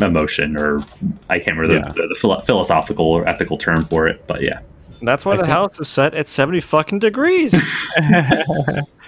emotion, 0.00 0.56
or 0.58 0.82
I 1.30 1.38
can't 1.38 1.56
remember 1.56 1.86
Yeah. 1.86 1.92
the, 1.92 2.08
the, 2.08 2.34
the 2.36 2.42
philosophical 2.44 3.06
or 3.06 3.26
ethical 3.28 3.56
term 3.56 3.84
for 3.84 4.08
it, 4.08 4.26
but 4.26 4.42
yeah. 4.42 4.60
And 4.98 5.08
that's 5.08 5.24
why 5.24 5.36
the 5.36 5.42
think- 5.42 5.52
house 5.52 5.80
is 5.80 5.88
set 5.88 6.14
at 6.14 6.28
seventy 6.28 6.60
fucking 6.60 6.98
degrees. 6.98 7.54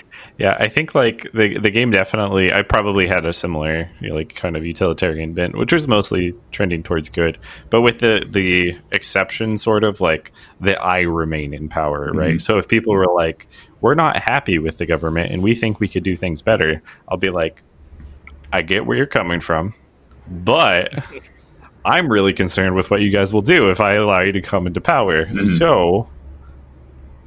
Yeah, 0.40 0.56
I 0.58 0.68
think 0.68 0.94
like 0.94 1.30
the 1.34 1.58
the 1.58 1.70
game 1.70 1.90
definitely. 1.90 2.50
I 2.50 2.62
probably 2.62 3.06
had 3.06 3.26
a 3.26 3.32
similar 3.32 3.90
you 4.00 4.08
know, 4.08 4.14
like 4.14 4.34
kind 4.34 4.56
of 4.56 4.64
utilitarian 4.64 5.34
bent, 5.34 5.54
which 5.54 5.70
was 5.70 5.86
mostly 5.86 6.34
trending 6.50 6.82
towards 6.82 7.10
good, 7.10 7.36
but 7.68 7.82
with 7.82 7.98
the 7.98 8.24
the 8.26 8.78
exception, 8.90 9.58
sort 9.58 9.84
of 9.84 10.00
like 10.00 10.32
the 10.58 10.80
I 10.80 11.00
remain 11.00 11.52
in 11.52 11.68
power, 11.68 12.08
mm-hmm. 12.08 12.18
right? 12.18 12.40
So 12.40 12.56
if 12.56 12.68
people 12.68 12.94
were 12.94 13.14
like, 13.14 13.48
"We're 13.82 13.94
not 13.94 14.16
happy 14.16 14.58
with 14.58 14.78
the 14.78 14.86
government 14.86 15.30
and 15.30 15.42
we 15.42 15.54
think 15.54 15.78
we 15.78 15.88
could 15.88 16.04
do 16.04 16.16
things 16.16 16.40
better," 16.40 16.80
I'll 17.06 17.18
be 17.18 17.28
like, 17.28 17.62
"I 18.50 18.62
get 18.62 18.86
where 18.86 18.96
you're 18.96 19.06
coming 19.06 19.40
from, 19.40 19.74
but." 20.26 21.06
I'm 21.84 22.10
really 22.10 22.32
concerned 22.32 22.76
with 22.76 22.90
what 22.90 23.00
you 23.00 23.10
guys 23.10 23.32
will 23.32 23.40
do 23.40 23.70
if 23.70 23.80
I 23.80 23.94
allow 23.94 24.20
you 24.20 24.32
to 24.32 24.40
come 24.42 24.66
into 24.66 24.80
power. 24.80 25.28
So, 25.34 26.08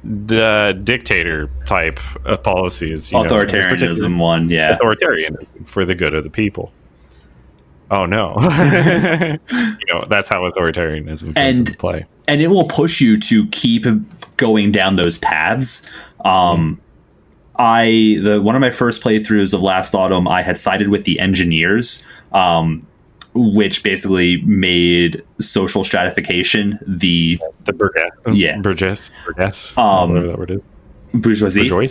the 0.02 0.78
dictator 0.84 1.50
type 1.64 1.98
of 2.26 2.42
policies, 2.42 3.10
you 3.10 3.18
know, 3.18 3.24
Authoritarianism 3.24 4.18
one, 4.18 4.50
yeah. 4.50 4.76
authoritarianism 4.78 5.66
for 5.66 5.84
the 5.84 5.94
good 5.94 6.14
of 6.14 6.24
the 6.24 6.30
people. 6.30 6.72
Oh 7.90 8.06
no, 8.06 8.34
you 8.40 9.86
know 9.94 10.04
that's 10.08 10.28
how 10.28 10.40
authoritarianism 10.50 11.20
comes 11.20 11.36
And- 11.36 11.58
into 11.60 11.76
play. 11.76 12.06
and 12.28 12.40
it 12.40 12.48
will 12.48 12.66
push 12.66 13.00
you 13.00 13.18
to 13.20 13.46
keep 13.48 13.86
going 14.36 14.72
down 14.72 14.96
those 14.96 15.18
paths. 15.18 15.88
Um, 16.24 16.80
I 17.56 18.18
the 18.22 18.40
one 18.42 18.54
of 18.56 18.60
my 18.60 18.70
first 18.70 19.02
playthroughs 19.02 19.54
of 19.54 19.60
last 19.62 19.94
autumn, 19.94 20.26
I 20.26 20.42
had 20.42 20.58
sided 20.58 20.88
with 20.88 21.04
the 21.04 21.20
engineers, 21.20 22.02
um, 22.32 22.86
which 23.34 23.82
basically 23.82 24.40
made 24.42 25.22
social 25.40 25.82
stratification 25.84 26.78
the 26.86 27.38
The 27.64 27.72
burgess, 27.72 28.10
Yeah. 28.32 28.58
burgess, 28.58 29.10
burgess, 29.26 29.76
Um, 29.76 30.10
whatever 30.10 30.26
that 30.28 30.38
word 30.38 30.50
is, 30.52 30.60
bourgeoisie, 31.12 31.68
bourgeois, 31.68 31.88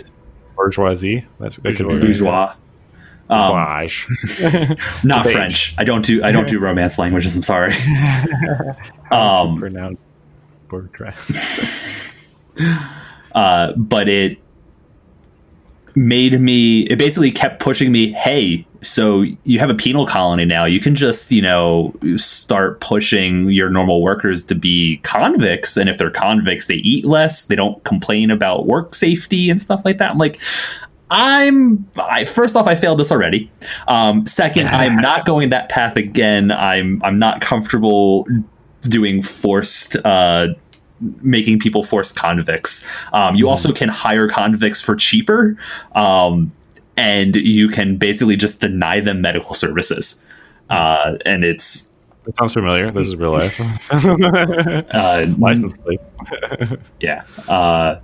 bourgeoisie. 0.56 1.24
That's 1.40 1.56
that 1.56 1.76
could 1.76 1.86
be 1.88 1.94
right. 1.94 2.00
bourgeois. 2.00 2.54
Um, 3.30 3.52
Baj. 3.52 5.04
not 5.04 5.24
Beige. 5.24 5.32
French. 5.34 5.74
I 5.78 5.84
don't 5.84 6.04
do 6.04 6.22
I 6.22 6.30
don't 6.32 6.46
do 6.48 6.58
romance 6.58 6.98
languages. 6.98 7.34
I'm 7.34 7.42
sorry. 7.42 7.72
um, 9.10 9.58
Pronounced 9.58 10.00
Bordrass. 10.68 12.28
uh, 13.34 13.72
but 13.76 14.08
it 14.08 14.38
made 15.94 16.38
me 16.40 16.80
it 16.82 16.98
basically 16.98 17.30
kept 17.30 17.60
pushing 17.60 17.92
me 17.92 18.12
hey 18.12 18.66
so 18.84 19.24
you 19.44 19.58
have 19.58 19.70
a 19.70 19.74
penal 19.74 20.06
colony 20.06 20.44
now. 20.44 20.64
You 20.64 20.80
can 20.80 20.94
just 20.94 21.32
you 21.32 21.42
know 21.42 21.92
start 22.16 22.80
pushing 22.80 23.50
your 23.50 23.70
normal 23.70 24.02
workers 24.02 24.42
to 24.44 24.54
be 24.54 24.98
convicts 24.98 25.76
and 25.76 25.88
if 25.88 25.98
they're 25.98 26.10
convicts 26.10 26.66
they 26.66 26.76
eat 26.76 27.04
less. 27.04 27.46
They 27.46 27.56
don't 27.56 27.82
complain 27.84 28.30
about 28.30 28.66
work 28.66 28.94
safety 28.94 29.50
and 29.50 29.60
stuff 29.60 29.84
like 29.84 29.98
that. 29.98 30.12
I'm 30.12 30.18
like 30.18 30.40
i'm 31.10 31.86
I, 32.00 32.24
first 32.24 32.56
off 32.56 32.66
i 32.66 32.74
failed 32.74 32.98
this 32.98 33.12
already. 33.12 33.50
Um, 33.88 34.26
second 34.26 34.68
i'm 34.68 34.96
not 34.96 35.26
going 35.26 35.50
that 35.50 35.68
path 35.68 35.96
again. 35.96 36.50
I'm 36.50 37.02
i'm 37.04 37.18
not 37.18 37.40
comfortable 37.40 38.26
doing 38.88 39.22
forced 39.22 39.96
uh, 40.04 40.48
making 41.22 41.58
people 41.58 41.82
forced 41.82 42.16
convicts. 42.16 42.86
Um, 43.12 43.34
you 43.34 43.48
also 43.48 43.72
can 43.72 43.88
hire 43.88 44.28
convicts 44.28 44.80
for 44.80 44.96
cheaper, 44.96 45.56
um, 45.94 46.52
and 46.96 47.36
you 47.36 47.68
can 47.68 47.96
basically 47.96 48.36
just 48.36 48.60
deny 48.60 49.00
them 49.00 49.20
medical 49.20 49.54
services. 49.54 50.22
Uh, 50.70 51.16
and 51.26 51.44
it's 51.44 51.90
That 52.24 52.36
sounds 52.36 52.52
familiar. 52.54 52.90
This 52.90 53.08
is 53.08 53.16
real 53.16 53.32
life. 53.38 53.60
uh, 53.92 55.26
License 55.38 55.76
plate. 55.76 56.00
yeah, 57.00 57.24
uh, 57.48 58.00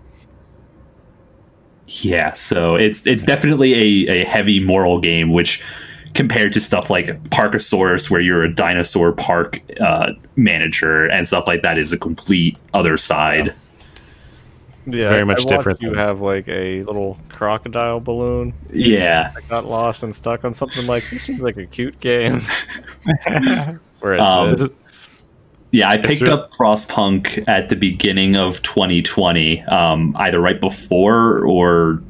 yeah. 1.86 2.32
So 2.32 2.76
it's 2.76 3.06
it's 3.06 3.24
definitely 3.24 3.74
a, 4.08 4.22
a 4.22 4.24
heavy 4.24 4.60
moral 4.60 5.00
game, 5.00 5.30
which 5.32 5.62
compared 6.14 6.52
to 6.52 6.60
stuff 6.60 6.90
like 6.90 7.06
Parkasaurus, 7.30 8.10
where 8.10 8.20
you're 8.20 8.42
a 8.42 8.52
dinosaur 8.54 9.12
park 9.12 9.60
uh, 9.80 10.12
manager 10.36 11.06
and 11.06 11.26
stuff 11.26 11.46
like 11.46 11.62
that, 11.62 11.78
is 11.78 11.92
a 11.92 11.98
complete 11.98 12.58
other 12.74 12.96
side. 12.96 13.46
Yeah, 13.46 13.52
Very 14.92 15.24
much 15.24 15.42
I 15.46 15.48
different 15.48 15.80
You 15.82 15.94
have 15.94 16.20
like 16.20 16.48
a 16.48 16.82
little 16.84 17.18
crocodile 17.28 18.00
balloon 18.00 18.52
Yeah. 18.72 19.30
that 19.34 19.48
got 19.48 19.64
lost 19.66 20.02
and 20.02 20.14
stuck 20.14 20.44
on 20.44 20.54
something 20.54 20.86
like 20.86 21.02
this. 21.08 21.22
Seems 21.22 21.40
like 21.40 21.56
a 21.56 21.66
cute 21.66 21.98
game. 22.00 22.40
Whereas 24.00 24.20
Um, 24.26 24.54
this, 24.54 24.70
Yeah, 25.72 25.88
I 25.88 25.98
picked 25.98 26.22
real- 26.22 26.32
up 26.34 26.50
Frostpunk 26.52 27.46
at 27.48 27.68
the 27.68 27.76
beginning 27.76 28.36
of 28.36 28.60
2020, 28.62 29.62
um, 29.62 30.14
either 30.18 30.40
right 30.40 30.60
before 30.60 31.44
or 31.44 32.02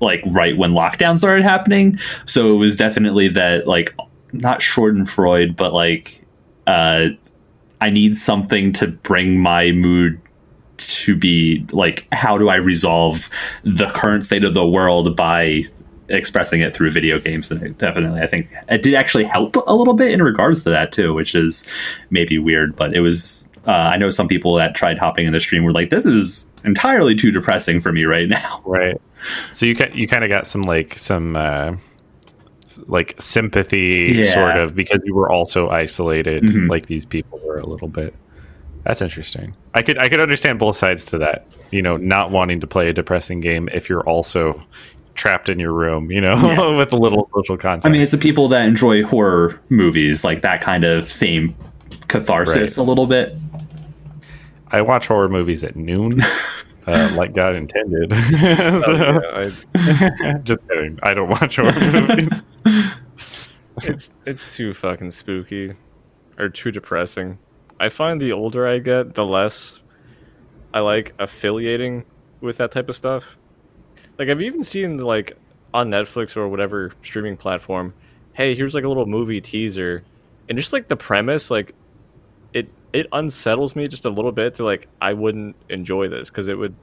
like 0.00 0.22
right 0.26 0.56
when 0.56 0.72
lockdown 0.72 1.18
started 1.18 1.42
happening. 1.42 1.98
So 2.26 2.54
it 2.54 2.58
was 2.58 2.76
definitely 2.76 3.28
that 3.28 3.66
like 3.66 3.94
not 4.32 4.60
Schadenfreude, 4.60 5.56
but 5.56 5.72
like 5.72 6.20
uh, 6.66 7.08
I 7.80 7.90
need 7.90 8.16
something 8.16 8.72
to 8.74 8.86
bring 8.88 9.38
my 9.38 9.70
mood 9.72 10.18
to 10.78 11.16
be 11.16 11.64
like 11.72 12.06
how 12.12 12.36
do 12.38 12.48
I 12.48 12.56
resolve 12.56 13.28
the 13.62 13.88
current 13.90 14.24
state 14.24 14.44
of 14.44 14.54
the 14.54 14.66
world 14.66 15.16
by 15.16 15.64
expressing 16.08 16.60
it 16.60 16.74
through 16.74 16.90
video 16.90 17.18
games 17.18 17.50
and 17.50 17.62
it 17.62 17.78
definitely 17.78 18.20
I 18.20 18.26
think 18.26 18.48
it 18.68 18.82
did 18.82 18.94
actually 18.94 19.24
help 19.24 19.56
a 19.66 19.74
little 19.74 19.94
bit 19.94 20.12
in 20.12 20.22
regards 20.22 20.62
to 20.64 20.70
that 20.70 20.92
too 20.92 21.14
which 21.14 21.34
is 21.34 21.66
maybe 22.10 22.38
weird 22.38 22.76
but 22.76 22.92
it 22.94 23.00
was 23.00 23.48
uh, 23.66 23.70
I 23.70 23.96
know 23.96 24.10
some 24.10 24.28
people 24.28 24.54
that 24.56 24.74
tried 24.74 24.98
hopping 24.98 25.26
in 25.26 25.32
the 25.32 25.40
stream 25.40 25.64
were 25.64 25.70
like 25.70 25.88
this 25.90 26.04
is 26.04 26.50
entirely 26.64 27.14
too 27.14 27.30
depressing 27.30 27.80
for 27.80 27.92
me 27.92 28.04
right 28.04 28.28
now 28.28 28.62
Right. 28.66 29.00
So 29.52 29.64
you 29.66 29.74
you 29.94 30.06
kind 30.06 30.24
of 30.24 30.30
got 30.30 30.46
some 30.46 30.62
like 30.62 30.98
some 30.98 31.36
uh, 31.36 31.76
like 32.86 33.14
sympathy 33.20 34.12
Yeah. 34.14 34.24
sort 34.34 34.56
of 34.58 34.74
because 34.74 35.00
you 35.04 35.14
were 35.14 35.30
also 35.30 35.68
isolated 35.70 36.42
Mhm. 36.42 36.68
like 36.68 36.86
these 36.86 37.06
people 37.06 37.40
were 37.46 37.56
a 37.58 37.66
little 37.66 37.88
bit. 37.88 38.14
That's 38.84 39.00
interesting. 39.02 39.54
I 39.74 39.82
could 39.82 39.98
I 39.98 40.08
could 40.08 40.20
understand 40.20 40.58
both 40.58 40.76
sides 40.76 41.06
to 41.06 41.18
that. 41.18 41.46
You 41.70 41.82
know, 41.82 41.96
not 41.96 42.30
wanting 42.30 42.60
to 42.60 42.66
play 42.66 42.88
a 42.88 42.92
depressing 42.92 43.40
game 43.40 43.68
if 43.72 43.88
you're 43.88 44.06
also 44.08 44.62
trapped 45.14 45.48
in 45.48 45.58
your 45.60 45.72
room, 45.72 46.10
you 46.10 46.20
know, 46.20 46.34
Yeah. 46.36 46.76
with 46.76 46.92
a 46.92 46.96
little 46.96 47.28
social 47.34 47.56
content. 47.56 47.86
I 47.86 47.88
mean 47.88 48.02
it's 48.02 48.10
the 48.12 48.18
people 48.18 48.48
that 48.48 48.66
enjoy 48.66 49.02
horror 49.04 49.60
movies 49.68 50.24
like 50.24 50.42
that 50.42 50.60
kind 50.60 50.84
of 50.84 51.10
same 51.10 51.54
catharsis 52.08 52.76
Right. 52.76 52.82
a 52.82 52.86
little 52.86 53.06
bit 53.06 53.34
I 54.70 54.82
watch 54.82 55.06
horror 55.06 55.28
movies 55.28 55.64
at 55.64 55.76
noon. 55.76 56.12
Uh, 56.86 57.10
like 57.16 57.32
God 57.32 57.56
intended. 57.56 58.12
oh, 58.14 58.82
So- 58.84 58.92
yeah, 58.92 59.50
I- 59.74 60.32
just 60.44 60.60
kidding. 60.68 60.98
I 61.02 61.14
don't 61.14 61.30
watch 61.30 61.56
horror 61.56 61.72
movies. 61.72 62.42
it's 63.82 64.10
it's 64.26 64.54
too 64.54 64.74
fucking 64.74 65.10
spooky 65.10 65.72
or 66.38 66.50
too 66.50 66.70
depressing. 66.70 67.38
I 67.80 67.88
find 67.88 68.20
the 68.20 68.32
older 68.32 68.66
I 68.66 68.78
get, 68.78 69.14
the 69.14 69.24
less 69.24 69.80
I 70.72 70.80
like 70.80 71.14
affiliating 71.18 72.04
with 72.40 72.56
that 72.58 72.70
type 72.72 72.88
of 72.88 72.96
stuff. 72.96 73.36
Like 74.18 74.28
I've 74.28 74.42
even 74.42 74.62
seen 74.62 74.98
like 74.98 75.36
on 75.72 75.90
Netflix 75.90 76.36
or 76.36 76.48
whatever 76.48 76.92
streaming 77.02 77.36
platform, 77.36 77.94
hey, 78.32 78.54
here's 78.54 78.74
like 78.74 78.84
a 78.84 78.88
little 78.88 79.06
movie 79.06 79.40
teaser. 79.40 80.04
And 80.48 80.56
just 80.58 80.72
like 80.72 80.88
the 80.88 80.96
premise, 80.96 81.50
like 81.50 81.74
it 82.52 82.68
it 82.92 83.06
unsettles 83.12 83.74
me 83.74 83.88
just 83.88 84.04
a 84.04 84.10
little 84.10 84.32
bit 84.32 84.54
to 84.54 84.64
like 84.64 84.88
I 85.00 85.12
wouldn't 85.14 85.56
enjoy 85.68 86.08
this 86.08 86.28
because 86.30 86.48
it 86.48 86.56
would 86.56 86.74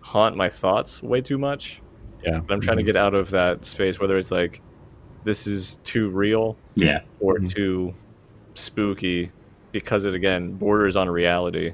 haunt 0.00 0.36
my 0.36 0.48
thoughts 0.48 1.02
way 1.02 1.20
too 1.20 1.38
much. 1.38 1.80
Yeah. 2.24 2.38
But 2.40 2.54
I'm 2.54 2.60
trying 2.60 2.76
to 2.76 2.82
get 2.84 2.96
out 2.96 3.14
of 3.14 3.30
that 3.30 3.64
space, 3.64 3.98
whether 3.98 4.16
it's 4.16 4.30
like 4.30 4.60
this 5.24 5.46
is 5.48 5.80
too 5.82 6.08
real 6.10 6.56
yeah 6.76 7.00
or 7.18 7.38
Mhm. 7.38 7.48
too 7.52 7.94
spooky 8.54 9.32
because 9.72 10.04
it 10.04 10.14
again 10.14 10.52
borders 10.52 10.96
on 10.96 11.08
reality. 11.08 11.72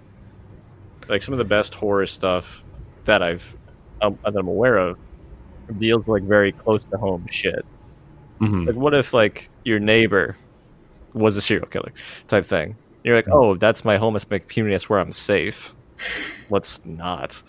Like 1.09 1.23
some 1.23 1.35
of 1.35 1.39
the 1.39 1.45
best 1.45 1.75
horror 1.75 2.07
stuff 2.07 2.65
that 3.05 3.23
I've 3.23 3.57
um, 4.01 4.19
that 4.25 4.37
I'm 4.37 4.49
aware 4.49 4.77
of 4.77 4.99
deals 5.79 6.07
like 6.07 6.23
very 6.23 6.53
close 6.53 6.85
to 6.85 6.99
home 6.99 7.27
shit. 7.31 7.65
Mhm. 8.41 8.67
Like 8.67 8.77
what 8.77 8.95
if 8.95 9.15
like 9.15 9.49
your 9.65 9.79
neighbor 9.79 10.37
was 11.15 11.37
a 11.37 11.41
serial 11.41 11.67
killer 11.67 11.93
type 12.29 12.45
thing? 12.47 12.77
You're 13.05 13.17
like, 13.17 13.29
oh, 13.31 13.57
that's 13.57 13.85
my 13.85 13.97
home, 13.97 14.15
it's 14.15 14.29
my 14.31 14.39
community, 14.39 14.75
that's 14.75 14.89
where 14.89 15.01
I'm 15.01 15.13
safe. 15.13 15.75
Let's 16.51 16.85
not. 16.85 17.43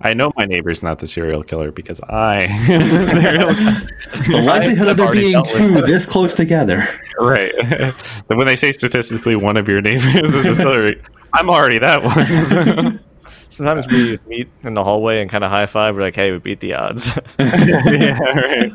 I 0.00 0.14
know 0.14 0.32
my 0.36 0.44
neighbor's 0.44 0.82
not 0.82 0.98
the 0.98 1.08
serial 1.08 1.42
killer 1.42 1.72
because 1.72 2.00
I 2.02 2.46
the 2.66 3.10
serial 3.20 3.54
killer. 3.54 4.40
the 4.40 4.42
likelihood 4.46 4.88
of 4.88 4.92
I've 4.92 4.96
there 4.98 5.12
being 5.12 5.32
dealt 5.32 5.52
with 5.52 5.58
two 5.58 5.80
this 5.82 6.06
close 6.06 6.34
together 6.34 6.86
right. 7.20 7.52
Then 7.56 7.92
when 8.38 8.46
they 8.46 8.56
say 8.56 8.72
statistically 8.72 9.36
one 9.36 9.56
of 9.56 9.68
your 9.68 9.80
neighbors 9.80 10.34
is 10.34 10.46
a 10.46 10.54
serial, 10.54 11.00
I'm 11.32 11.50
already 11.50 11.78
that 11.78 12.02
one. 12.02 13.00
Sometimes 13.48 13.86
we 13.88 14.18
meet 14.26 14.48
in 14.62 14.74
the 14.74 14.84
hallway 14.84 15.20
and 15.20 15.30
kind 15.30 15.44
of 15.44 15.50
high 15.50 15.66
five. 15.66 15.94
We're 15.94 16.02
like, 16.02 16.14
hey, 16.14 16.32
we 16.32 16.38
beat 16.38 16.60
the 16.60 16.74
odds. 16.74 17.10
yeah, 17.38 18.18
right. 18.18 18.72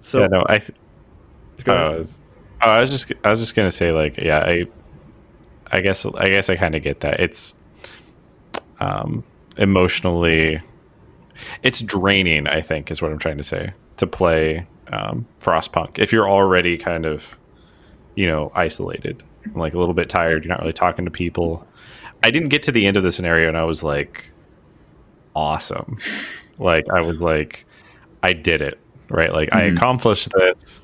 so 0.00 0.20
yeah, 0.20 0.26
no, 0.28 0.44
I. 0.48 0.58
go 1.64 1.72
Oh. 1.72 1.74
I 1.74 1.98
was, 1.98 2.20
oh, 2.62 2.70
I 2.70 2.80
was 2.80 2.90
just, 2.90 3.12
I 3.22 3.30
was 3.30 3.40
just 3.40 3.54
gonna 3.54 3.70
say, 3.70 3.92
like, 3.92 4.16
yeah, 4.16 4.38
I, 4.38 4.66
I 5.70 5.80
guess, 5.80 6.04
I 6.06 6.28
guess, 6.28 6.50
I 6.50 6.56
kind 6.56 6.74
of 6.74 6.82
get 6.82 7.00
that. 7.00 7.20
It's, 7.20 7.54
um, 8.84 9.24
emotionally, 9.56 10.60
it's 11.62 11.80
draining. 11.80 12.46
I 12.46 12.60
think 12.60 12.90
is 12.90 13.00
what 13.02 13.10
I'm 13.12 13.18
trying 13.18 13.38
to 13.38 13.44
say. 13.44 13.72
To 13.98 14.06
play 14.06 14.66
um, 14.92 15.26
Frostpunk, 15.40 15.98
if 15.98 16.12
you're 16.12 16.28
already 16.28 16.76
kind 16.76 17.06
of, 17.06 17.38
you 18.16 18.26
know, 18.26 18.50
isolated, 18.54 19.22
like 19.54 19.74
a 19.74 19.78
little 19.78 19.94
bit 19.94 20.08
tired, 20.08 20.44
you're 20.44 20.50
not 20.52 20.60
really 20.60 20.72
talking 20.72 21.04
to 21.04 21.10
people. 21.10 21.66
I 22.22 22.30
didn't 22.30 22.48
get 22.48 22.62
to 22.64 22.72
the 22.72 22.86
end 22.86 22.96
of 22.96 23.02
the 23.02 23.12
scenario, 23.12 23.48
and 23.48 23.56
I 23.56 23.64
was 23.64 23.82
like, 23.84 24.30
awesome. 25.34 25.96
like 26.58 26.84
I 26.92 27.00
was 27.00 27.20
like, 27.20 27.64
I 28.22 28.32
did 28.32 28.62
it. 28.62 28.78
Right, 29.10 29.32
like 29.32 29.52
I 29.52 29.62
Mhm. 29.68 29.76
accomplished 29.76 30.30
this. 30.32 30.80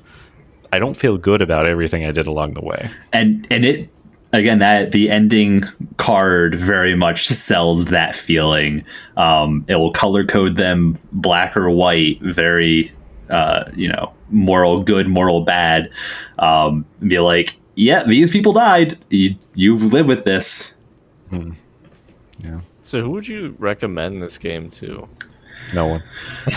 I 0.71 0.79
don't 0.79 0.95
feel 0.95 1.17
good 1.17 1.41
about 1.41 1.67
everything 1.67 2.05
I 2.05 2.11
did 2.11 2.27
along 2.27 2.53
the 2.53 2.61
way. 2.63 2.89
and 3.11 3.45
and 3.51 3.65
it 3.65 3.89
again 4.33 4.59
that 4.59 4.91
the 4.91 5.09
ending 5.09 5.63
card 5.97 6.55
very 6.55 6.95
much 6.95 7.27
sells 7.27 7.85
that 7.85 8.15
feeling 8.15 8.83
um 9.17 9.63
it 9.67 9.75
will 9.75 9.91
color 9.91 10.23
code 10.25 10.55
them 10.57 10.97
black 11.11 11.55
or 11.57 11.69
white 11.69 12.19
very 12.21 12.91
uh 13.29 13.63
you 13.75 13.87
know 13.87 14.11
moral 14.29 14.81
good 14.81 15.07
moral 15.07 15.41
bad 15.41 15.89
um 16.39 16.85
be 17.07 17.19
like 17.19 17.57
yeah 17.75 18.03
these 18.03 18.31
people 18.31 18.53
died 18.53 18.97
you, 19.09 19.35
you 19.55 19.77
live 19.77 20.07
with 20.07 20.23
this 20.23 20.73
yeah 22.43 22.61
So, 22.83 23.01
who 23.01 23.11
would 23.11 23.27
you 23.27 23.55
recommend 23.59 24.21
this 24.21 24.37
game 24.37 24.69
to? 24.71 25.07
No 25.73 25.87
one. 25.87 26.03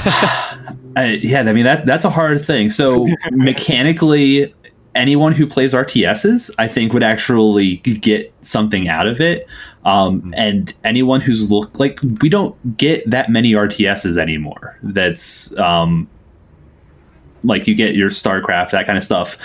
Uh, 0.97 1.17
yeah, 1.21 1.41
I 1.41 1.53
mean 1.53 1.65
that 1.65 1.87
that's 1.87 2.05
a 2.05 2.11
hard 2.11 2.45
thing. 2.45 2.71
So 2.71 3.09
mechanically, 3.33 4.55
anyone 4.95 5.33
who 5.33 5.47
plays 5.47 5.75
RTSs, 5.75 6.51
I 6.59 6.69
think, 6.69 6.93
would 6.93 7.03
actually 7.03 7.77
get 7.79 8.33
something 8.43 8.89
out 8.89 9.07
of 9.07 9.21
it. 9.21 9.47
Um, 9.85 10.33
and 10.37 10.73
anyone 10.85 11.21
who's 11.21 11.51
look 11.51 11.79
like 11.79 12.01
we 12.23 12.29
don't 12.29 12.77
get 12.77 13.09
that 13.11 13.29
many 13.29 13.53
RTSs 13.53 14.17
anymore. 14.17 14.79
That's 14.83 15.57
um, 15.59 16.09
like 17.43 17.67
you 17.67 17.75
get 17.75 17.95
your 17.95 18.09
StarCraft, 18.09 18.71
that 18.71 18.87
kind 18.87 18.97
of 18.97 19.05
stuff. 19.05 19.37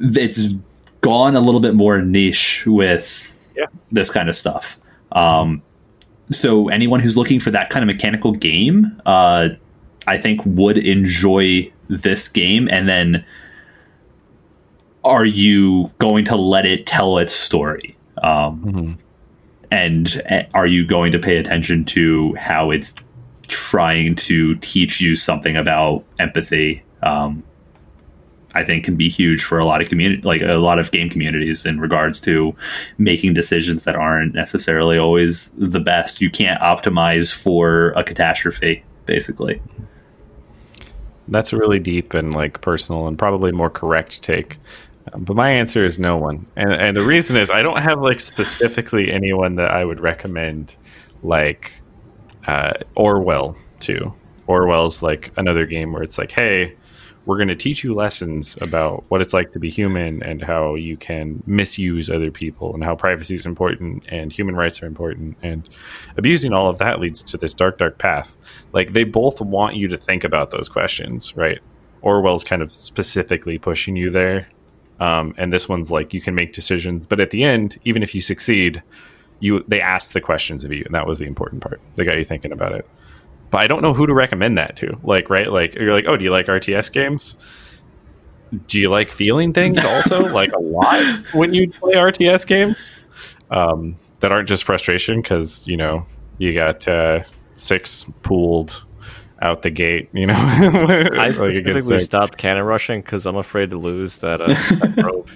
It's 0.00 0.54
gone 1.00 1.36
a 1.36 1.40
little 1.40 1.60
bit 1.60 1.74
more 1.74 2.00
niche 2.02 2.64
with 2.66 3.24
Yeah. 3.56 3.66
this 3.92 4.10
kind 4.10 4.28
of 4.28 4.34
stuff. 4.34 4.76
Um, 5.12 5.62
so 6.30 6.68
anyone 6.68 7.00
who's 7.00 7.16
looking 7.16 7.40
for 7.40 7.50
that 7.52 7.70
kind 7.70 7.82
of 7.82 7.86
mechanical 7.86 8.32
game, 8.32 9.00
uh, 9.06 9.50
I 10.06 10.18
think 10.18 10.40
would 10.44 10.76
enjoy 10.78 11.70
this 11.88 12.28
game. 12.28 12.68
And 12.70 12.88
then, 12.88 13.24
are 15.08 15.24
you 15.24 15.90
going 15.98 16.24
to 16.26 16.36
let 16.36 16.66
it 16.66 16.86
tell 16.86 17.18
its 17.18 17.32
story? 17.32 17.96
Um, 18.22 18.98
And 19.70 20.22
uh, 20.30 20.44
are 20.54 20.66
you 20.66 20.86
going 20.86 21.12
to 21.12 21.18
pay 21.18 21.36
attention 21.36 21.84
to 21.86 22.34
how 22.34 22.70
it's 22.70 22.94
trying 23.48 24.14
to 24.14 24.54
teach 24.56 25.00
you 25.00 25.16
something 25.16 25.56
about 25.56 26.04
empathy? 26.18 26.82
Um, 27.02 27.42
I 28.54 28.64
think 28.64 28.84
can 28.84 28.96
be 28.96 29.08
huge 29.08 29.44
for 29.44 29.58
a 29.58 29.64
lot 29.64 29.82
of 29.82 29.88
community, 29.88 30.22
like 30.22 30.40
a 30.40 30.54
lot 30.54 30.78
of 30.78 30.90
game 30.90 31.10
communities, 31.10 31.66
in 31.66 31.80
regards 31.80 32.18
to 32.22 32.56
making 32.96 33.34
decisions 33.34 33.84
that 33.84 33.94
aren't 33.94 34.34
necessarily 34.34 34.96
always 34.96 35.50
the 35.50 35.80
best. 35.80 36.22
You 36.22 36.30
can't 36.30 36.60
optimize 36.60 37.32
for 37.32 37.90
a 37.90 38.02
catastrophe, 38.02 38.84
basically. 39.04 39.60
That's 41.28 41.52
a 41.52 41.58
really 41.58 41.78
deep 41.78 42.14
and 42.14 42.34
like 42.34 42.62
personal 42.62 43.06
and 43.06 43.18
probably 43.18 43.52
more 43.52 43.70
correct 43.70 44.22
take. 44.22 44.58
But 45.16 45.36
my 45.36 45.50
answer 45.50 45.84
is 45.84 45.98
no 45.98 46.16
one, 46.16 46.46
and 46.56 46.72
and 46.72 46.96
the 46.96 47.04
reason 47.04 47.36
is 47.36 47.50
I 47.50 47.62
don't 47.62 47.80
have 47.80 48.00
like 48.00 48.20
specifically 48.20 49.12
anyone 49.12 49.56
that 49.56 49.70
I 49.70 49.84
would 49.84 50.00
recommend, 50.00 50.76
like 51.22 51.80
uh, 52.46 52.74
Orwell 52.96 53.56
too. 53.80 54.14
Orwell's 54.46 55.02
like 55.02 55.30
another 55.36 55.66
game 55.66 55.92
where 55.92 56.02
it's 56.02 56.16
like, 56.18 56.30
hey, 56.30 56.74
we're 57.28 57.36
going 57.36 57.48
to 57.48 57.54
teach 57.56 57.84
you 57.84 57.94
lessons 57.94 58.56
about 58.62 59.04
what 59.08 59.20
it's 59.20 59.34
like 59.34 59.52
to 59.52 59.58
be 59.58 59.68
human 59.68 60.22
and 60.22 60.42
how 60.42 60.74
you 60.74 60.96
can 60.96 61.42
misuse 61.46 62.08
other 62.08 62.30
people 62.30 62.72
and 62.72 62.82
how 62.82 62.96
privacy 62.96 63.34
is 63.34 63.44
important 63.44 64.02
and 64.08 64.32
human 64.32 64.56
rights 64.56 64.82
are 64.82 64.86
important. 64.86 65.36
And 65.42 65.68
abusing 66.16 66.54
all 66.54 66.70
of 66.70 66.78
that 66.78 67.00
leads 67.00 67.22
to 67.24 67.36
this 67.36 67.52
dark 67.52 67.76
dark 67.76 67.98
path. 67.98 68.34
Like 68.72 68.94
they 68.94 69.04
both 69.04 69.42
want 69.42 69.76
you 69.76 69.88
to 69.88 69.98
think 69.98 70.24
about 70.24 70.50
those 70.50 70.70
questions 70.70 71.36
right? 71.36 71.58
Orwell's 72.00 72.44
kind 72.44 72.62
of 72.62 72.72
specifically 72.72 73.58
pushing 73.58 73.94
you 73.94 74.08
there 74.08 74.48
um, 75.00 75.34
and 75.38 75.52
this 75.52 75.68
one's 75.68 75.90
like 75.90 76.12
you 76.12 76.20
can 76.20 76.34
make 76.34 76.52
decisions 76.52 77.06
but 77.06 77.20
at 77.20 77.30
the 77.30 77.44
end 77.44 77.78
even 77.84 78.02
if 78.02 78.14
you 78.14 78.20
succeed 78.20 78.82
you 79.40 79.64
they 79.68 79.80
ask 79.80 80.12
the 80.12 80.20
questions 80.20 80.64
of 80.64 80.72
you 80.72 80.82
and 80.84 80.94
that 80.94 81.06
was 81.06 81.18
the 81.18 81.26
important 81.26 81.62
part 81.62 81.80
they 81.96 82.04
got 82.04 82.16
you 82.16 82.24
thinking 82.24 82.52
about 82.52 82.72
it 82.72 82.88
but 83.50 83.62
I 83.62 83.66
don't 83.66 83.82
know 83.82 83.94
who 83.94 84.06
to 84.06 84.14
recommend 84.14 84.58
that 84.58 84.76
to. 84.76 84.98
Like, 85.02 85.30
right? 85.30 85.50
Like, 85.50 85.74
you're 85.74 85.94
like, 85.94 86.04
oh, 86.06 86.16
do 86.16 86.24
you 86.24 86.30
like 86.30 86.46
RTS 86.46 86.92
games? 86.92 87.36
Do 88.66 88.78
you 88.80 88.88
like 88.88 89.10
feeling 89.10 89.52
things 89.52 89.82
also, 89.84 90.26
like 90.32 90.52
a 90.52 90.58
lot 90.58 91.02
when 91.32 91.52
you 91.52 91.70
play 91.70 91.94
RTS 91.94 92.46
games 92.46 93.00
um, 93.50 93.96
that 94.20 94.32
aren't 94.32 94.48
just 94.48 94.64
frustration 94.64 95.20
because 95.20 95.66
you 95.66 95.76
know 95.76 96.06
you 96.38 96.54
got 96.54 96.88
uh, 96.88 97.22
six 97.52 98.06
pooled 98.22 98.86
out 99.40 99.62
the 99.62 99.70
gate. 99.70 100.08
You 100.12 100.26
know, 100.26 100.34
I 101.14 101.32
specifically 101.32 101.72
gets 101.74 101.88
sick. 101.88 102.00
stopped 102.00 102.38
cannon 102.38 102.64
rushing 102.64 103.00
because 103.00 103.26
I'm 103.26 103.36
afraid 103.36 103.70
to 103.70 103.78
lose 103.78 104.16
that, 104.16 104.40
uh, 104.40 104.46
that 104.46 104.94
probe. 104.98 105.28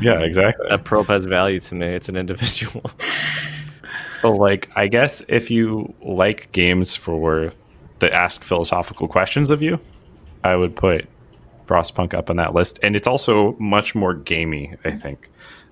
Yeah, 0.00 0.20
exactly. 0.20 0.66
That 0.68 0.84
probe 0.84 1.06
has 1.08 1.24
value 1.24 1.60
to 1.60 1.74
me. 1.74 1.86
It's 1.86 2.08
an 2.08 2.16
individual. 2.16 2.90
But 4.22 4.38
like, 4.38 4.70
I 4.74 4.88
guess 4.88 5.22
if 5.28 5.50
you 5.50 5.92
like 6.02 6.50
games 6.52 6.96
for 6.96 7.52
that 7.98 8.12
ask 8.12 8.42
philosophical 8.42 9.08
questions 9.08 9.50
of 9.50 9.62
you, 9.62 9.78
I 10.42 10.56
would 10.56 10.74
put 10.74 11.06
Frostpunk 11.66 12.14
up 12.14 12.30
on 12.30 12.36
that 12.36 12.54
list. 12.54 12.78
And 12.82 12.96
it's 12.96 13.06
also 13.06 13.54
much 13.58 13.94
more 13.94 14.14
gamey, 14.14 14.74
I 14.84 14.92
think, 14.92 15.28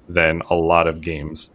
than 0.08 0.42
a 0.50 0.54
lot 0.54 0.86
of 0.86 1.00
games 1.00 1.50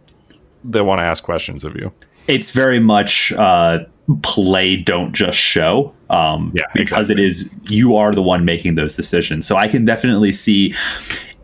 that 0.64 0.84
want 0.84 0.98
to 0.98 1.04
ask 1.04 1.22
questions 1.24 1.64
of 1.64 1.76
you. 1.76 1.92
It's 2.26 2.50
very 2.50 2.80
much 2.80 3.32
uh, 3.32 3.80
play, 4.22 4.76
don't 4.76 5.12
just 5.12 5.38
show. 5.38 5.94
Um, 6.10 6.52
Yeah, 6.54 6.64
because 6.74 7.10
exactly. 7.10 7.24
it 7.24 7.28
is 7.28 7.50
you 7.68 7.96
are 7.96 8.12
the 8.12 8.22
one 8.22 8.44
making 8.44 8.74
those 8.74 8.96
decisions. 8.96 9.46
So 9.46 9.56
I 9.56 9.68
can 9.68 9.84
definitely 9.84 10.32
see 10.32 10.74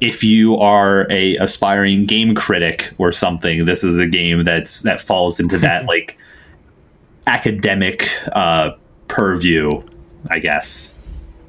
if 0.01 0.23
you 0.23 0.57
are 0.59 1.07
a 1.11 1.37
aspiring 1.37 2.05
game 2.05 2.35
critic 2.35 2.93
or 2.99 3.13
something, 3.13 3.65
this 3.65 3.83
is 3.83 3.99
a 3.99 4.07
game 4.07 4.45
that's 4.45 4.83
that 4.83 5.01
falls 5.01 5.41
into 5.41 5.59
that 5.59 5.87
like 5.89 6.19
academic 7.27 8.09
uh, 8.33 8.73
purview, 9.09 9.83
I 10.31 10.39
guess. 10.39 10.93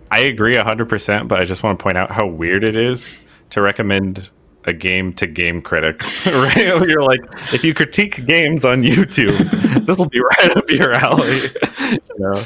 I 0.09 0.19
agree 0.19 0.55
100%, 0.55 1.27
but 1.27 1.39
I 1.39 1.45
just 1.45 1.63
want 1.63 1.77
to 1.77 1.83
point 1.83 1.97
out 1.97 2.11
how 2.11 2.25
weird 2.25 2.63
it 2.63 2.75
is 2.77 3.27
to 3.49 3.61
recommend 3.61 4.29
a 4.67 4.73
game 4.73 5.13
to 5.13 5.25
game 5.27 5.61
critics, 5.61 6.27
right? 6.31 6.57
You're 6.87 7.03
like, 7.03 7.21
if 7.53 7.63
you 7.63 7.73
critique 7.73 8.25
games 8.25 8.65
on 8.65 8.83
YouTube, 8.83 9.35
this 9.85 9.97
will 9.97 10.09
be 10.09 10.19
right 10.19 10.55
up 10.57 10.69
your 10.69 10.91
alley. 10.93 11.37
you 11.91 11.99
know? 12.19 12.43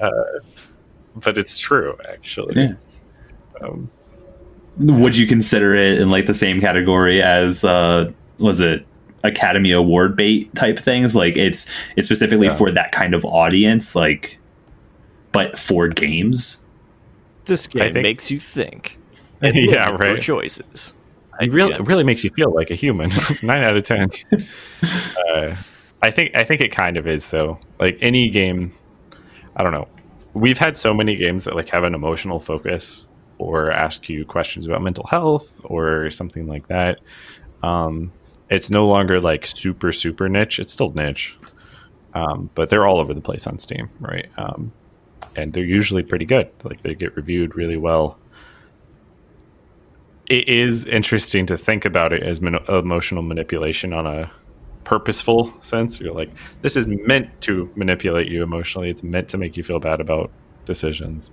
Uh, 0.00 0.10
but 1.16 1.38
it's 1.38 1.58
true, 1.58 1.96
actually. 2.08 2.54
Yeah. 2.62 2.74
Um, 3.62 3.90
Would 4.78 5.16
you 5.16 5.26
consider 5.26 5.74
it 5.74 6.00
in 6.00 6.10
like 6.10 6.26
the 6.26 6.34
same 6.34 6.60
category 6.60 7.22
as 7.22 7.64
uh, 7.64 8.12
was 8.38 8.60
it 8.60 8.84
Academy 9.24 9.72
Award 9.72 10.14
bait 10.14 10.54
type 10.54 10.78
things? 10.78 11.16
Like 11.16 11.36
it's 11.38 11.70
it's 11.96 12.06
specifically 12.06 12.48
Yeah. 12.48 12.54
for 12.56 12.70
that 12.70 12.92
kind 12.92 13.14
of 13.14 13.24
audience, 13.24 13.96
like 13.96 14.38
but 15.32 15.58
for 15.58 15.88
games. 15.88 16.62
This 17.46 17.66
game 17.66 17.92
think- 17.94 18.02
makes 18.02 18.30
you 18.30 18.38
think. 18.38 18.98
yeah, 19.40 19.90
right. 19.92 20.20
choices. 20.20 20.92
It 21.40 21.52
really, 21.52 21.70
Yeah. 21.70 21.76
it 21.76 21.86
really 21.86 22.04
makes 22.04 22.24
you 22.24 22.30
feel 22.30 22.52
like 22.54 22.70
a 22.70 22.74
human. 22.74 23.10
Nine 23.42 23.62
out 23.62 23.76
of 23.76 23.82
ten. 23.82 24.10
uh, 25.34 25.56
I 26.02 26.10
think 26.10 26.32
I 26.34 26.44
think 26.44 26.60
it 26.60 26.70
kind 26.72 26.96
of 26.96 27.06
is 27.06 27.30
though. 27.30 27.58
Like 27.78 27.98
any 28.00 28.28
game, 28.28 28.72
I 29.56 29.62
don't 29.62 29.72
know. 29.72 29.88
We've 30.34 30.58
had 30.58 30.76
so 30.76 30.92
many 30.92 31.16
games 31.16 31.44
that 31.44 31.54
like 31.56 31.68
have 31.70 31.84
an 31.84 31.94
emotional 31.94 32.38
focus 32.38 33.06
or 33.38 33.70
ask 33.70 34.08
you 34.08 34.24
questions 34.24 34.66
about 34.66 34.82
mental 34.82 35.06
health 35.06 35.60
or 35.64 36.10
something 36.10 36.46
like 36.46 36.68
that. 36.68 37.00
Um, 37.62 38.12
it's 38.50 38.70
no 38.70 38.86
longer 38.86 39.20
like 39.20 39.46
super 39.46 39.92
super 39.92 40.28
niche. 40.28 40.58
It's 40.58 40.72
still 40.72 40.92
niche, 40.92 41.36
um, 42.14 42.50
but 42.54 42.70
they're 42.70 42.86
all 42.86 42.98
over 42.98 43.12
the 43.14 43.20
place 43.20 43.46
on 43.46 43.58
Steam, 43.58 43.88
right? 44.00 44.28
Um, 44.38 44.72
and 45.36 45.52
they're 45.52 45.64
usually 45.64 46.02
pretty 46.02 46.24
good. 46.24 46.48
Like 46.64 46.82
they 46.82 46.94
get 46.94 47.16
reviewed 47.16 47.56
really 47.56 47.76
well 47.76 48.18
it 50.28 50.48
is 50.48 50.86
interesting 50.86 51.46
to 51.46 51.56
think 51.56 51.84
about 51.84 52.12
it 52.12 52.22
as 52.22 52.38
emotional 52.38 53.22
manipulation 53.22 53.92
on 53.92 54.06
a 54.06 54.30
purposeful 54.84 55.52
sense. 55.60 56.00
You're 56.00 56.14
like, 56.14 56.30
this 56.62 56.76
is 56.76 56.88
meant 56.88 57.40
to 57.42 57.70
manipulate 57.74 58.28
you 58.28 58.42
emotionally. 58.42 58.88
It's 58.88 59.02
meant 59.02 59.28
to 59.30 59.38
make 59.38 59.56
you 59.56 59.62
feel 59.62 59.80
bad 59.80 60.00
about 60.00 60.30
decisions. 60.64 61.30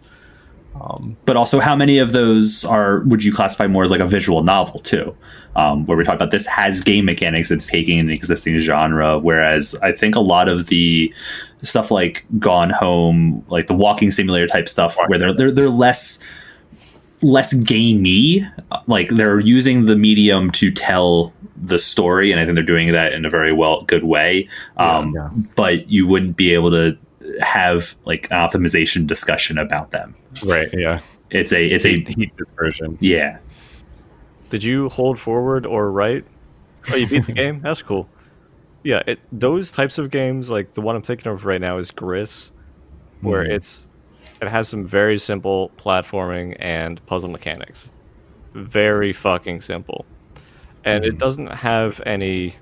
Um, 0.80 1.16
But 1.26 1.38
also, 1.38 1.60
how 1.60 1.76
many 1.76 2.00
of 2.00 2.14
those 2.14 2.66
are 2.66 3.02
would 3.02 3.24
you 3.24 3.32
classify 3.32 3.68
more 3.68 3.84
as 3.84 3.91
like 3.91 4.00
a 4.00 4.08
visual 4.08 4.44
novel 4.44 4.80
too? 4.80 5.16
Um, 5.56 5.86
where 5.86 5.96
we 5.96 6.04
talk 6.04 6.16
about 6.16 6.32
this 6.32 6.48
has 6.48 6.82
game 6.82 7.06
mechanics, 7.06 7.52
it's 7.52 7.68
taking 7.68 8.00
an 8.00 8.10
existing 8.10 8.58
genre. 8.58 9.20
Whereas 9.20 9.76
I 9.84 9.91
think 9.91 10.16
a 10.16 10.20
lot 10.20 10.50
of 10.50 10.68
the 10.68 11.14
stuff 11.62 11.91
like 11.91 12.26
Gone 12.39 12.72
Home, 12.72 13.46
like 13.50 13.68
the 13.68 13.76
walking 13.76 14.10
simulator 14.10 14.48
type 14.48 14.68
stuff, 14.68 14.98
where 15.08 15.20
they're 15.20 15.34
they're 15.34 15.52
they're 15.52 15.70
less 15.70 16.20
less 17.24 17.53
gamey. 17.53 18.45
Like 18.88 19.09
they're 19.09 19.39
using 19.39 19.86
the 19.86 19.95
medium 19.95 20.51
to 20.51 20.69
tell 20.71 21.34
the 21.57 21.80
story, 21.80 22.32
and 22.32 22.39
I 22.39 22.45
think 22.45 22.55
they're 22.55 22.63
doing 22.65 22.91
that 22.91 23.13
in 23.13 23.26
a 23.26 23.30
very 23.30 23.53
well 23.53 23.84
good 23.84 24.03
way. 24.03 24.47
Um, 24.78 25.13
yeah. 25.15 25.30
But 25.55 25.89
you 25.89 26.05
wouldn't 26.07 26.36
be 26.38 26.53
able 26.53 26.71
to 26.71 26.97
have 27.41 27.95
like 28.05 28.28
an 28.32 28.38
optimization 28.38 29.07
discussion 29.07 29.57
about 29.57 29.91
them. 29.91 30.13
right. 30.45 30.69
Yeah. 30.74 30.99
It's 31.30 31.51
a 31.51 31.65
it's 31.65 31.86
a 31.86 31.89
Heat, 31.89 32.07
heat 32.09 32.38
dispersion. 32.38 32.97
yeah. 33.01 33.39
Did 34.49 34.63
you 34.63 34.89
hold 34.89 35.17
forward 35.19 35.65
or 35.65 35.91
right? 35.91 36.24
Oh, 36.91 36.95
you 36.95 37.07
beat 37.07 37.26
the 37.26 37.32
game. 37.43 37.59
That's 37.61 37.82
cool. 37.82 38.07
Yeah, 38.84 39.01
it, 39.07 39.19
those 39.32 39.71
types 39.71 39.97
of 39.97 40.11
games, 40.11 40.49
like 40.49 40.74
the 40.74 40.82
one 40.82 40.95
I'm 40.95 41.01
thinking 41.01 41.32
of 41.32 41.45
right 41.45 41.61
now, 41.61 41.78
is 41.78 41.89
Gris, 41.89 42.51
where 43.21 43.45
Mhm. 43.45 43.51
it's 43.55 43.88
it 44.48 44.52
has 44.52 44.68
some 44.68 44.86
very 44.86 45.18
simple 45.18 45.72
platforming 45.78 46.56
and 46.60 47.06
puzzle 47.06 47.30
mechanics, 47.30 47.89
very 48.54 49.14
fucking 49.14 49.62
simple, 49.62 50.06
and 50.84 51.06
it 51.06 51.12
hmm. 51.12 51.18
doesn't 51.18 51.48
have 51.48 52.02
any 52.06 52.54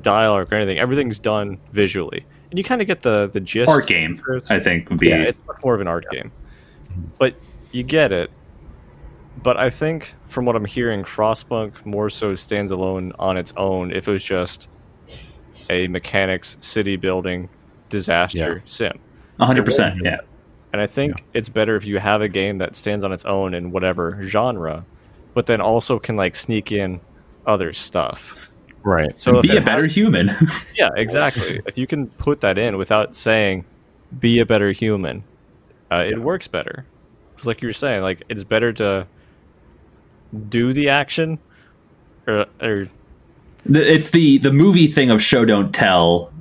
dialogue 0.00 0.52
or 0.52 0.56
anything. 0.56 0.78
Everything's 0.78 1.18
done 1.18 1.58
visually, 1.72 2.24
and 2.50 2.58
you 2.58 2.64
kind 2.64 2.80
of 2.80 2.86
get 2.86 3.02
the 3.02 3.28
the 3.28 3.40
gist. 3.40 3.68
Art 3.68 3.86
game, 3.86 4.20
I 4.50 4.58
think 4.58 4.90
would 4.90 4.98
be 4.98 5.08
Yeah, 5.08 5.22
it's 5.22 5.38
more 5.62 5.74
of 5.74 5.80
an 5.80 5.88
art 5.88 6.06
game. 6.10 6.32
But 7.18 7.34
you 7.72 7.82
get 7.82 8.12
it. 8.12 8.30
But 9.42 9.58
I 9.58 9.68
think 9.68 10.14
from 10.28 10.46
what 10.46 10.56
I'm 10.56 10.64
hearing, 10.64 11.04
Frostpunk 11.04 11.84
more 11.84 12.08
so 12.08 12.34
stands 12.34 12.70
alone 12.70 13.12
on 13.18 13.36
its 13.36 13.52
own 13.56 13.92
if 13.92 14.08
it 14.08 14.10
was 14.10 14.24
just 14.24 14.68
a 15.68 15.88
mechanics 15.88 16.56
city 16.60 16.96
building 16.96 17.48
disaster 17.88 18.38
Yeah. 18.56 18.62
sim. 18.64 18.98
hundred 19.38 19.64
percent. 19.64 20.00
Yeah. 20.02 20.20
And 20.72 20.82
I 20.82 20.86
think 20.86 21.24
it's 21.32 21.48
better 21.48 21.76
if 21.76 21.86
you 21.86 21.98
have 21.98 22.20
a 22.20 22.28
game 22.28 22.58
that 22.58 22.76
stands 22.76 23.02
on 23.04 23.12
its 23.12 23.24
own 23.24 23.54
in 23.54 23.70
whatever 23.70 24.18
genre, 24.22 24.84
but 25.34 25.46
then 25.46 25.60
also 25.60 25.98
can 25.98 26.16
like 26.16 26.36
sneak 26.36 26.72
in 26.72 27.00
other 27.46 27.72
stuff. 27.72 28.50
Right. 28.82 29.18
So 29.20 29.40
Be 29.42 29.56
a 29.56 29.60
better 29.60 29.84
has- 29.84 29.94
human. 29.94 30.30
yeah, 30.76 30.90
exactly. 30.96 31.60
if 31.66 31.76
you 31.78 31.86
can 31.86 32.08
put 32.08 32.40
that 32.42 32.58
in 32.58 32.76
without 32.76 33.16
saying 33.16 33.64
"be 34.20 34.38
a 34.40 34.46
better 34.46 34.70
human," 34.72 35.24
uh, 35.90 36.04
it 36.06 36.20
works 36.20 36.46
better. 36.46 36.84
It's 37.36 37.46
like 37.46 37.62
you 37.62 37.68
were 37.68 37.72
saying, 37.72 38.02
like 38.02 38.22
it's 38.28 38.44
better 38.44 38.72
to 38.74 39.06
do 40.48 40.72
the 40.72 40.88
action, 40.88 41.38
or, 42.26 42.46
or 42.60 42.86
it's 43.68 44.10
the 44.10 44.38
the 44.38 44.52
movie 44.52 44.86
thing 44.86 45.10
of 45.10 45.22
show 45.22 45.44
don't 45.44 45.74
tell 45.74 46.32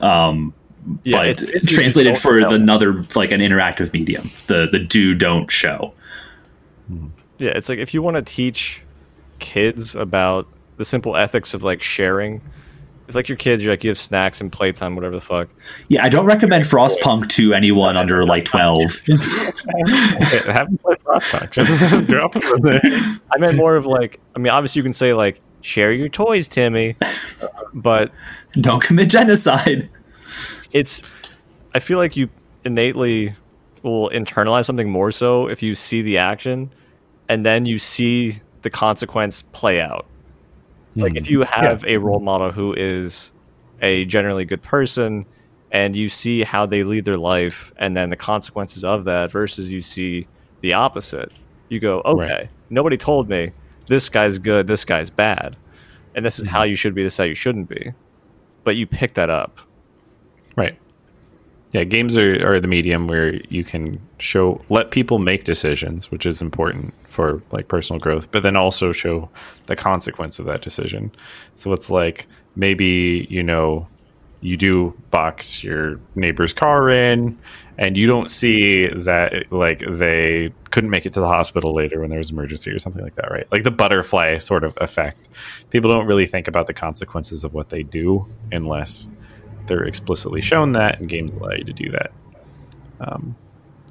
um 0.00 0.52
yeah, 1.04 1.16
but 1.18 1.26
it's- 1.28 1.50
it's 1.50 1.66
translated 1.72 2.18
for 2.18 2.32
don't 2.32 2.42
the 2.42 2.46
tell. 2.48 2.54
another 2.62 3.04
like 3.14 3.30
an 3.30 3.40
interactive 3.40 3.92
medium 3.92 4.30
the 4.46 4.68
the 4.70 4.78
do 4.78 5.14
don't 5.14 5.50
show 5.50 5.92
hmm. 6.88 7.06
Yeah, 7.38 7.50
it's 7.56 7.68
like 7.68 7.78
if 7.78 7.92
you 7.94 8.02
want 8.02 8.16
to 8.16 8.22
teach 8.22 8.82
kids 9.40 9.96
about 9.96 10.46
the 10.76 10.84
simple 10.84 11.16
ethics 11.16 11.54
of 11.54 11.62
like 11.64 11.82
sharing. 11.82 12.40
It's 13.08 13.16
like 13.16 13.28
your 13.28 13.36
kids, 13.36 13.62
you're 13.64 13.72
like 13.72 13.82
you 13.84 13.90
have 13.90 13.98
snacks 13.98 14.40
and 14.40 14.50
playtime, 14.50 14.94
whatever 14.94 15.16
the 15.16 15.20
fuck. 15.20 15.48
yeah 15.88 16.04
i 16.04 16.08
don't 16.08 16.24
recommend 16.24 16.64
frostpunk 16.64 17.28
to 17.30 17.52
anyone 17.52 17.96
under 17.96 18.22
like 18.24 18.44
12 18.44 18.80
haven't 20.46 20.80
played 20.82 20.98
Frostpunk. 21.00 22.06
Drop 22.06 22.36
it 22.36 22.44
in 22.44 22.62
there. 22.62 22.80
I 23.34 23.38
meant 23.38 23.56
more 23.56 23.76
of 23.76 23.86
like, 23.86 24.20
I 24.34 24.38
mean, 24.38 24.50
obviously 24.52 24.80
you 24.80 24.84
can 24.84 24.92
say 24.92 25.12
like, 25.14 25.40
share 25.62 25.92
your 25.92 26.08
toys, 26.08 26.48
Timmy, 26.48 26.96
but 27.74 28.12
don't 28.54 28.82
commit 28.82 29.10
genocide 29.10 29.90
it's 30.72 31.02
i 31.74 31.78
feel 31.78 31.98
like 31.98 32.16
you 32.16 32.28
innately 32.64 33.34
will 33.82 34.10
internalize 34.10 34.64
something 34.64 34.90
more 34.90 35.10
so 35.10 35.48
if 35.48 35.62
you 35.62 35.74
see 35.74 36.02
the 36.02 36.18
action 36.18 36.70
and 37.28 37.46
then 37.46 37.66
you 37.66 37.78
see 37.78 38.40
the 38.62 38.70
consequence 38.70 39.42
play 39.52 39.80
out. 39.80 40.06
Like 40.94 41.16
if 41.16 41.26
hmm. 41.26 41.32
you 41.32 41.42
have 41.44 41.84
a 41.86 41.96
role 41.96 42.20
model 42.20 42.52
who 42.52 42.74
is 42.74 43.32
a 43.80 44.04
generally 44.04 44.44
good 44.44 44.62
person 44.62 45.24
and 45.70 45.96
you 45.96 46.10
see 46.10 46.42
how 46.42 46.66
they 46.66 46.84
lead 46.84 47.06
their 47.06 47.16
life 47.16 47.72
and 47.78 47.96
then 47.96 48.10
the 48.10 48.16
consequences 48.16 48.84
of 48.84 49.06
that 49.06 49.30
versus 49.32 49.72
you 49.72 49.80
see 49.80 50.26
the 50.60 50.74
opposite 50.74 51.32
you 51.70 51.80
go 51.80 52.02
okay 52.04 52.34
Right. 52.34 52.50
nobody 52.68 52.98
told 52.98 53.28
me 53.30 53.50
this 53.86 54.10
guy's 54.10 54.38
good 54.38 54.66
this 54.66 54.84
guy's 54.84 55.08
bad 55.08 55.56
and 56.14 56.24
this 56.24 56.38
is 56.38 56.46
how 56.46 56.60
mm-hmm. 56.60 56.70
you 56.70 56.76
should 56.76 56.94
be 56.94 57.02
this 57.02 57.14
is 57.14 57.18
how 57.18 57.24
you 57.24 57.34
shouldn't 57.34 57.70
be. 57.70 57.92
But 58.64 58.76
you 58.76 58.86
pick 58.86 59.14
that 59.14 59.30
up 59.30 59.60
Right. 60.56 60.78
Yeah, 61.72 61.84
games 61.84 62.18
are, 62.18 62.46
are 62.46 62.60
the 62.60 62.68
medium 62.68 63.08
where 63.08 63.34
you 63.48 63.64
can 63.64 63.98
show 64.18 64.62
let 64.68 64.90
people 64.90 65.18
make 65.18 65.44
decisions, 65.44 66.10
which 66.10 66.26
is 66.26 66.42
important 66.42 66.92
for 67.08 67.42
like 67.50 67.68
personal 67.68 67.98
growth, 67.98 68.30
but 68.30 68.42
then 68.42 68.56
also 68.56 68.92
show 68.92 69.30
the 69.66 69.76
consequence 69.76 70.38
of 70.38 70.44
that 70.46 70.60
decision. 70.60 71.10
So 71.54 71.72
it's 71.72 71.88
like 71.90 72.26
maybe, 72.56 73.26
you 73.30 73.42
know, 73.42 73.88
you 74.42 74.56
do 74.56 74.92
box 75.10 75.62
your 75.62 76.00
neighbor's 76.14 76.52
car 76.52 76.90
in 76.90 77.38
and 77.78 77.96
you 77.96 78.06
don't 78.06 78.28
see 78.28 78.88
that 78.88 79.50
like 79.50 79.82
they 79.88 80.52
couldn't 80.70 80.90
make 80.90 81.06
it 81.06 81.12
to 81.14 81.20
the 81.20 81.28
hospital 81.28 81.74
later 81.74 82.00
when 82.00 82.10
there 82.10 82.18
was 82.18 82.30
an 82.30 82.36
emergency 82.36 82.70
or 82.70 82.78
something 82.78 83.02
like 83.02 83.14
that, 83.14 83.30
right? 83.30 83.46
Like 83.50 83.62
the 83.62 83.70
butterfly 83.70 84.38
sort 84.38 84.64
of 84.64 84.76
effect. 84.80 85.28
People 85.70 85.90
don't 85.90 86.06
really 86.06 86.26
think 86.26 86.48
about 86.48 86.66
the 86.66 86.74
consequences 86.74 87.44
of 87.44 87.54
what 87.54 87.70
they 87.70 87.82
do 87.82 88.26
unless 88.50 89.06
they're 89.66 89.84
explicitly 89.84 90.40
shown 90.40 90.72
that, 90.72 91.00
and 91.00 91.08
games 91.08 91.34
allow 91.34 91.52
you 91.52 91.64
to 91.64 91.72
do 91.72 91.90
that. 91.90 92.12
Um, 93.00 93.36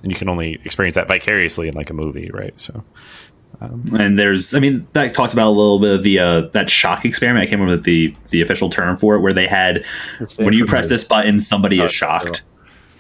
and 0.04 0.12
you 0.12 0.18
can 0.18 0.30
only 0.30 0.60
experience 0.64 0.96
that 0.96 1.08
vicariously 1.08 1.68
in 1.68 1.74
like 1.76 1.90
a 1.90 1.94
movie, 1.94 2.30
right? 2.34 2.58
So, 2.60 2.84
and 3.60 4.18
there's 4.18 4.56
i 4.56 4.60
mean 4.60 4.88
that 4.94 5.14
talks 5.14 5.34
about 5.34 5.48
a 5.48 5.52
little 5.52 5.78
bit 5.78 5.94
of 5.94 6.04
the 6.04 6.18
uh 6.18 6.42
that 6.54 6.68
shock 6.68 7.06
experiment 7.06 7.44
i 7.44 7.46
can't 7.46 7.60
remember 7.62 7.80
the 7.80 8.16
the 8.30 8.42
official 8.42 8.70
term 8.72 8.98
for 8.98 9.16
it 9.16 9.20
where 9.20 9.34
they 9.34 9.46
had 9.46 9.86
when 10.38 10.54
you 10.54 10.66
press 10.66 10.90
this 10.90 11.04
button 11.04 11.38
somebody 11.38 11.80
is 11.80 11.92
shocked 11.92 12.44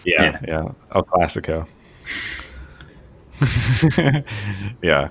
yeah, 0.05 0.39
yeah, 0.47 0.72
El 0.93 1.03
Clasico. 1.03 1.67
yeah, 4.82 5.09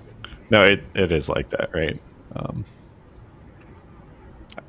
no, 0.51 0.65
it, 0.65 0.83
it 0.95 1.13
is 1.13 1.29
like 1.29 1.51
that, 1.51 1.71
right? 1.75 1.99
Um, 2.35 2.65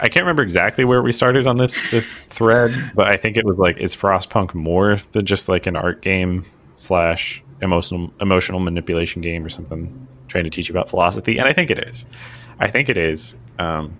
I 0.01 0.09
can't 0.09 0.23
remember 0.23 0.41
exactly 0.41 0.83
where 0.83 1.03
we 1.03 1.11
started 1.11 1.45
on 1.45 1.57
this 1.57 1.91
this 1.91 2.23
thread, 2.23 2.91
but 2.95 3.07
I 3.07 3.17
think 3.17 3.37
it 3.37 3.45
was 3.45 3.59
like, 3.59 3.77
is 3.77 3.95
Frostpunk 3.95 4.53
more 4.55 4.97
than 5.11 5.25
just 5.25 5.47
like 5.47 5.67
an 5.67 5.75
art 5.75 6.01
game 6.01 6.45
slash 6.75 7.43
emotional 7.61 8.11
emotional 8.19 8.59
manipulation 8.59 9.21
game 9.21 9.45
or 9.45 9.49
something, 9.49 10.07
trying 10.27 10.43
to 10.43 10.49
teach 10.49 10.69
you 10.69 10.73
about 10.73 10.89
philosophy? 10.89 11.37
And 11.37 11.47
I 11.47 11.53
think 11.53 11.69
it 11.69 11.87
is. 11.87 12.05
I 12.59 12.69
think 12.69 12.89
it 12.89 12.97
is. 12.97 13.35
Um, 13.59 13.99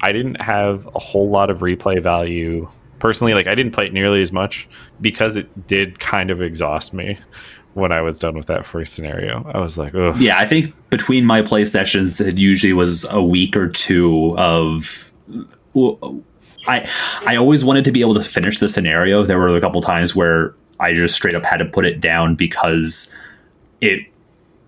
I 0.00 0.12
didn't 0.12 0.40
have 0.40 0.86
a 0.94 1.00
whole 1.00 1.28
lot 1.28 1.50
of 1.50 1.58
replay 1.58 2.00
value 2.00 2.68
personally. 3.00 3.34
Like 3.34 3.48
I 3.48 3.56
didn't 3.56 3.72
play 3.72 3.86
it 3.86 3.92
nearly 3.92 4.22
as 4.22 4.30
much 4.30 4.68
because 5.00 5.36
it 5.36 5.66
did 5.66 5.98
kind 5.98 6.30
of 6.30 6.40
exhaust 6.40 6.94
me 6.94 7.18
when 7.74 7.92
I 7.92 8.00
was 8.00 8.18
done 8.18 8.34
with 8.34 8.46
that 8.46 8.66
first 8.66 8.94
scenario. 8.94 9.48
I 9.54 9.58
was 9.58 9.78
like, 9.78 9.94
oh, 9.94 10.14
yeah 10.18 10.38
i 10.38 10.46
think 10.46 10.74
between 10.90 11.24
my 11.24 11.42
play 11.42 11.64
sessions 11.64 12.20
it 12.20 12.38
usually 12.38 12.72
was 12.72 13.04
a 13.10 13.22
week 13.22 13.56
or 13.56 13.68
two 13.68 14.36
of 14.38 15.12
i 16.66 16.88
i 17.26 17.36
always 17.36 17.64
wanted 17.64 17.84
to 17.84 17.92
be 17.92 18.00
able 18.00 18.14
to 18.14 18.22
finish 18.22 18.58
the 18.58 18.68
scenario. 18.68 19.22
There 19.22 19.38
were 19.38 19.56
a 19.56 19.60
couple 19.60 19.80
times 19.82 20.16
where 20.16 20.54
i 20.78 20.92
just 20.94 21.14
straight 21.14 21.34
up 21.34 21.44
had 21.44 21.58
to 21.58 21.64
put 21.64 21.84
it 21.86 22.00
down 22.00 22.34
because 22.34 23.12
it 23.80 24.00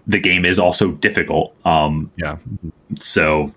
the 0.07 0.19
game 0.21 0.45
is 0.45 0.59
also 0.59 0.93
difficult 0.93 1.57
um 1.67 2.11
yeah, 2.17 2.37
so 2.99 3.53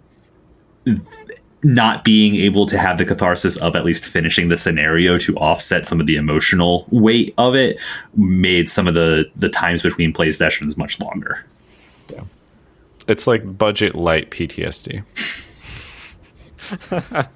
not 1.65 2.03
being 2.03 2.35
able 2.35 2.65
to 2.65 2.77
have 2.77 2.97
the 2.97 3.05
catharsis 3.05 3.57
of 3.57 3.75
at 3.75 3.83
least 3.83 4.05
finishing 4.05 4.49
the 4.49 4.57
scenario 4.57 5.17
to 5.17 5.35
offset 5.37 5.85
some 5.85 5.99
of 5.99 6.05
the 6.05 6.15
emotional 6.15 6.85
weight 6.91 7.33
of 7.37 7.55
it 7.55 7.79
made 8.15 8.69
some 8.69 8.87
of 8.87 8.93
the 8.93 9.29
the 9.35 9.49
times 9.49 9.81
between 9.81 10.13
play 10.13 10.31
sessions 10.31 10.77
much 10.77 10.99
longer 10.99 11.43
it's 13.07 13.27
like 13.27 13.57
budget 13.57 13.95
light 13.95 14.31
PTSD. 14.31 15.03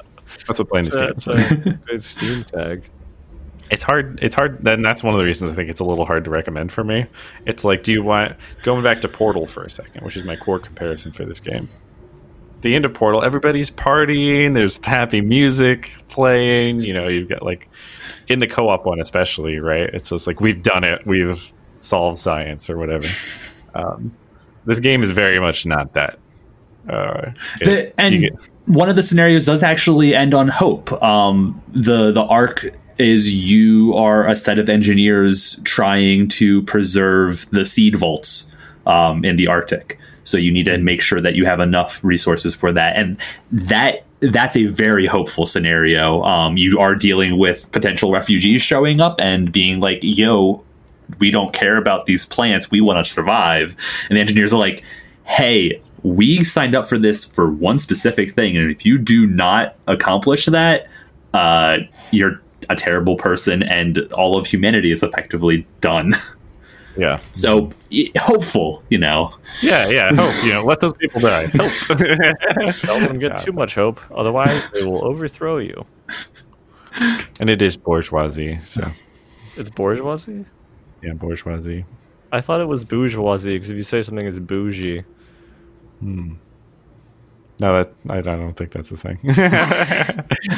That's 0.47 0.59
what 0.59 0.69
playing 0.69 0.85
this 0.85 0.95
game. 0.95 1.13
That's 1.15 1.27
a 1.27 1.79
good 1.85 2.03
Steam 2.03 2.43
tag. 2.43 2.83
it's 3.69 3.83
hard 3.83 4.19
it's 4.21 4.33
hard 4.33 4.59
then 4.63 4.81
that's 4.81 5.03
one 5.03 5.13
of 5.13 5.19
the 5.19 5.23
reasons 5.25 5.51
i 5.51 5.53
think 5.53 5.69
it's 5.69 5.79
a 5.79 5.83
little 5.83 6.05
hard 6.05 6.23
to 6.23 6.31
recommend 6.31 6.71
for 6.71 6.83
me 6.83 7.05
it's 7.45 7.63
like 7.63 7.83
do 7.83 7.91
you 7.91 8.01
want 8.01 8.35
going 8.63 8.81
back 8.83 8.99
to 8.99 9.07
portal 9.07 9.45
for 9.45 9.63
a 9.63 9.69
second 9.69 10.03
which 10.03 10.17
is 10.17 10.23
my 10.23 10.35
core 10.35 10.57
comparison 10.57 11.11
for 11.11 11.23
this 11.23 11.39
game 11.39 11.67
the 12.61 12.75
end 12.75 12.85
of 12.85 12.93
portal 12.93 13.23
everybody's 13.23 13.71
partying 13.71 14.53
there's 14.53 14.79
happy 14.83 15.21
music 15.21 15.91
playing 16.09 16.81
you 16.81 16.93
know 16.93 17.07
you've 17.07 17.29
got 17.29 17.41
like 17.43 17.67
in 18.27 18.39
the 18.39 18.47
co-op 18.47 18.85
one 18.85 18.99
especially 18.99 19.57
right 19.59 19.89
it's 19.93 20.09
just 20.09 20.27
like 20.27 20.39
we've 20.41 20.61
done 20.61 20.83
it 20.83 21.05
we've 21.07 21.51
solved 21.77 22.19
science 22.19 22.69
or 22.69 22.77
whatever 22.77 23.05
um, 23.75 24.15
this 24.65 24.79
game 24.79 25.01
is 25.03 25.11
very 25.11 25.39
much 25.39 25.65
not 25.65 25.93
that 25.93 26.19
uh, 26.89 27.31
it- 27.61 27.65
The- 27.65 27.99
and 28.01 28.21
get- 28.21 28.33
one 28.65 28.87
of 28.89 28.95
the 28.95 29.03
scenarios 29.03 29.45
does 29.47 29.63
actually 29.63 30.13
end 30.13 30.35
on 30.35 30.47
hope. 30.47 30.91
Um, 31.01 31.59
the 31.69 32.11
the 32.11 32.23
arc 32.23 32.65
is 32.99 33.33
you 33.33 33.95
are 33.95 34.27
a 34.27 34.35
set 34.35 34.59
of 34.59 34.69
engineers 34.69 35.59
trying 35.63 36.27
to 36.27 36.61
preserve 36.63 37.49
the 37.49 37.65
seed 37.65 37.95
vaults 37.95 38.51
um, 38.85 39.25
in 39.25 39.37
the 39.37 39.47
Arctic. 39.47 39.97
So 40.23 40.37
you 40.37 40.51
need 40.51 40.65
to 40.65 40.77
make 40.77 41.01
sure 41.01 41.21
that 41.21 41.35
you 41.35 41.45
have 41.45 41.59
enough 41.59 42.03
resources 42.03 42.55
for 42.55 42.71
that, 42.73 42.95
and 42.97 43.17
that 43.51 44.05
that's 44.21 44.55
a 44.55 44.65
very 44.65 45.05
hopeful 45.05 45.45
scenario. 45.45 46.21
Um, 46.23 46.57
you 46.57 46.79
are 46.79 46.95
dealing 46.95 47.37
with 47.37 47.71
potential 47.71 48.11
refugees 48.11 48.61
showing 48.61 49.01
up 49.01 49.19
and 49.21 49.51
being 49.51 49.79
like, 49.79 49.99
"Yo, 50.01 50.63
we 51.19 51.31
don't 51.31 51.53
care 51.53 51.77
about 51.77 52.05
these 52.05 52.25
plants. 52.25 52.69
We 52.69 52.81
want 52.81 53.05
to 53.05 53.11
survive." 53.11 53.75
And 54.09 54.17
the 54.17 54.21
engineers 54.21 54.53
are 54.53 54.59
like, 54.59 54.83
"Hey, 55.23 55.81
we 56.03 56.43
signed 56.43 56.75
up 56.75 56.87
for 56.87 56.97
this 56.97 57.25
for 57.25 57.49
one 57.49 57.79
specific 57.79 58.33
thing, 58.33 58.57
and 58.57 58.69
if 58.71 58.85
you 58.85 58.97
do 58.97 59.25
not 59.25 59.75
accomplish 59.87 60.45
that, 60.47 60.87
uh, 61.33 61.79
you're 62.11 62.41
a 62.69 62.75
terrible 62.75 63.15
person, 63.15 63.63
and 63.63 63.99
all 64.13 64.37
of 64.37 64.47
humanity 64.47 64.91
is 64.91 65.01
effectively 65.03 65.65
done." 65.81 66.15
yeah. 66.99 67.17
So 67.33 67.69
hopeful, 68.17 68.83
you 68.89 68.97
know. 68.97 69.31
yeah 69.61 69.87
yeah 69.89 70.09
hope 70.13 70.43
you 70.43 70.51
know 70.53 70.63
let 70.63 70.79
those 70.79 70.93
people 70.93 71.21
die. 71.21 71.45
Hope. 71.59 71.71
Don't 72.81 73.01
let 73.01 73.07
them 73.07 73.19
get 73.19 73.37
too 73.43 73.51
much 73.53 73.75
hope, 73.75 73.99
otherwise 74.11 74.61
they 74.73 74.83
will 74.85 75.03
overthrow 75.05 75.57
you. 75.57 75.85
and 77.39 77.49
it 77.49 77.61
is 77.61 77.77
bourgeoisie 77.77 78.59
so. 78.63 78.81
It's 79.55 79.69
bourgeoisie. 79.69 80.45
yeah 81.01 81.13
bourgeoisie. 81.13 81.85
I 82.31 82.41
thought 82.41 82.61
it 82.61 82.67
was 82.67 82.83
bourgeoisie 82.83 83.55
because 83.55 83.69
if 83.71 83.77
you 83.77 83.83
say 83.83 84.01
something 84.01 84.25
is 84.25 84.39
bougie, 84.39 85.03
Hmm. 85.99 86.33
no 87.59 87.67
that 87.83 87.93
I, 88.09 88.17
I 88.19 88.21
don't 88.21 88.53
think 88.53 88.71
that's 88.71 88.89
the 88.89 88.97
thing. 88.97 89.19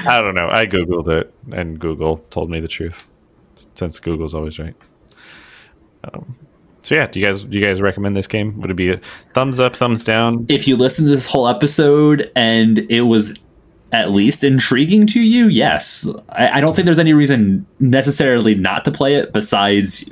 I 0.08 0.20
don't 0.22 0.36
know. 0.36 0.50
I 0.52 0.66
googled 0.66 1.08
it 1.08 1.34
and 1.52 1.80
google 1.80 2.18
told 2.30 2.50
me 2.50 2.60
the 2.60 2.68
truth 2.68 3.08
since 3.76 4.00
google's 4.00 4.34
always 4.34 4.60
right 4.60 4.76
Um, 6.04 6.36
so 6.82 6.96
yeah, 6.96 7.08
do 7.08 7.20
you 7.20 7.26
guys 7.26 7.44
do 7.44 7.58
you 7.58 7.64
guys 7.64 7.80
recommend 7.82 8.18
this 8.18 8.28
game? 8.28 8.60
Would 8.62 8.72
it 8.72 8.76
be 8.76 8.90
a 8.90 9.00
thumbs 9.34 9.60
up, 9.60 9.76
thumbs 9.76 10.04
down? 10.04 10.46
If 10.50 10.68
you 10.68 10.76
listen 10.76 11.06
to 11.06 11.12
this 11.12 11.28
whole 11.28 11.48
episode 11.48 12.32
and 12.36 12.80
it 12.90 13.02
was 13.02 13.40
at 13.92 14.12
least 14.12 14.44
intriguing 14.44 15.06
to 15.08 15.22
you, 15.22 15.48
yes. 15.48 16.08
I, 16.30 16.58
I 16.58 16.62
don't 16.62 16.76
think 16.76 16.86
there's 16.86 17.00
any 17.00 17.14
reason 17.14 17.66
necessarily 17.80 18.56
not 18.56 18.86
to 18.86 18.92
play 18.92 19.16
it 19.16 19.32
besides 19.34 20.10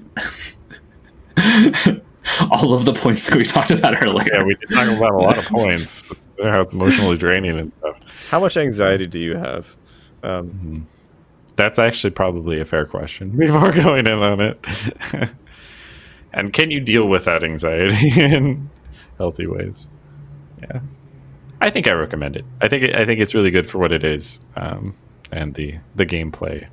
all 2.52 2.74
of 2.74 2.86
the 2.86 2.94
points 2.94 3.28
that 3.30 3.38
we 3.38 3.44
talked 3.44 3.72
about 3.72 4.02
earlier. 4.04 4.28
Yeah, 4.32 4.44
we 4.44 4.56
did 4.56 4.70
talk 4.70 4.88
about 4.88 5.14
a 5.14 5.18
lot 5.18 5.38
of 5.38 5.46
points. 5.46 6.04
How 6.42 6.62
it's 6.62 6.74
emotionally 6.74 7.18
draining 7.18 7.58
and 7.58 7.74
stuff. 7.80 8.00
How 8.30 8.40
much 8.40 8.58
anxiety 8.58 9.08
do 9.08 9.20
you 9.20 9.36
have? 9.36 9.76
Um, 10.24 10.88
That's 11.56 11.80
actually 11.80 12.12
probably 12.12 12.60
a 12.60 12.66
fair 12.66 12.86
question 12.86 13.32
before 13.38 13.72
going 13.72 14.08
in 14.08 14.20
on 14.20 14.40
it. 14.40 14.66
and 16.34 16.54
can 16.54 16.72
you 16.72 16.80
deal 16.80 17.08
with 17.08 17.26
that 17.26 17.44
anxiety 17.44 18.22
in 18.22 18.70
healthy 19.18 19.48
ways? 19.48 19.90
Yeah, 20.62 20.82
I 21.62 21.70
think 21.70 21.88
I 21.88 21.92
recommend 21.94 22.36
it. 22.36 22.46
I 22.62 22.68
think 22.68 22.84
it, 22.84 22.96
I 22.96 23.06
think 23.06 23.20
it's 23.20 23.34
really 23.34 23.52
good 23.52 23.68
for 23.68 23.78
what 23.80 23.92
it 23.92 24.04
is, 24.04 24.40
um, 24.56 24.96
and 25.32 25.54
the 25.54 25.76
the 25.96 26.06
gameplay. 26.06 26.68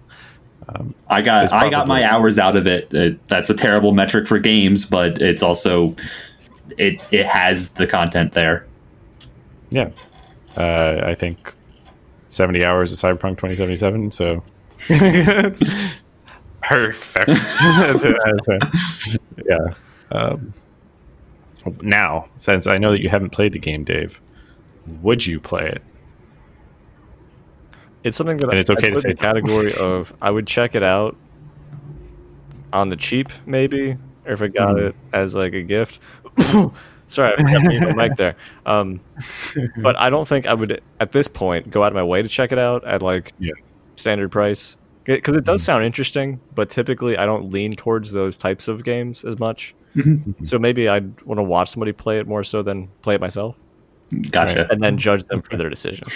I 1.09 1.23
got 1.23 1.53
I 1.53 1.69
got 1.71 1.87
my 1.87 2.03
hours 2.05 2.39
out 2.39 2.57
of 2.57 2.67
it. 2.67 2.93
it. 2.93 3.29
That's 3.29 3.51
a 3.51 3.55
terrible 3.55 3.93
metric 3.93 4.27
for 4.27 4.39
games, 4.39 4.85
but 4.85 5.21
it's 5.23 5.43
also 5.43 5.95
it 6.77 7.01
it 7.11 7.27
has 7.27 7.71
the 7.71 7.87
content 7.87 8.33
there. 8.33 8.67
Yeah, 9.71 9.91
uh, 10.57 11.03
I 11.05 11.15
think 11.15 11.55
seventy 12.29 12.65
hours 12.65 12.93
of 12.93 12.99
Cyberpunk 12.99 13.39
twenty 13.39 13.55
seventy 13.55 13.77
seven. 13.77 14.11
So 14.11 14.43
it's 14.89 16.01
perfect. 16.69 17.27
That's 17.27 18.05
it, 18.05 18.17
that's 18.25 19.15
it. 19.15 19.21
yeah. 19.49 19.75
Um, 20.11 20.53
now, 21.83 22.29
since 22.37 22.67
I 22.67 22.79
know 22.79 22.93
that 22.93 23.01
you 23.03 23.09
haven't 23.09 23.31
played 23.31 23.53
the 23.53 23.59
game, 23.59 23.83
Dave, 23.85 24.21
would 25.03 25.27
you 25.27 25.41
play 25.41 25.67
it? 25.69 25.83
it's 28.05 28.17
something 28.17 28.37
that 28.37 28.45
And 28.49 28.57
I, 28.57 28.61
it's 28.61 28.71
okay 28.71 28.87
I 28.87 28.89
to 28.91 28.93
put 28.95 29.03
say 29.03 29.11
in 29.11 29.17
the 29.17 29.21
category 29.21 29.75
of 29.75 30.15
I 30.23 30.31
would 30.31 30.47
check 30.47 30.77
it 30.77 30.83
out 30.85 31.17
on 32.73 32.89
the 32.89 32.95
cheap, 32.97 33.31
maybe, 33.47 33.97
or 34.25 34.33
if 34.33 34.43
I 34.43 34.47
got 34.47 34.77
Mhm. 34.77 34.89
it 34.91 34.97
as 35.13 35.35
like 35.35 35.55
a 35.55 35.63
gift. 35.63 35.99
Sorry, 37.09 37.33
I 37.33 37.37
forgot 37.37 37.63
to 37.63 37.69
mute 37.81 37.97
mic 37.97 38.15
there. 38.17 38.37
Um, 38.65 39.01
but 39.79 39.97
I 39.97 40.09
don't 40.11 40.27
think 40.29 40.47
I 40.47 40.55
would 40.55 40.81
at 41.01 41.11
this 41.13 41.27
point 41.27 41.69
go 41.71 41.83
out 41.83 41.89
of 41.89 41.95
my 41.95 42.03
way 42.05 42.23
to 42.23 42.29
check 42.29 42.53
it 42.53 42.59
out 42.61 42.85
at 42.85 43.03
like 43.03 43.33
Yeah. 43.41 43.53
standard 43.97 44.31
price 44.31 44.77
because 45.07 45.37
it 45.37 45.45
does 45.45 45.63
Mhm. 45.63 45.65
sound 45.65 45.85
interesting. 45.85 46.41
But 46.55 46.69
typically, 46.71 47.17
I 47.17 47.25
don't 47.27 47.51
lean 47.51 47.75
towards 47.77 48.13
those 48.13 48.37
types 48.37 48.69
of 48.69 48.85
games 48.85 49.25
as 49.25 49.39
much. 49.39 49.75
Mm-hmm. 49.97 50.45
So 50.45 50.59
maybe 50.59 50.89
I'd 50.89 51.23
want 51.23 51.39
to 51.39 51.43
watch 51.43 51.71
somebody 51.71 51.93
play 51.93 52.19
it 52.19 52.27
more 52.27 52.45
so 52.45 52.63
than 52.63 52.89
play 53.03 53.15
it 53.15 53.21
myself, 53.21 53.57
Gotcha. 54.31 54.61
Right. 54.61 54.71
and 54.71 54.83
then 54.83 54.99
judge 54.99 55.25
them 55.25 55.41
for 55.43 55.57
their 55.57 55.71
decision. 55.71 56.07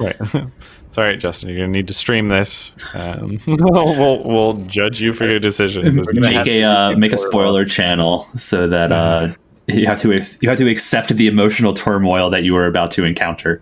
Right. 0.00 0.16
It's 0.20 0.96
all 0.96 1.04
right, 1.04 1.18
Justin. 1.18 1.50
You're 1.50 1.58
gonna 1.58 1.72
need 1.72 1.88
to 1.88 1.94
stream 1.94 2.28
this. 2.28 2.72
Um, 2.94 3.38
we'll 3.46 4.22
we'll 4.24 4.54
judge 4.66 5.00
you 5.00 5.12
for 5.12 5.26
your 5.26 5.38
decisions. 5.38 6.06
gonna 6.06 6.20
Make 6.20 6.46
a 6.46 6.62
uh, 6.64 6.92
make 6.96 7.12
a 7.12 7.18
spoiler 7.18 7.64
channel 7.64 8.26
so 8.36 8.66
that 8.68 8.90
uh, 8.92 9.34
you 9.66 9.86
have 9.86 10.00
to 10.00 10.10
you 10.40 10.48
have 10.48 10.58
to 10.58 10.68
accept 10.68 11.10
the 11.16 11.26
emotional 11.26 11.72
turmoil 11.74 12.30
that 12.30 12.42
you 12.42 12.56
are 12.56 12.66
about 12.66 12.90
to 12.92 13.04
encounter. 13.04 13.60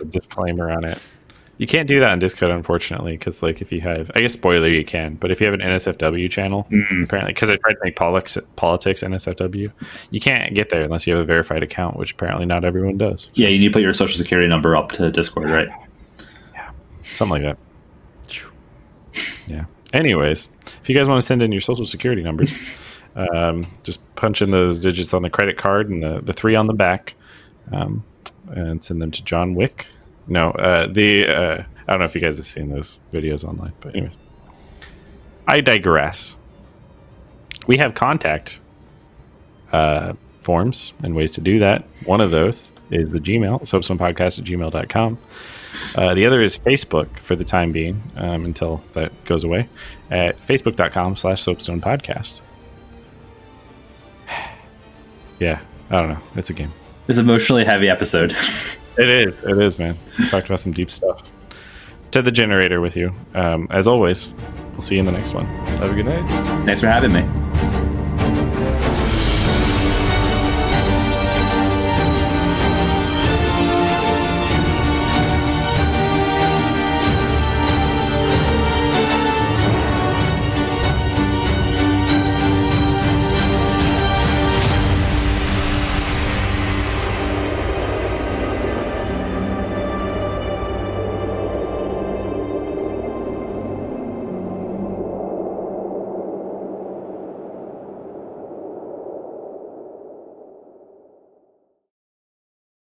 a 0.00 0.04
disclaimer 0.04 0.70
on 0.70 0.84
it. 0.84 0.98
You 1.60 1.66
can't 1.66 1.86
do 1.86 2.00
that 2.00 2.10
on 2.12 2.18
Discord, 2.20 2.50
unfortunately, 2.52 3.12
because 3.12 3.42
like 3.42 3.60
if 3.60 3.70
you 3.70 3.82
have, 3.82 4.10
I 4.14 4.20
guess 4.20 4.32
spoiler 4.32 4.68
you 4.68 4.82
can, 4.82 5.16
but 5.16 5.30
if 5.30 5.42
you 5.42 5.44
have 5.46 5.52
an 5.52 5.60
NSFW 5.60 6.30
channel, 6.30 6.66
Mm. 6.70 7.04
apparently, 7.04 7.34
because 7.34 7.50
I 7.50 7.56
tried 7.56 7.72
to 7.74 7.78
make 7.84 7.96
politics 7.96 8.38
politics 8.56 9.02
NSFW, 9.02 9.70
you 10.10 10.20
can't 10.20 10.54
get 10.54 10.70
there 10.70 10.80
unless 10.80 11.06
you 11.06 11.12
have 11.12 11.20
a 11.22 11.26
verified 11.26 11.62
account, 11.62 11.96
which 11.98 12.12
apparently 12.12 12.46
not 12.46 12.64
everyone 12.64 12.96
does. 12.96 13.28
Yeah, 13.34 13.48
you 13.48 13.58
need 13.58 13.68
to 13.68 13.72
put 13.74 13.82
your 13.82 13.92
social 13.92 14.16
security 14.16 14.48
number 14.48 14.74
up 14.74 14.90
to 14.92 15.10
Discord, 15.10 15.50
right? 15.50 15.68
Yeah, 16.54 16.70
something 17.00 17.42
like 17.42 17.56
that. 17.56 17.58
Yeah. 19.46 19.64
Anyways, 19.92 20.48
if 20.80 20.88
you 20.88 20.94
guys 20.94 21.08
want 21.08 21.20
to 21.20 21.26
send 21.26 21.42
in 21.42 21.52
your 21.52 21.60
social 21.60 21.84
security 21.84 22.22
numbers, 22.22 22.80
um, 23.16 23.66
just 23.82 24.02
punch 24.14 24.40
in 24.40 24.50
those 24.50 24.78
digits 24.78 25.12
on 25.12 25.20
the 25.20 25.28
credit 25.30 25.58
card 25.58 25.90
and 25.90 26.02
the, 26.02 26.20
the 26.22 26.32
three 26.32 26.54
on 26.54 26.68
the 26.68 26.72
back, 26.72 27.14
um, 27.72 28.02
and 28.48 28.82
send 28.82 29.02
them 29.02 29.10
to 29.10 29.22
John 29.24 29.54
Wick. 29.54 29.86
No, 30.26 30.50
uh, 30.52 30.86
the 30.86 31.26
uh, 31.26 31.62
I 31.88 31.92
don't 31.92 31.98
know 31.98 32.04
if 32.04 32.14
you 32.14 32.20
guys 32.20 32.36
have 32.36 32.46
seen 32.46 32.70
those 32.70 33.00
videos 33.12 33.44
online, 33.44 33.72
but 33.80 33.94
anyways, 33.94 34.16
I 35.46 35.60
digress. 35.60 36.36
We 37.66 37.78
have 37.78 37.94
contact 37.94 38.60
uh, 39.72 40.14
forms 40.42 40.92
and 41.02 41.14
ways 41.14 41.32
to 41.32 41.40
do 41.40 41.58
that. 41.58 41.84
One 42.06 42.20
of 42.20 42.30
those 42.30 42.72
is 42.90 43.10
the 43.10 43.18
Gmail, 43.18 43.60
soapstonepodcast 43.62 44.38
at 44.38 44.44
gmail.com. 44.44 45.18
Uh, 45.94 46.14
the 46.14 46.26
other 46.26 46.42
is 46.42 46.58
Facebook 46.58 47.18
for 47.18 47.36
the 47.36 47.44
time 47.44 47.72
being 47.72 48.02
um, 48.16 48.44
until 48.44 48.82
that 48.92 49.12
goes 49.24 49.44
away 49.44 49.68
at 50.10 50.40
facebook.com 50.40 51.16
slash 51.16 51.44
soapstone 51.44 51.80
podcast. 51.80 52.40
yeah, 55.38 55.60
I 55.90 56.00
don't 56.00 56.08
know. 56.08 56.20
It's 56.36 56.50
a 56.50 56.54
game. 56.54 56.72
This 57.10 57.18
emotionally 57.18 57.64
heavy 57.64 57.88
episode. 57.88 58.30
It 58.96 59.10
is. 59.10 59.34
It 59.42 59.58
is, 59.58 59.80
man. 59.80 59.98
We 60.16 60.28
talked 60.28 60.46
about 60.46 60.60
some 60.60 60.70
deep 60.70 60.92
stuff. 60.92 61.28
To 62.12 62.22
the 62.22 62.30
generator 62.30 62.80
with 62.80 62.94
you. 62.94 63.12
Um, 63.34 63.66
as 63.72 63.88
always, 63.88 64.32
we'll 64.70 64.80
see 64.80 64.94
you 64.94 65.00
in 65.00 65.06
the 65.06 65.10
next 65.10 65.34
one. 65.34 65.46
Have 65.46 65.90
a 65.90 65.94
good 65.94 66.06
night. 66.06 66.24
Thanks 66.64 66.80
for 66.80 66.86
having 66.86 67.12
me. 67.12 67.79